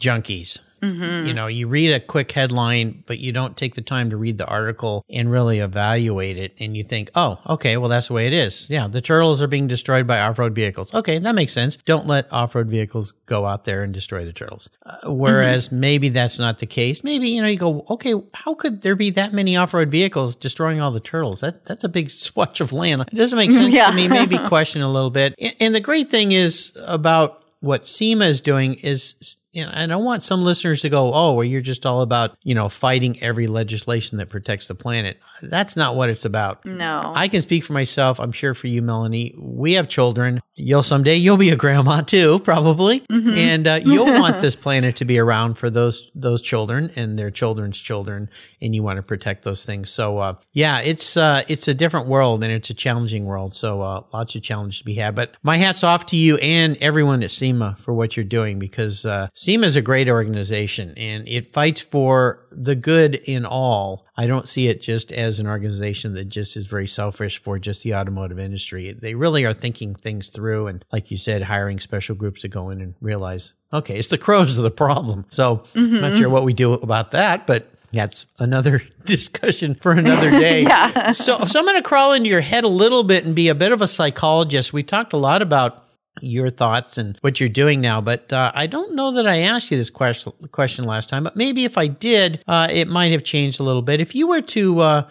junkies. 0.00 0.58
Mm-hmm. 0.82 1.26
You 1.26 1.34
know, 1.34 1.46
you 1.46 1.68
read 1.68 1.92
a 1.92 2.00
quick 2.00 2.30
headline, 2.32 3.02
but 3.06 3.18
you 3.18 3.32
don't 3.32 3.56
take 3.56 3.74
the 3.74 3.82
time 3.82 4.10
to 4.10 4.16
read 4.16 4.38
the 4.38 4.46
article 4.46 5.04
and 5.08 5.30
really 5.30 5.58
evaluate 5.58 6.38
it. 6.38 6.54
And 6.58 6.76
you 6.76 6.84
think, 6.84 7.10
oh, 7.14 7.40
okay, 7.46 7.76
well, 7.76 7.88
that's 7.88 8.08
the 8.08 8.14
way 8.14 8.26
it 8.26 8.32
is. 8.32 8.68
Yeah, 8.68 8.88
the 8.88 9.00
turtles 9.00 9.40
are 9.42 9.46
being 9.46 9.66
destroyed 9.66 10.06
by 10.06 10.20
off 10.20 10.38
road 10.38 10.54
vehicles. 10.54 10.92
Okay, 10.94 11.18
that 11.18 11.34
makes 11.34 11.52
sense. 11.52 11.76
Don't 11.76 12.06
let 12.06 12.32
off 12.32 12.54
road 12.54 12.68
vehicles 12.68 13.12
go 13.12 13.46
out 13.46 13.64
there 13.64 13.82
and 13.82 13.92
destroy 13.92 14.24
the 14.24 14.32
turtles. 14.32 14.68
Uh, 14.84 15.12
whereas 15.12 15.68
mm-hmm. 15.68 15.80
maybe 15.80 16.08
that's 16.08 16.38
not 16.38 16.58
the 16.58 16.66
case. 16.66 17.04
Maybe, 17.04 17.28
you 17.28 17.42
know, 17.42 17.48
you 17.48 17.58
go, 17.58 17.84
okay, 17.90 18.14
how 18.34 18.54
could 18.54 18.82
there 18.82 18.96
be 18.96 19.10
that 19.10 19.32
many 19.32 19.56
off 19.56 19.74
road 19.74 19.90
vehicles 19.90 20.36
destroying 20.36 20.80
all 20.80 20.90
the 20.90 21.00
turtles? 21.00 21.40
That 21.40 21.64
That's 21.66 21.84
a 21.84 21.88
big 21.88 22.10
swatch 22.24 22.60
of 22.60 22.72
land. 22.72 23.02
It 23.02 23.16
doesn't 23.16 23.36
make 23.36 23.52
sense 23.52 23.74
yeah. 23.74 23.88
to 23.88 23.94
me. 23.94 24.08
Maybe 24.08 24.38
question 24.46 24.82
a 24.82 24.90
little 24.90 25.10
bit. 25.10 25.34
And 25.60 25.74
the 25.74 25.80
great 25.80 26.10
thing 26.10 26.32
is 26.32 26.76
about 26.86 27.42
what 27.60 27.86
SEMA 27.86 28.26
is 28.26 28.40
doing 28.40 28.74
is 28.74 29.38
know, 29.54 29.70
I 29.72 29.86
don't 29.86 30.04
want 30.04 30.22
some 30.22 30.42
listeners 30.42 30.82
to 30.82 30.88
go, 30.88 31.12
oh, 31.12 31.34
well, 31.34 31.44
you're 31.44 31.60
just 31.60 31.86
all 31.86 32.00
about, 32.00 32.36
you 32.42 32.54
know, 32.54 32.68
fighting 32.68 33.22
every 33.22 33.46
legislation 33.46 34.18
that 34.18 34.28
protects 34.28 34.68
the 34.68 34.74
planet. 34.74 35.18
That's 35.42 35.76
not 35.76 35.96
what 35.96 36.10
it's 36.10 36.24
about. 36.24 36.64
No. 36.64 37.12
I 37.14 37.28
can 37.28 37.42
speak 37.42 37.64
for 37.64 37.72
myself. 37.72 38.18
I'm 38.18 38.32
sure 38.32 38.54
for 38.54 38.66
you, 38.66 38.82
Melanie, 38.82 39.34
we 39.38 39.74
have 39.74 39.88
children. 39.88 40.40
You'll 40.54 40.82
someday, 40.82 41.16
you'll 41.16 41.36
be 41.36 41.50
a 41.50 41.56
grandma 41.56 42.00
too, 42.00 42.38
probably. 42.40 43.00
Mm-hmm. 43.00 43.34
And 43.34 43.66
uh, 43.66 43.80
you'll 43.84 44.12
want 44.20 44.40
this 44.40 44.56
planet 44.56 44.96
to 44.96 45.04
be 45.04 45.18
around 45.18 45.54
for 45.54 45.70
those, 45.70 46.10
those 46.14 46.40
children 46.42 46.90
and 46.96 47.18
their 47.18 47.30
children's 47.30 47.78
children. 47.78 48.30
And 48.60 48.74
you 48.74 48.82
want 48.82 48.96
to 48.96 49.02
protect 49.02 49.44
those 49.44 49.64
things. 49.64 49.90
So, 49.90 50.18
uh, 50.18 50.34
yeah, 50.52 50.80
it's, 50.80 51.16
uh, 51.16 51.42
it's 51.48 51.68
a 51.68 51.74
different 51.74 52.08
world 52.08 52.42
and 52.42 52.52
it's 52.52 52.70
a 52.70 52.74
challenging 52.74 53.24
world. 53.24 53.54
So, 53.54 53.82
uh, 53.82 54.02
lots 54.12 54.34
of 54.34 54.42
challenges 54.42 54.78
to 54.78 54.84
be 54.84 54.94
had. 54.94 55.14
But 55.14 55.34
my 55.42 55.58
hat's 55.58 55.84
off 55.84 56.06
to 56.06 56.16
you 56.16 56.38
and 56.38 56.76
everyone 56.80 57.22
at 57.22 57.30
SEMA 57.30 57.76
for 57.78 57.92
what 57.92 58.16
you're 58.16 58.24
doing 58.24 58.58
because, 58.58 59.04
uh, 59.04 59.28
SEMA 59.44 59.66
is 59.66 59.76
a 59.76 59.82
great 59.82 60.08
organization 60.08 60.94
and 60.96 61.28
it 61.28 61.52
fights 61.52 61.82
for 61.82 62.46
the 62.50 62.74
good 62.74 63.14
in 63.14 63.44
all. 63.44 64.06
I 64.16 64.26
don't 64.26 64.48
see 64.48 64.68
it 64.68 64.80
just 64.80 65.12
as 65.12 65.38
an 65.38 65.46
organization 65.46 66.14
that 66.14 66.30
just 66.30 66.56
is 66.56 66.66
very 66.66 66.86
selfish 66.86 67.42
for 67.42 67.58
just 67.58 67.82
the 67.82 67.94
automotive 67.94 68.38
industry. 68.38 68.92
They 68.92 69.14
really 69.14 69.44
are 69.44 69.52
thinking 69.52 69.94
things 69.96 70.30
through 70.30 70.68
and, 70.68 70.82
like 70.90 71.10
you 71.10 71.18
said, 71.18 71.42
hiring 71.42 71.78
special 71.78 72.14
groups 72.14 72.40
to 72.40 72.48
go 72.48 72.70
in 72.70 72.80
and 72.80 72.94
realize, 73.02 73.52
okay, 73.70 73.98
it's 73.98 74.08
the 74.08 74.16
crows 74.16 74.58
are 74.58 74.62
the 74.62 74.70
problem. 74.70 75.26
So 75.28 75.56
mm-hmm. 75.56 75.96
I'm 75.96 76.00
not 76.00 76.16
sure 76.16 76.30
what 76.30 76.44
we 76.44 76.54
do 76.54 76.72
about 76.72 77.10
that, 77.10 77.46
but 77.46 77.70
that's 77.92 78.24
another 78.38 78.82
discussion 79.04 79.74
for 79.74 79.92
another 79.92 80.30
day. 80.40 80.62
yeah. 80.62 81.10
So, 81.10 81.44
so 81.44 81.58
I'm 81.58 81.66
going 81.66 81.76
to 81.76 81.86
crawl 81.86 82.14
into 82.14 82.30
your 82.30 82.40
head 82.40 82.64
a 82.64 82.68
little 82.68 83.04
bit 83.04 83.26
and 83.26 83.34
be 83.34 83.48
a 83.48 83.54
bit 83.54 83.72
of 83.72 83.82
a 83.82 83.88
psychologist. 83.88 84.72
We 84.72 84.82
talked 84.82 85.12
a 85.12 85.18
lot 85.18 85.42
about 85.42 85.83
your 86.24 86.50
thoughts 86.50 86.98
and 86.98 87.16
what 87.20 87.40
you're 87.40 87.48
doing 87.48 87.80
now. 87.80 88.00
But 88.00 88.32
uh, 88.32 88.52
I 88.54 88.66
don't 88.66 88.94
know 88.94 89.12
that 89.12 89.26
I 89.26 89.38
asked 89.38 89.70
you 89.70 89.76
this 89.76 89.90
question 89.90 90.32
question 90.50 90.84
last 90.84 91.08
time. 91.08 91.24
But 91.24 91.36
maybe 91.36 91.64
if 91.64 91.78
I 91.78 91.86
did, 91.86 92.42
uh, 92.46 92.68
it 92.70 92.88
might 92.88 93.12
have 93.12 93.24
changed 93.24 93.60
a 93.60 93.64
little 93.64 93.82
bit. 93.82 94.00
If 94.00 94.14
you 94.14 94.28
were 94.28 94.42
to 94.42 94.80
uh, 94.80 95.08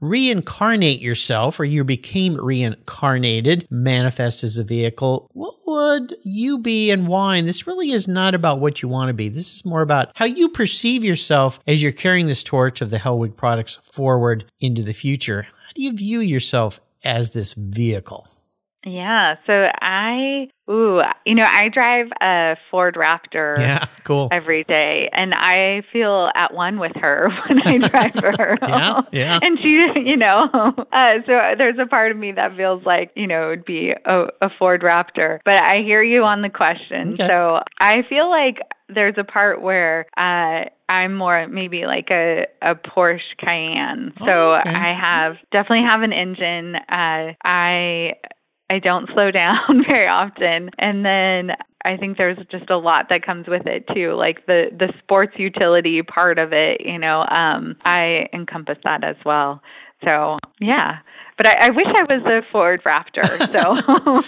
reincarnate 0.00 1.00
yourself, 1.00 1.58
or 1.58 1.64
you 1.64 1.84
became 1.84 2.36
reincarnated, 2.36 3.66
manifest 3.70 4.44
as 4.44 4.58
a 4.58 4.64
vehicle, 4.64 5.30
what 5.32 5.54
would 5.66 6.14
you 6.22 6.58
be 6.58 6.90
and 6.90 7.08
why? 7.08 7.36
And 7.36 7.48
this 7.48 7.66
really 7.66 7.90
is 7.90 8.06
not 8.06 8.34
about 8.34 8.60
what 8.60 8.82
you 8.82 8.88
want 8.88 9.08
to 9.08 9.14
be. 9.14 9.28
This 9.28 9.54
is 9.54 9.64
more 9.64 9.82
about 9.82 10.10
how 10.14 10.26
you 10.26 10.48
perceive 10.48 11.04
yourself 11.04 11.58
as 11.66 11.82
you're 11.82 11.92
carrying 11.92 12.26
this 12.26 12.42
torch 12.42 12.80
of 12.80 12.90
the 12.90 12.98
Hellwig 12.98 13.36
products 13.36 13.76
forward 13.82 14.44
into 14.60 14.82
the 14.82 14.92
future. 14.92 15.42
How 15.42 15.72
do 15.74 15.82
you 15.82 15.92
view 15.92 16.20
yourself 16.20 16.80
as 17.02 17.30
this 17.30 17.54
vehicle? 17.54 18.28
Yeah. 18.84 19.36
So 19.46 19.68
I, 19.80 20.48
ooh, 20.70 21.00
you 21.24 21.34
know, 21.34 21.46
I 21.46 21.68
drive 21.68 22.06
a 22.20 22.56
Ford 22.70 22.96
Raptor. 22.96 23.54
Yeah, 23.64 23.86
cool. 24.04 24.28
Every 24.30 24.62
day, 24.64 25.08
and 25.12 25.32
I 25.34 25.82
feel 25.90 26.30
at 26.34 26.52
one 26.52 26.78
with 26.78 26.94
her 26.96 27.30
when 27.48 27.62
I 27.62 27.78
drive 27.78 28.14
her. 28.16 28.58
yeah, 28.62 29.00
yeah. 29.10 29.38
And 29.40 29.58
she, 29.58 29.86
you 30.04 30.16
know, 30.16 30.74
uh, 30.92 31.14
so 31.24 31.54
there's 31.56 31.78
a 31.78 31.86
part 31.86 32.12
of 32.12 32.18
me 32.18 32.32
that 32.32 32.56
feels 32.56 32.84
like, 32.84 33.10
you 33.16 33.26
know, 33.26 33.46
it 33.46 33.48
would 33.48 33.64
be 33.64 33.92
a, 34.04 34.26
a 34.42 34.50
Ford 34.58 34.82
Raptor. 34.82 35.38
But 35.44 35.64
I 35.64 35.78
hear 35.78 36.02
you 36.02 36.24
on 36.24 36.42
the 36.42 36.50
question. 36.50 37.10
Okay. 37.10 37.26
So 37.26 37.60
I 37.80 38.02
feel 38.08 38.28
like 38.28 38.58
there's 38.88 39.14
a 39.16 39.24
part 39.24 39.62
where 39.62 40.06
uh, 40.16 40.68
I'm 40.88 41.14
more 41.14 41.48
maybe 41.48 41.86
like 41.86 42.08
a, 42.10 42.44
a 42.60 42.74
Porsche 42.74 43.20
Cayenne. 43.38 44.12
So 44.18 44.52
oh, 44.52 44.58
okay. 44.60 44.70
I 44.70 44.94
have 44.98 45.36
definitely 45.50 45.86
have 45.88 46.02
an 46.02 46.12
engine. 46.12 46.76
Uh, 46.76 47.32
I 47.42 48.14
I 48.70 48.78
don't 48.78 49.08
slow 49.12 49.30
down 49.30 49.84
very 49.90 50.08
often. 50.08 50.70
And 50.78 51.04
then 51.04 51.56
I 51.84 51.96
think 51.96 52.16
there's 52.16 52.38
just 52.50 52.70
a 52.70 52.78
lot 52.78 53.08
that 53.10 53.24
comes 53.24 53.46
with 53.46 53.66
it 53.66 53.84
too, 53.94 54.14
like 54.14 54.46
the 54.46 54.66
the 54.76 54.92
sports 55.02 55.34
utility 55.36 56.02
part 56.02 56.38
of 56.38 56.52
it. 56.52 56.80
You 56.84 56.98
know, 56.98 57.20
um, 57.20 57.76
I 57.84 58.28
encompass 58.32 58.78
that 58.84 59.04
as 59.04 59.16
well. 59.24 59.62
So 60.04 60.38
yeah, 60.60 60.98
but 61.36 61.46
I, 61.46 61.66
I, 61.66 61.70
wish 61.70 61.86
I 61.86 62.02
was 62.02 62.22
a 62.24 62.42
Ford 62.52 62.82
Raptor. 62.84 63.24
So, 63.52 63.74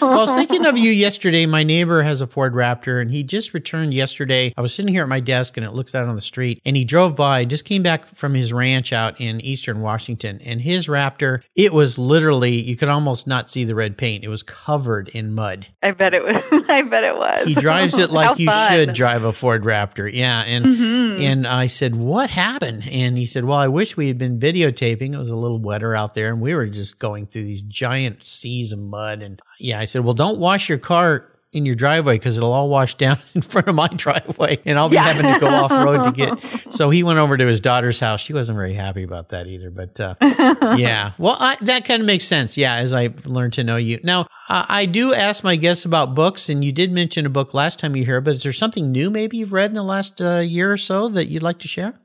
well, 0.05 0.19
I 0.19 0.23
was 0.23 0.35
thinking 0.35 0.65
of 0.65 0.77
you 0.77 0.91
yesterday. 0.91 1.45
My 1.45 1.63
neighbor 1.63 2.03
has 2.03 2.21
a 2.21 2.27
Ford 2.27 2.53
Raptor, 2.53 3.01
and 3.01 3.11
he 3.11 3.23
just 3.23 3.53
returned 3.53 3.93
yesterday. 3.93 4.53
I 4.57 4.61
was 4.61 4.73
sitting 4.73 4.93
here 4.93 5.03
at 5.03 5.09
my 5.09 5.19
desk, 5.19 5.57
and 5.57 5.65
it 5.65 5.71
looks 5.71 5.95
out 5.95 6.05
on 6.05 6.15
the 6.15 6.21
street. 6.21 6.61
And 6.65 6.75
he 6.75 6.83
drove 6.83 7.15
by, 7.15 7.45
just 7.45 7.65
came 7.65 7.83
back 7.83 8.07
from 8.07 8.33
his 8.33 8.51
ranch 8.51 8.91
out 8.91 9.19
in 9.21 9.39
eastern 9.41 9.81
Washington, 9.81 10.41
and 10.43 10.61
his 10.61 10.87
Raptor, 10.87 11.41
it 11.55 11.73
was 11.73 11.97
literally 11.97 12.51
you 12.51 12.75
could 12.75 12.89
almost 12.89 13.27
not 13.27 13.49
see 13.49 13.63
the 13.63 13.75
red 13.75 13.97
paint. 13.97 14.23
It 14.23 14.29
was 14.29 14.43
covered 14.43 15.09
in 15.09 15.33
mud. 15.33 15.67
I 15.81 15.91
bet 15.91 16.13
it 16.13 16.23
was. 16.23 16.35
I 16.69 16.81
bet 16.81 17.03
it 17.03 17.15
was. 17.15 17.47
He 17.47 17.55
drives 17.55 17.97
it 17.97 18.09
like 18.11 18.37
you 18.39 18.47
fun. 18.47 18.71
should 18.71 18.93
drive 18.93 19.23
a 19.23 19.31
Ford 19.31 19.63
Raptor. 19.63 20.11
Yeah, 20.11 20.41
and 20.41 20.65
mm-hmm. 20.65 21.21
and 21.21 21.47
I 21.47 21.67
said, 21.67 21.95
"What 21.95 22.29
happened?" 22.29 22.83
And 22.89 23.17
he 23.17 23.25
said, 23.25 23.45
"Well, 23.45 23.57
I 23.57 23.67
wish 23.67 23.95
we 23.95 24.07
had 24.07 24.17
been 24.17 24.39
videotaping. 24.39 25.13
It 25.13 25.17
was 25.17 25.29
a 25.29 25.35
little 25.35 25.59
wetter 25.59 25.95
out 25.95 26.13
there, 26.13 26.29
and 26.29 26.41
we 26.41 26.53
were 26.53 26.67
just." 26.67 26.96
Going 26.99 27.27
through 27.27 27.43
these 27.43 27.61
giant 27.61 28.25
seas 28.25 28.71
of 28.71 28.79
mud. 28.79 29.21
And 29.21 29.41
yeah, 29.59 29.79
I 29.79 29.85
said, 29.85 30.03
well, 30.03 30.13
don't 30.13 30.39
wash 30.39 30.69
your 30.69 30.77
car 30.77 31.31
in 31.53 31.65
your 31.65 31.75
driveway 31.75 32.15
because 32.15 32.37
it'll 32.37 32.51
all 32.51 32.69
wash 32.69 32.95
down 32.95 33.19
in 33.33 33.41
front 33.41 33.67
of 33.67 33.75
my 33.75 33.87
driveway 33.87 34.59
and 34.65 34.77
I'll 34.77 34.89
be 34.89 34.95
yeah. 34.95 35.03
having 35.03 35.33
to 35.33 35.39
go 35.39 35.47
off 35.47 35.71
road 35.71 36.03
to 36.03 36.11
get. 36.11 36.37
So 36.77 36.89
he 36.89 37.01
went 37.01 37.17
over 37.17 37.37
to 37.37 37.45
his 37.45 37.59
daughter's 37.59 37.99
house. 37.99 38.19
She 38.19 38.33
wasn't 38.33 38.57
very 38.57 38.73
happy 38.73 39.03
about 39.03 39.29
that 39.29 39.47
either, 39.47 39.71
but 39.71 39.99
uh, 39.99 40.15
yeah. 40.77 41.13
Well, 41.17 41.37
I, 41.39 41.55
that 41.61 41.85
kind 41.85 42.01
of 42.01 42.05
makes 42.05 42.25
sense. 42.25 42.57
Yeah, 42.57 42.75
as 42.75 42.93
I 42.93 43.09
learned 43.25 43.53
to 43.53 43.63
know 43.63 43.77
you. 43.77 43.99
Now, 44.03 44.21
uh, 44.49 44.65
I 44.67 44.85
do 44.85 45.13
ask 45.13 45.43
my 45.43 45.55
guests 45.55 45.85
about 45.85 46.13
books, 46.13 46.49
and 46.49 46.63
you 46.63 46.71
did 46.71 46.91
mention 46.91 47.25
a 47.25 47.29
book 47.29 47.53
last 47.53 47.79
time 47.79 47.95
you 47.95 48.05
here, 48.05 48.21
but 48.21 48.35
is 48.35 48.43
there 48.43 48.53
something 48.53 48.91
new 48.91 49.09
maybe 49.09 49.37
you've 49.37 49.53
read 49.53 49.71
in 49.71 49.75
the 49.75 49.83
last 49.83 50.21
uh, 50.21 50.39
year 50.39 50.71
or 50.71 50.77
so 50.77 51.07
that 51.09 51.27
you'd 51.27 51.43
like 51.43 51.59
to 51.59 51.67
share? 51.67 51.95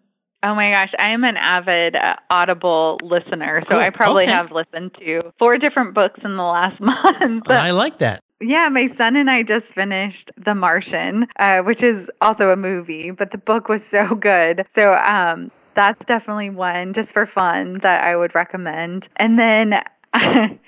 Oh 0.44 0.54
my 0.54 0.72
gosh, 0.72 0.92
I 0.98 1.10
am 1.10 1.22
an 1.22 1.36
avid 1.36 1.94
uh, 1.94 2.14
Audible 2.30 2.98
listener, 3.02 3.62
so. 3.68 3.78
I 3.78 3.90
probably 3.90 4.24
okay. 4.24 4.32
have 4.32 4.50
listened 4.50 4.92
to 4.98 5.32
four 5.38 5.56
different 5.56 5.94
books 5.94 6.20
in 6.24 6.36
the 6.36 6.42
last 6.42 6.80
month. 6.80 7.48
I 7.48 7.70
like 7.70 7.98
that. 7.98 8.22
Yeah, 8.40 8.68
my 8.70 8.88
son 8.98 9.14
and 9.14 9.30
I 9.30 9.42
just 9.42 9.66
finished 9.72 10.32
The 10.44 10.54
Martian, 10.54 11.26
uh, 11.38 11.58
which 11.58 11.80
is 11.80 12.08
also 12.20 12.50
a 12.50 12.56
movie, 12.56 13.12
but 13.16 13.30
the 13.30 13.38
book 13.38 13.68
was 13.68 13.80
so 13.92 14.16
good. 14.16 14.66
So 14.76 14.94
um, 14.94 15.52
that's 15.76 16.00
definitely 16.08 16.50
one 16.50 16.92
just 16.92 17.10
for 17.12 17.30
fun 17.32 17.78
that 17.84 18.02
I 18.02 18.16
would 18.16 18.34
recommend. 18.34 19.06
And 19.16 19.38
then 19.38 19.74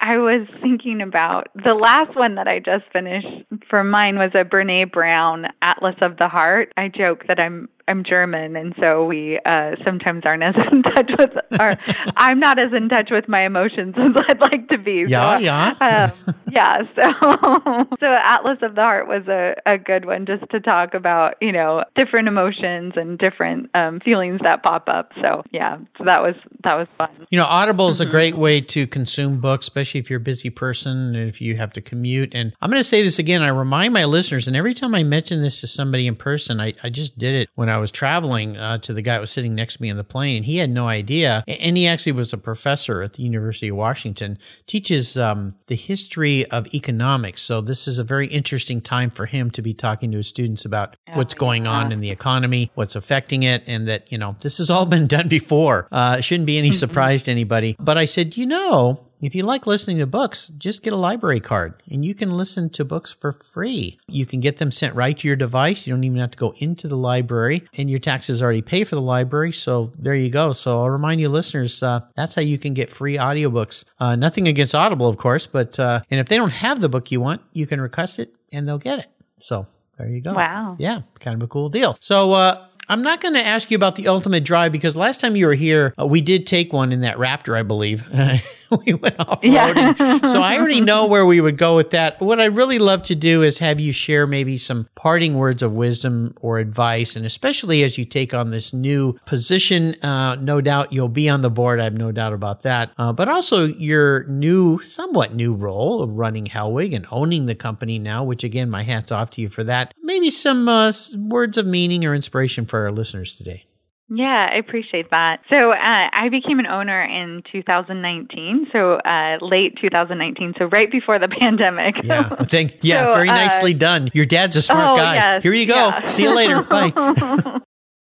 I 0.00 0.18
was 0.18 0.46
thinking 0.62 1.00
about 1.00 1.48
the 1.54 1.74
last 1.74 2.16
one 2.16 2.36
that 2.36 2.46
I 2.46 2.58
just 2.58 2.84
finished 2.92 3.26
for 3.68 3.82
mine 3.82 4.16
was 4.16 4.30
a 4.34 4.44
Brene 4.44 4.92
Brown 4.92 5.46
Atlas 5.62 5.96
of 6.02 6.16
the 6.18 6.28
Heart. 6.28 6.72
I 6.76 6.88
joke 6.88 7.24
that 7.26 7.40
I'm 7.40 7.68
I'm 7.86 8.02
German, 8.02 8.56
and 8.56 8.74
so 8.80 9.04
we 9.04 9.38
uh, 9.44 9.72
sometimes 9.84 10.22
aren't 10.24 10.42
as 10.42 10.54
in 10.72 10.82
touch 10.82 11.10
with, 11.18 11.36
or 11.60 11.76
I'm 12.16 12.40
not 12.40 12.58
as 12.58 12.72
in 12.72 12.88
touch 12.88 13.10
with 13.10 13.28
my 13.28 13.44
emotions 13.44 13.94
as 13.98 14.12
I'd 14.28 14.40
like 14.40 14.68
to 14.68 14.78
be. 14.78 15.04
Yeah, 15.06 15.36
so, 15.36 15.42
yeah, 15.42 15.74
um, 15.80 16.34
yeah. 16.50 16.82
So, 16.94 17.96
so 18.00 18.06
Atlas 18.06 18.58
of 18.62 18.74
the 18.74 18.80
Heart 18.80 19.08
was 19.08 19.26
a, 19.28 19.54
a 19.66 19.78
good 19.78 20.04
one 20.04 20.26
just 20.26 20.48
to 20.50 20.60
talk 20.60 20.94
about, 20.94 21.34
you 21.40 21.52
know, 21.52 21.84
different 21.96 22.28
emotions 22.28 22.94
and 22.96 23.18
different 23.18 23.70
um, 23.74 24.00
feelings 24.00 24.40
that 24.44 24.62
pop 24.62 24.88
up. 24.88 25.12
So, 25.20 25.42
yeah, 25.50 25.78
so 25.98 26.04
that 26.04 26.22
was 26.22 26.34
that 26.62 26.74
was 26.74 26.86
fun. 26.96 27.26
You 27.30 27.38
know, 27.38 27.44
Audible 27.44 27.88
is 27.88 28.00
mm-hmm. 28.00 28.08
a 28.08 28.10
great 28.10 28.36
way 28.36 28.60
to 28.60 28.86
consume 28.86 29.40
books, 29.40 29.66
especially 29.66 30.00
if 30.00 30.08
you're 30.08 30.18
a 30.18 30.22
busy 30.22 30.50
person 30.50 31.14
and 31.14 31.28
if 31.28 31.40
you 31.40 31.56
have 31.56 31.72
to 31.74 31.80
commute. 31.80 32.34
And 32.34 32.52
I'm 32.60 32.70
going 32.70 32.80
to 32.80 32.84
say 32.88 33.02
this 33.02 33.18
again. 33.18 33.42
I 33.42 33.48
remind 33.48 33.92
my 33.92 34.04
listeners, 34.04 34.46
and 34.46 34.56
every 34.56 34.74
time 34.74 34.94
I 34.94 35.02
mention 35.02 35.42
this 35.42 35.60
to 35.60 35.66
somebody 35.66 36.06
in 36.06 36.16
person, 36.16 36.60
I, 36.60 36.74
I 36.82 36.90
just 36.90 37.18
did 37.18 37.34
it 37.34 37.48
when 37.54 37.68
I 37.68 37.73
was 37.78 37.90
traveling 37.90 38.56
uh, 38.56 38.78
to 38.78 38.92
the 38.92 39.02
guy 39.02 39.14
that 39.14 39.20
was 39.20 39.30
sitting 39.30 39.54
next 39.54 39.76
to 39.76 39.82
me 39.82 39.88
in 39.88 39.96
the 39.96 40.04
plane. 40.04 40.42
He 40.42 40.58
had 40.58 40.70
no 40.70 40.88
idea. 40.88 41.44
And 41.46 41.76
he 41.76 41.86
actually 41.86 42.12
was 42.12 42.32
a 42.32 42.38
professor 42.38 43.02
at 43.02 43.14
the 43.14 43.22
University 43.22 43.68
of 43.68 43.76
Washington, 43.76 44.38
teaches 44.66 45.16
um, 45.16 45.54
the 45.66 45.76
history 45.76 46.44
of 46.50 46.72
economics. 46.74 47.42
So 47.42 47.60
this 47.60 47.86
is 47.86 47.98
a 47.98 48.04
very 48.04 48.26
interesting 48.26 48.80
time 48.80 49.10
for 49.10 49.26
him 49.26 49.50
to 49.52 49.62
be 49.62 49.74
talking 49.74 50.10
to 50.12 50.18
his 50.18 50.28
students 50.28 50.64
about 50.64 50.96
oh, 51.08 51.16
what's 51.16 51.34
going 51.34 51.64
yeah. 51.64 51.72
on 51.72 51.92
in 51.92 52.00
the 52.00 52.10
economy, 52.10 52.70
what's 52.74 52.96
affecting 52.96 53.42
it, 53.42 53.62
and 53.66 53.88
that, 53.88 54.10
you 54.10 54.18
know, 54.18 54.36
this 54.40 54.58
has 54.58 54.70
all 54.70 54.86
been 54.86 55.06
done 55.06 55.28
before. 55.28 55.88
Uh, 55.90 56.16
it 56.18 56.22
shouldn't 56.22 56.46
be 56.46 56.58
any 56.58 56.72
surprise 56.72 57.24
to 57.24 57.30
anybody. 57.30 57.76
But 57.78 57.98
I 57.98 58.04
said, 58.04 58.36
you 58.36 58.46
know, 58.46 59.03
if 59.26 59.34
you 59.34 59.42
like 59.42 59.66
listening 59.66 59.98
to 59.98 60.06
books, 60.06 60.48
just 60.48 60.82
get 60.82 60.92
a 60.92 60.96
library 60.96 61.40
card 61.40 61.82
and 61.90 62.04
you 62.04 62.14
can 62.14 62.36
listen 62.36 62.70
to 62.70 62.84
books 62.84 63.12
for 63.12 63.32
free. 63.32 63.98
You 64.06 64.26
can 64.26 64.40
get 64.40 64.58
them 64.58 64.70
sent 64.70 64.94
right 64.94 65.16
to 65.18 65.26
your 65.26 65.36
device. 65.36 65.86
You 65.86 65.94
don't 65.94 66.04
even 66.04 66.18
have 66.18 66.32
to 66.32 66.38
go 66.38 66.54
into 66.58 66.88
the 66.88 66.96
library 66.96 67.66
and 67.76 67.90
your 67.90 67.98
taxes 67.98 68.42
already 68.42 68.62
pay 68.62 68.84
for 68.84 68.94
the 68.94 69.02
library. 69.02 69.52
So 69.52 69.92
there 69.98 70.14
you 70.14 70.30
go. 70.30 70.52
So 70.52 70.78
I'll 70.78 70.90
remind 70.90 71.20
you 71.20 71.28
listeners, 71.28 71.82
uh, 71.82 72.00
that's 72.14 72.34
how 72.34 72.42
you 72.42 72.58
can 72.58 72.74
get 72.74 72.90
free 72.90 73.16
audiobooks. 73.16 73.84
Uh, 73.98 74.16
nothing 74.16 74.48
against 74.48 74.74
Audible, 74.74 75.08
of 75.08 75.16
course, 75.16 75.46
but, 75.46 75.78
uh, 75.78 76.00
and 76.10 76.20
if 76.20 76.28
they 76.28 76.36
don't 76.36 76.50
have 76.50 76.80
the 76.80 76.88
book 76.88 77.10
you 77.10 77.20
want, 77.20 77.42
you 77.52 77.66
can 77.66 77.80
request 77.80 78.18
it 78.18 78.34
and 78.52 78.68
they'll 78.68 78.78
get 78.78 78.98
it. 78.98 79.10
So 79.38 79.66
there 79.98 80.08
you 80.08 80.20
go. 80.20 80.34
Wow. 80.34 80.76
Yeah, 80.78 81.02
kind 81.20 81.36
of 81.36 81.42
a 81.42 81.48
cool 81.48 81.68
deal. 81.68 81.96
So, 82.00 82.32
uh, 82.32 82.66
I'm 82.88 83.02
not 83.02 83.20
going 83.20 83.34
to 83.34 83.44
ask 83.44 83.70
you 83.70 83.76
about 83.76 83.96
the 83.96 84.08
ultimate 84.08 84.44
drive 84.44 84.72
because 84.72 84.96
last 84.96 85.20
time 85.20 85.36
you 85.36 85.46
were 85.46 85.54
here, 85.54 85.94
uh, 85.98 86.06
we 86.06 86.20
did 86.20 86.46
take 86.46 86.72
one 86.72 86.92
in 86.92 87.00
that 87.02 87.16
Raptor, 87.16 87.56
I 87.56 87.62
believe. 87.62 88.04
we 88.86 88.94
went 88.94 89.18
off 89.20 89.42
roading. 89.42 89.98
Yeah. 89.98 90.18
so 90.32 90.42
I 90.42 90.58
already 90.58 90.80
know 90.80 91.06
where 91.06 91.24
we 91.26 91.40
would 91.40 91.56
go 91.56 91.76
with 91.76 91.90
that. 91.90 92.20
What 92.20 92.40
I'd 92.40 92.56
really 92.56 92.78
love 92.78 93.02
to 93.04 93.14
do 93.14 93.42
is 93.42 93.58
have 93.58 93.80
you 93.80 93.92
share 93.92 94.26
maybe 94.26 94.58
some 94.58 94.88
parting 94.94 95.34
words 95.34 95.62
of 95.62 95.74
wisdom 95.74 96.34
or 96.40 96.58
advice. 96.58 97.16
And 97.16 97.24
especially 97.24 97.82
as 97.82 97.98
you 97.98 98.04
take 98.04 98.34
on 98.34 98.50
this 98.50 98.72
new 98.72 99.18
position, 99.24 99.94
uh, 100.02 100.36
no 100.36 100.60
doubt 100.60 100.92
you'll 100.92 101.08
be 101.08 101.28
on 101.28 101.42
the 101.42 101.50
board. 101.50 101.80
I 101.80 101.84
have 101.84 101.94
no 101.94 102.12
doubt 102.12 102.32
about 102.32 102.62
that. 102.62 102.90
Uh, 102.98 103.12
but 103.12 103.28
also 103.28 103.66
your 103.66 104.24
new, 104.24 104.78
somewhat 104.80 105.34
new 105.34 105.54
role 105.54 106.02
of 106.02 106.14
running 106.14 106.46
Hellwig 106.46 106.94
and 106.94 107.06
owning 107.10 107.46
the 107.46 107.54
company 107.54 107.98
now, 107.98 108.24
which 108.24 108.44
again, 108.44 108.70
my 108.70 108.82
hat's 108.82 109.12
off 109.12 109.30
to 109.30 109.40
you 109.40 109.48
for 109.48 109.64
that. 109.64 109.94
Maybe 110.02 110.30
some 110.30 110.68
uh, 110.68 110.92
words 111.16 111.56
of 111.56 111.66
meaning 111.66 112.04
or 112.04 112.14
inspiration 112.14 112.66
for 112.74 112.86
our 112.86 112.90
listeners 112.90 113.36
today. 113.36 113.64
Yeah, 114.08 114.48
I 114.52 114.56
appreciate 114.56 115.08
that. 115.12 115.42
So 115.52 115.70
uh, 115.70 115.74
I 115.78 116.28
became 116.28 116.58
an 116.58 116.66
owner 116.66 117.04
in 117.04 117.44
2019, 117.52 118.66
so 118.72 118.94
uh, 118.94 119.38
late 119.40 119.78
2019, 119.80 120.54
so 120.58 120.64
right 120.64 120.90
before 120.90 121.20
the 121.20 121.28
pandemic. 121.40 121.94
Yeah, 122.02 122.34
thank, 122.46 122.78
yeah, 122.82 123.06
so, 123.06 123.12
very 123.12 123.28
uh, 123.28 123.36
nicely 123.36 123.74
done. 123.74 124.08
Your 124.12 124.24
dad's 124.24 124.56
a 124.56 124.62
smart 124.62 124.90
oh, 124.90 124.96
guy. 124.96 125.14
Yes, 125.14 125.42
Here 125.44 125.54
you 125.54 125.66
go. 125.66 125.76
Yeah. 125.76 126.06
See 126.06 126.24
you 126.24 126.34
later. 126.34 126.62
Bye. 126.62 127.60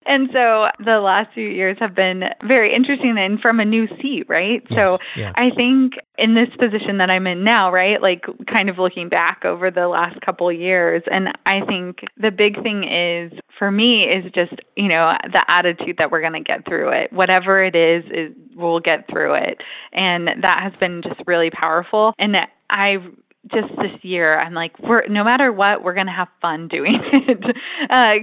And 0.09 0.27
so 0.33 0.69
the 0.83 0.99
last 0.99 1.35
few 1.35 1.47
years 1.47 1.77
have 1.79 1.93
been 1.93 2.23
very 2.43 2.73
interesting 2.75 3.15
and 3.19 3.39
from 3.39 3.59
a 3.59 3.65
new 3.65 3.87
seat, 4.01 4.23
right? 4.27 4.63
Yes, 4.67 4.89
so 4.89 4.97
yeah. 5.15 5.33
I 5.35 5.51
think 5.55 5.93
in 6.17 6.33
this 6.33 6.49
position 6.59 6.97
that 6.97 7.11
I'm 7.11 7.27
in 7.27 7.43
now, 7.43 7.71
right, 7.71 8.01
like 8.01 8.25
kind 8.51 8.71
of 8.71 8.79
looking 8.79 9.07
back 9.07 9.45
over 9.45 9.69
the 9.69 9.87
last 9.87 10.19
couple 10.21 10.51
years, 10.51 11.03
and 11.11 11.27
I 11.45 11.63
think 11.67 11.99
the 12.17 12.31
big 12.31 12.61
thing 12.63 12.83
is 12.83 13.39
for 13.59 13.69
me 13.69 14.05
is 14.05 14.31
just, 14.33 14.53
you 14.75 14.87
know, 14.87 15.13
the 15.31 15.43
attitude 15.47 15.97
that 15.99 16.09
we're 16.09 16.21
going 16.21 16.33
to 16.33 16.39
get 16.41 16.65
through 16.65 16.89
it. 16.89 17.13
Whatever 17.13 17.63
it 17.63 17.75
is, 17.75 18.03
is 18.05 18.35
we'll 18.55 18.79
get 18.79 19.07
through 19.11 19.35
it. 19.35 19.61
And 19.93 20.27
that 20.41 20.59
has 20.63 20.73
been 20.79 21.03
just 21.03 21.21
really 21.27 21.51
powerful. 21.51 22.13
And 22.17 22.35
I 22.67 22.97
just 23.51 23.69
this 23.77 24.03
year, 24.03 24.39
I'm 24.39 24.55
like, 24.55 24.77
we're 24.79 25.05
no 25.07 25.23
matter 25.23 25.51
what, 25.51 25.83
we're 25.83 25.93
gonna 25.93 26.15
have 26.15 26.29
fun 26.41 26.67
doing 26.67 26.99
it. 27.13 27.55
uh, 27.89 28.15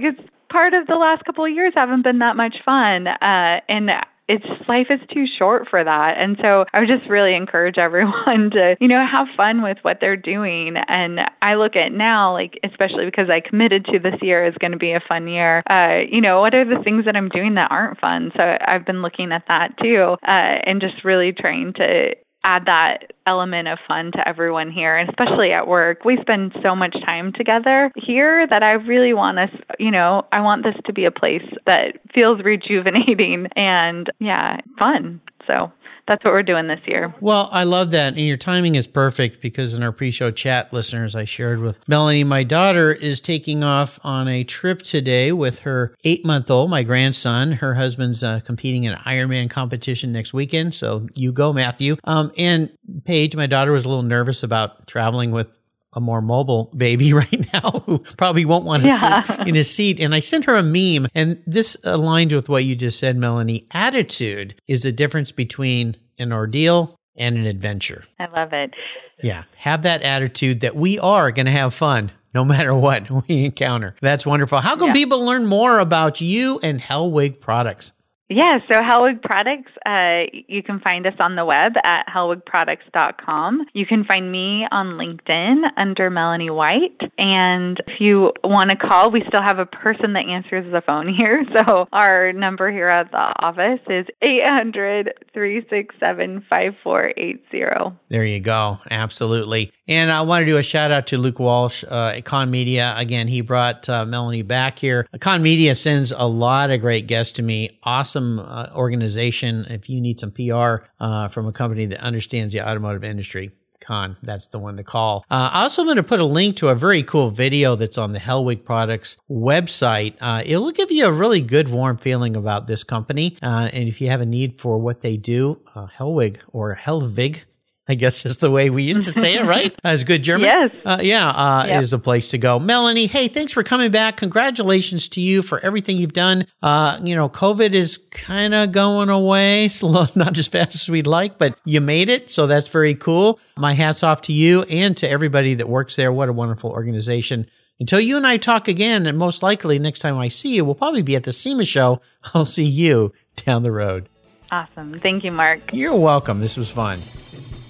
part 0.49 0.73
of 0.73 0.87
the 0.87 0.95
last 0.95 1.23
couple 1.25 1.45
of 1.45 1.51
years 1.51 1.73
haven't 1.75 2.03
been 2.03 2.19
that 2.19 2.35
much 2.35 2.55
fun. 2.65 3.07
Uh, 3.07 3.61
and 3.67 3.89
it's 4.27 4.45
life 4.67 4.87
is 4.89 4.99
too 5.13 5.25
short 5.39 5.67
for 5.69 5.83
that. 5.83 6.15
And 6.17 6.37
so 6.41 6.65
I 6.73 6.81
would 6.81 6.89
just 6.89 7.09
really 7.09 7.33
encourage 7.35 7.77
everyone 7.77 8.51
to, 8.51 8.75
you 8.79 8.87
know, 8.87 8.99
have 8.99 9.27
fun 9.37 9.61
with 9.61 9.77
what 9.81 9.97
they're 10.01 10.17
doing. 10.17 10.75
And 10.87 11.19
I 11.41 11.55
look 11.55 11.75
at 11.75 11.91
now, 11.91 12.33
like, 12.33 12.59
especially 12.63 13.05
because 13.05 13.29
I 13.29 13.39
committed 13.39 13.85
to 13.85 13.99
this 13.99 14.15
year 14.21 14.45
is 14.45 14.55
going 14.59 14.73
to 14.73 14.77
be 14.77 14.91
a 14.91 15.01
fun 15.07 15.27
year, 15.27 15.63
uh, 15.69 15.99
you 16.09 16.21
know, 16.21 16.39
what 16.39 16.55
are 16.55 16.65
the 16.65 16.83
things 16.83 17.05
that 17.05 17.15
I'm 17.15 17.29
doing 17.29 17.55
that 17.55 17.71
aren't 17.71 17.99
fun? 17.99 18.31
So 18.35 18.43
I've 18.43 18.85
been 18.85 19.01
looking 19.01 19.31
at 19.31 19.43
that 19.47 19.77
too, 19.81 20.15
uh, 20.27 20.59
and 20.65 20.81
just 20.81 21.03
really 21.05 21.31
trying 21.31 21.73
to 21.73 22.15
add 22.47 22.65
that 22.65 23.11
element 23.25 23.67
of 23.67 23.77
fun 23.87 24.11
to 24.13 24.27
everyone 24.27 24.71
here, 24.71 24.95
and 24.95 25.09
especially 25.09 25.51
at 25.51 25.67
work. 25.67 26.05
We 26.05 26.17
spend 26.21 26.53
so 26.63 26.75
much 26.75 26.95
time 27.05 27.33
together 27.33 27.91
here 27.95 28.47
that 28.47 28.63
I 28.63 28.73
really 28.73 29.13
want 29.13 29.37
us, 29.37 29.49
you 29.79 29.91
know, 29.91 30.25
I 30.31 30.39
want 30.41 30.63
this 30.63 30.75
to 30.85 30.93
be 30.93 31.03
a 31.05 31.11
place 31.11 31.43
that 31.65 31.99
feels 32.13 32.41
rejuvenating 32.43 33.47
and, 33.55 34.09
yeah, 34.19 34.61
fun. 34.79 35.19
So 35.45 35.71
that's 36.07 36.23
what 36.23 36.31
we're 36.31 36.43
doing 36.43 36.67
this 36.67 36.79
year. 36.85 37.13
Well, 37.19 37.49
I 37.51 37.63
love 37.63 37.91
that. 37.91 38.13
And 38.13 38.21
your 38.25 38.37
timing 38.37 38.75
is 38.75 38.87
perfect 38.87 39.41
because 39.41 39.73
in 39.73 39.83
our 39.83 39.91
pre 39.91 40.09
show 40.11 40.31
chat, 40.31 40.71
listeners, 40.71 41.15
I 41.15 41.25
shared 41.25 41.59
with 41.59 41.85
Melanie, 41.87 42.23
my 42.23 42.43
daughter 42.43 42.93
is 42.93 43.19
taking 43.19 43.63
off 43.63 43.99
on 44.03 44.27
a 44.27 44.43
trip 44.43 44.81
today 44.81 45.31
with 45.31 45.59
her 45.59 45.95
eight 46.05 46.25
month 46.25 46.49
old, 46.49 46.69
my 46.69 46.83
grandson. 46.83 47.53
Her 47.53 47.75
husband's 47.75 48.23
uh, 48.23 48.39
competing 48.39 48.85
in 48.85 48.93
an 48.93 48.99
Ironman 48.99 49.49
competition 49.49 50.11
next 50.13 50.33
weekend. 50.33 50.73
So 50.73 51.07
you 51.13 51.31
go, 51.33 51.51
Matthew. 51.51 51.97
Um, 52.05 52.31
and 52.37 52.71
Paige, 53.03 53.35
my 53.35 53.47
daughter, 53.47 53.73
was 53.73 53.83
a 53.85 53.89
little 53.89 54.03
nervous 54.03 54.43
about 54.43 54.87
traveling 54.87 55.31
with 55.31 55.59
a 55.97 55.99
more 55.99 56.21
mobile 56.21 56.71
baby 56.77 57.11
right 57.21 57.53
now 57.53 57.71
who 57.85 57.99
probably 58.17 58.45
won't 58.45 58.63
want 58.63 58.83
to 58.83 58.89
yeah. 58.89 59.21
sit 59.21 59.47
in 59.47 59.55
his 59.55 59.69
seat. 59.69 59.99
And 59.99 60.15
I 60.15 60.19
sent 60.21 60.45
her 60.45 60.55
a 60.55 60.63
meme, 60.63 61.09
and 61.13 61.41
this 61.45 61.75
aligns 61.83 62.33
with 62.33 62.47
what 62.47 62.63
you 62.63 62.75
just 62.75 62.99
said, 62.99 63.17
Melanie. 63.17 63.67
Attitude 63.71 64.55
is 64.67 64.83
the 64.83 64.91
difference 64.91 65.31
between 65.31 65.97
an 66.19 66.31
ordeal 66.31 66.95
and 67.17 67.35
an 67.35 67.45
adventure. 67.45 68.03
I 68.19 68.27
love 68.27 68.53
it. 68.53 68.73
Yeah. 69.21 69.43
Have 69.57 69.81
that 69.81 70.03
attitude 70.03 70.61
that 70.61 70.75
we 70.75 70.99
are 70.99 71.31
going 71.31 71.47
to 71.47 71.51
have 71.51 71.73
fun 71.73 72.11
no 72.33 72.45
matter 72.45 72.75
what 72.75 73.09
we 73.27 73.45
encounter. 73.45 73.95
That's 73.99 74.25
wonderful. 74.25 74.59
How 74.59 74.75
can 74.75 74.87
yeah. 74.87 74.93
people 74.93 75.25
learn 75.25 75.47
more 75.47 75.79
about 75.79 76.21
you 76.21 76.59
and 76.61 76.79
Hellwig 76.79 77.39
products? 77.41 77.93
Yeah, 78.29 78.59
so 78.69 78.79
Hellwig 78.81 79.21
Products, 79.21 79.71
uh, 79.85 80.37
you 80.47 80.61
can 80.61 80.81
find 80.81 81.07
us 81.07 81.13
on 81.19 81.35
the 81.35 81.45
web 81.45 81.73
at 81.81 82.07
hellwigproducts.com. 82.13 83.67
You 83.73 83.85
can 83.85 84.03
find 84.03 84.29
me 84.29 84.65
on 84.69 84.97
LinkedIn 84.97 85.63
under 85.77 86.09
Melanie 86.09 86.49
White. 86.49 86.99
And 87.17 87.81
if 87.87 88.01
you 88.01 88.33
want 88.43 88.69
to 88.71 88.75
call, 88.75 89.11
we 89.11 89.23
still 89.29 89.41
have 89.41 89.59
a 89.59 89.65
person 89.65 90.13
that 90.13 90.25
answers 90.27 90.69
the 90.71 90.81
phone 90.81 91.13
here. 91.17 91.45
So 91.55 91.87
our 91.93 92.33
number 92.33 92.69
here 92.69 92.89
at 92.89 93.11
the 93.11 93.17
office 93.17 93.79
is 93.87 94.05
800 94.21 95.13
367 95.33 96.45
5480. 96.49 97.97
There 98.09 98.25
you 98.25 98.41
go. 98.41 98.79
Absolutely. 98.91 99.71
And 99.87 100.11
I 100.11 100.21
want 100.21 100.41
to 100.41 100.45
do 100.45 100.57
a 100.57 100.63
shout 100.63 100.91
out 100.91 101.07
to 101.07 101.17
Luke 101.17 101.39
Walsh, 101.39 101.83
uh, 101.87 102.13
Econ 102.13 102.49
Media. 102.49 102.93
Again, 102.97 103.27
he 103.27 103.41
brought 103.41 103.87
uh, 103.87 104.05
Melanie 104.05 104.41
back 104.41 104.79
here. 104.79 105.07
Econ 105.15 105.41
Media 105.41 105.75
sends 105.75 106.11
a 106.11 106.25
lot 106.25 106.71
of 106.71 106.81
great 106.81 107.07
guests 107.07 107.33
to 107.33 107.43
me. 107.43 107.79
Awesome 107.83 108.39
uh, 108.39 108.69
organization. 108.75 109.65
If 109.69 109.89
you 109.89 110.01
need 110.01 110.19
some 110.19 110.31
PR 110.31 110.87
uh, 110.99 111.29
from 111.29 111.47
a 111.47 111.53
company 111.53 111.85
that 111.85 112.01
understands 112.01 112.53
the 112.53 112.61
automotive 112.61 113.03
industry, 113.03 113.51
Con. 113.79 114.17
That's 114.21 114.47
the 114.47 114.59
one 114.59 114.75
to 114.77 114.83
call. 114.83 115.23
Uh, 115.29 115.49
I 115.53 115.63
also 115.63 115.85
want 115.85 115.95
to 115.95 116.03
put 116.03 116.19
a 116.19 116.25
link 116.25 116.57
to 116.57 116.67
a 116.67 116.75
very 116.75 117.03
cool 117.03 117.31
video 117.31 117.75
that's 117.75 117.97
on 117.97 118.11
the 118.11 118.19
Hellwig 118.19 118.65
Products 118.65 119.17
website. 119.29 120.17
Uh, 120.19 120.43
it'll 120.45 120.71
give 120.71 120.91
you 120.91 121.05
a 121.05 121.11
really 121.11 121.41
good, 121.41 121.69
warm 121.69 121.95
feeling 121.95 122.35
about 122.35 122.67
this 122.67 122.83
company. 122.83 123.37
Uh, 123.41 123.69
and 123.71 123.87
if 123.87 124.01
you 124.01 124.09
have 124.09 124.19
a 124.19 124.25
need 124.25 124.59
for 124.59 124.77
what 124.77 125.01
they 125.01 125.15
do, 125.15 125.61
uh, 125.73 125.87
Hellwig 125.97 126.39
or 126.49 126.75
Hellwig 126.75 127.43
I 127.89 127.95
guess 127.95 128.25
is 128.25 128.37
the 128.37 128.51
way 128.51 128.69
we 128.69 128.83
used 128.83 129.03
to 129.03 129.11
say 129.19 129.35
it, 129.35 129.45
right? 129.45 129.73
As 129.83 130.03
good 130.03 130.21
German. 130.21 130.45
Yes. 130.45 130.75
Uh, 130.85 130.99
yeah, 131.01 131.29
uh, 131.29 131.65
yep. 131.67 131.81
is 131.81 131.91
the 131.91 131.99
place 131.99 132.29
to 132.31 132.37
go. 132.37 132.59
Melanie, 132.59 133.07
hey, 133.07 133.27
thanks 133.27 133.53
for 133.53 133.63
coming 133.63 133.91
back. 133.91 134.17
Congratulations 134.17 135.07
to 135.09 135.21
you 135.21 135.41
for 135.41 135.59
everything 135.63 135.97
you've 135.97 136.13
done. 136.13 136.45
Uh, 136.61 136.99
you 137.01 137.15
know, 137.15 137.29
COVID 137.29 137.71
is 137.71 137.97
kind 138.11 138.53
of 138.53 138.71
going 138.71 139.09
away, 139.09 139.67
slow, 139.69 140.05
not 140.15 140.37
as 140.37 140.47
fast 140.47 140.75
as 140.75 140.89
we'd 140.89 141.07
like, 141.07 141.37
but 141.37 141.57
you 141.63 141.79
made 141.79 142.09
it. 142.09 142.29
So 142.29 142.45
that's 142.45 142.67
very 142.67 142.95
cool. 142.95 143.39
My 143.57 143.73
hat's 143.73 144.03
off 144.03 144.21
to 144.23 144.33
you 144.33 144.63
and 144.63 144.95
to 144.97 145.09
everybody 145.09 145.55
that 145.55 145.69
works 145.69 145.95
there. 145.95 146.11
What 146.11 146.29
a 146.29 146.33
wonderful 146.33 146.71
organization. 146.71 147.47
Until 147.79 147.99
you 147.99 148.17
and 148.17 148.25
I 148.25 148.37
talk 148.37 148.67
again, 148.67 149.05
and 149.05 149.17
most 149.17 149.43
likely 149.43 149.77
next 149.77 149.99
time 149.99 150.17
I 150.17 150.29
see 150.29 150.55
you, 150.55 150.65
we'll 150.65 150.75
probably 150.75 151.03
be 151.03 151.15
at 151.15 151.23
the 151.23 151.33
SEMA 151.33 151.63
show. 151.63 152.01
I'll 152.33 152.45
see 152.45 152.63
you 152.63 153.13
down 153.45 153.63
the 153.63 153.71
road. 153.71 154.09
Awesome. 154.51 154.99
Thank 154.99 155.23
you, 155.23 155.31
Mark. 155.31 155.73
You're 155.73 155.95
welcome. 155.95 156.39
This 156.39 156.57
was 156.57 156.71
fun. 156.71 156.99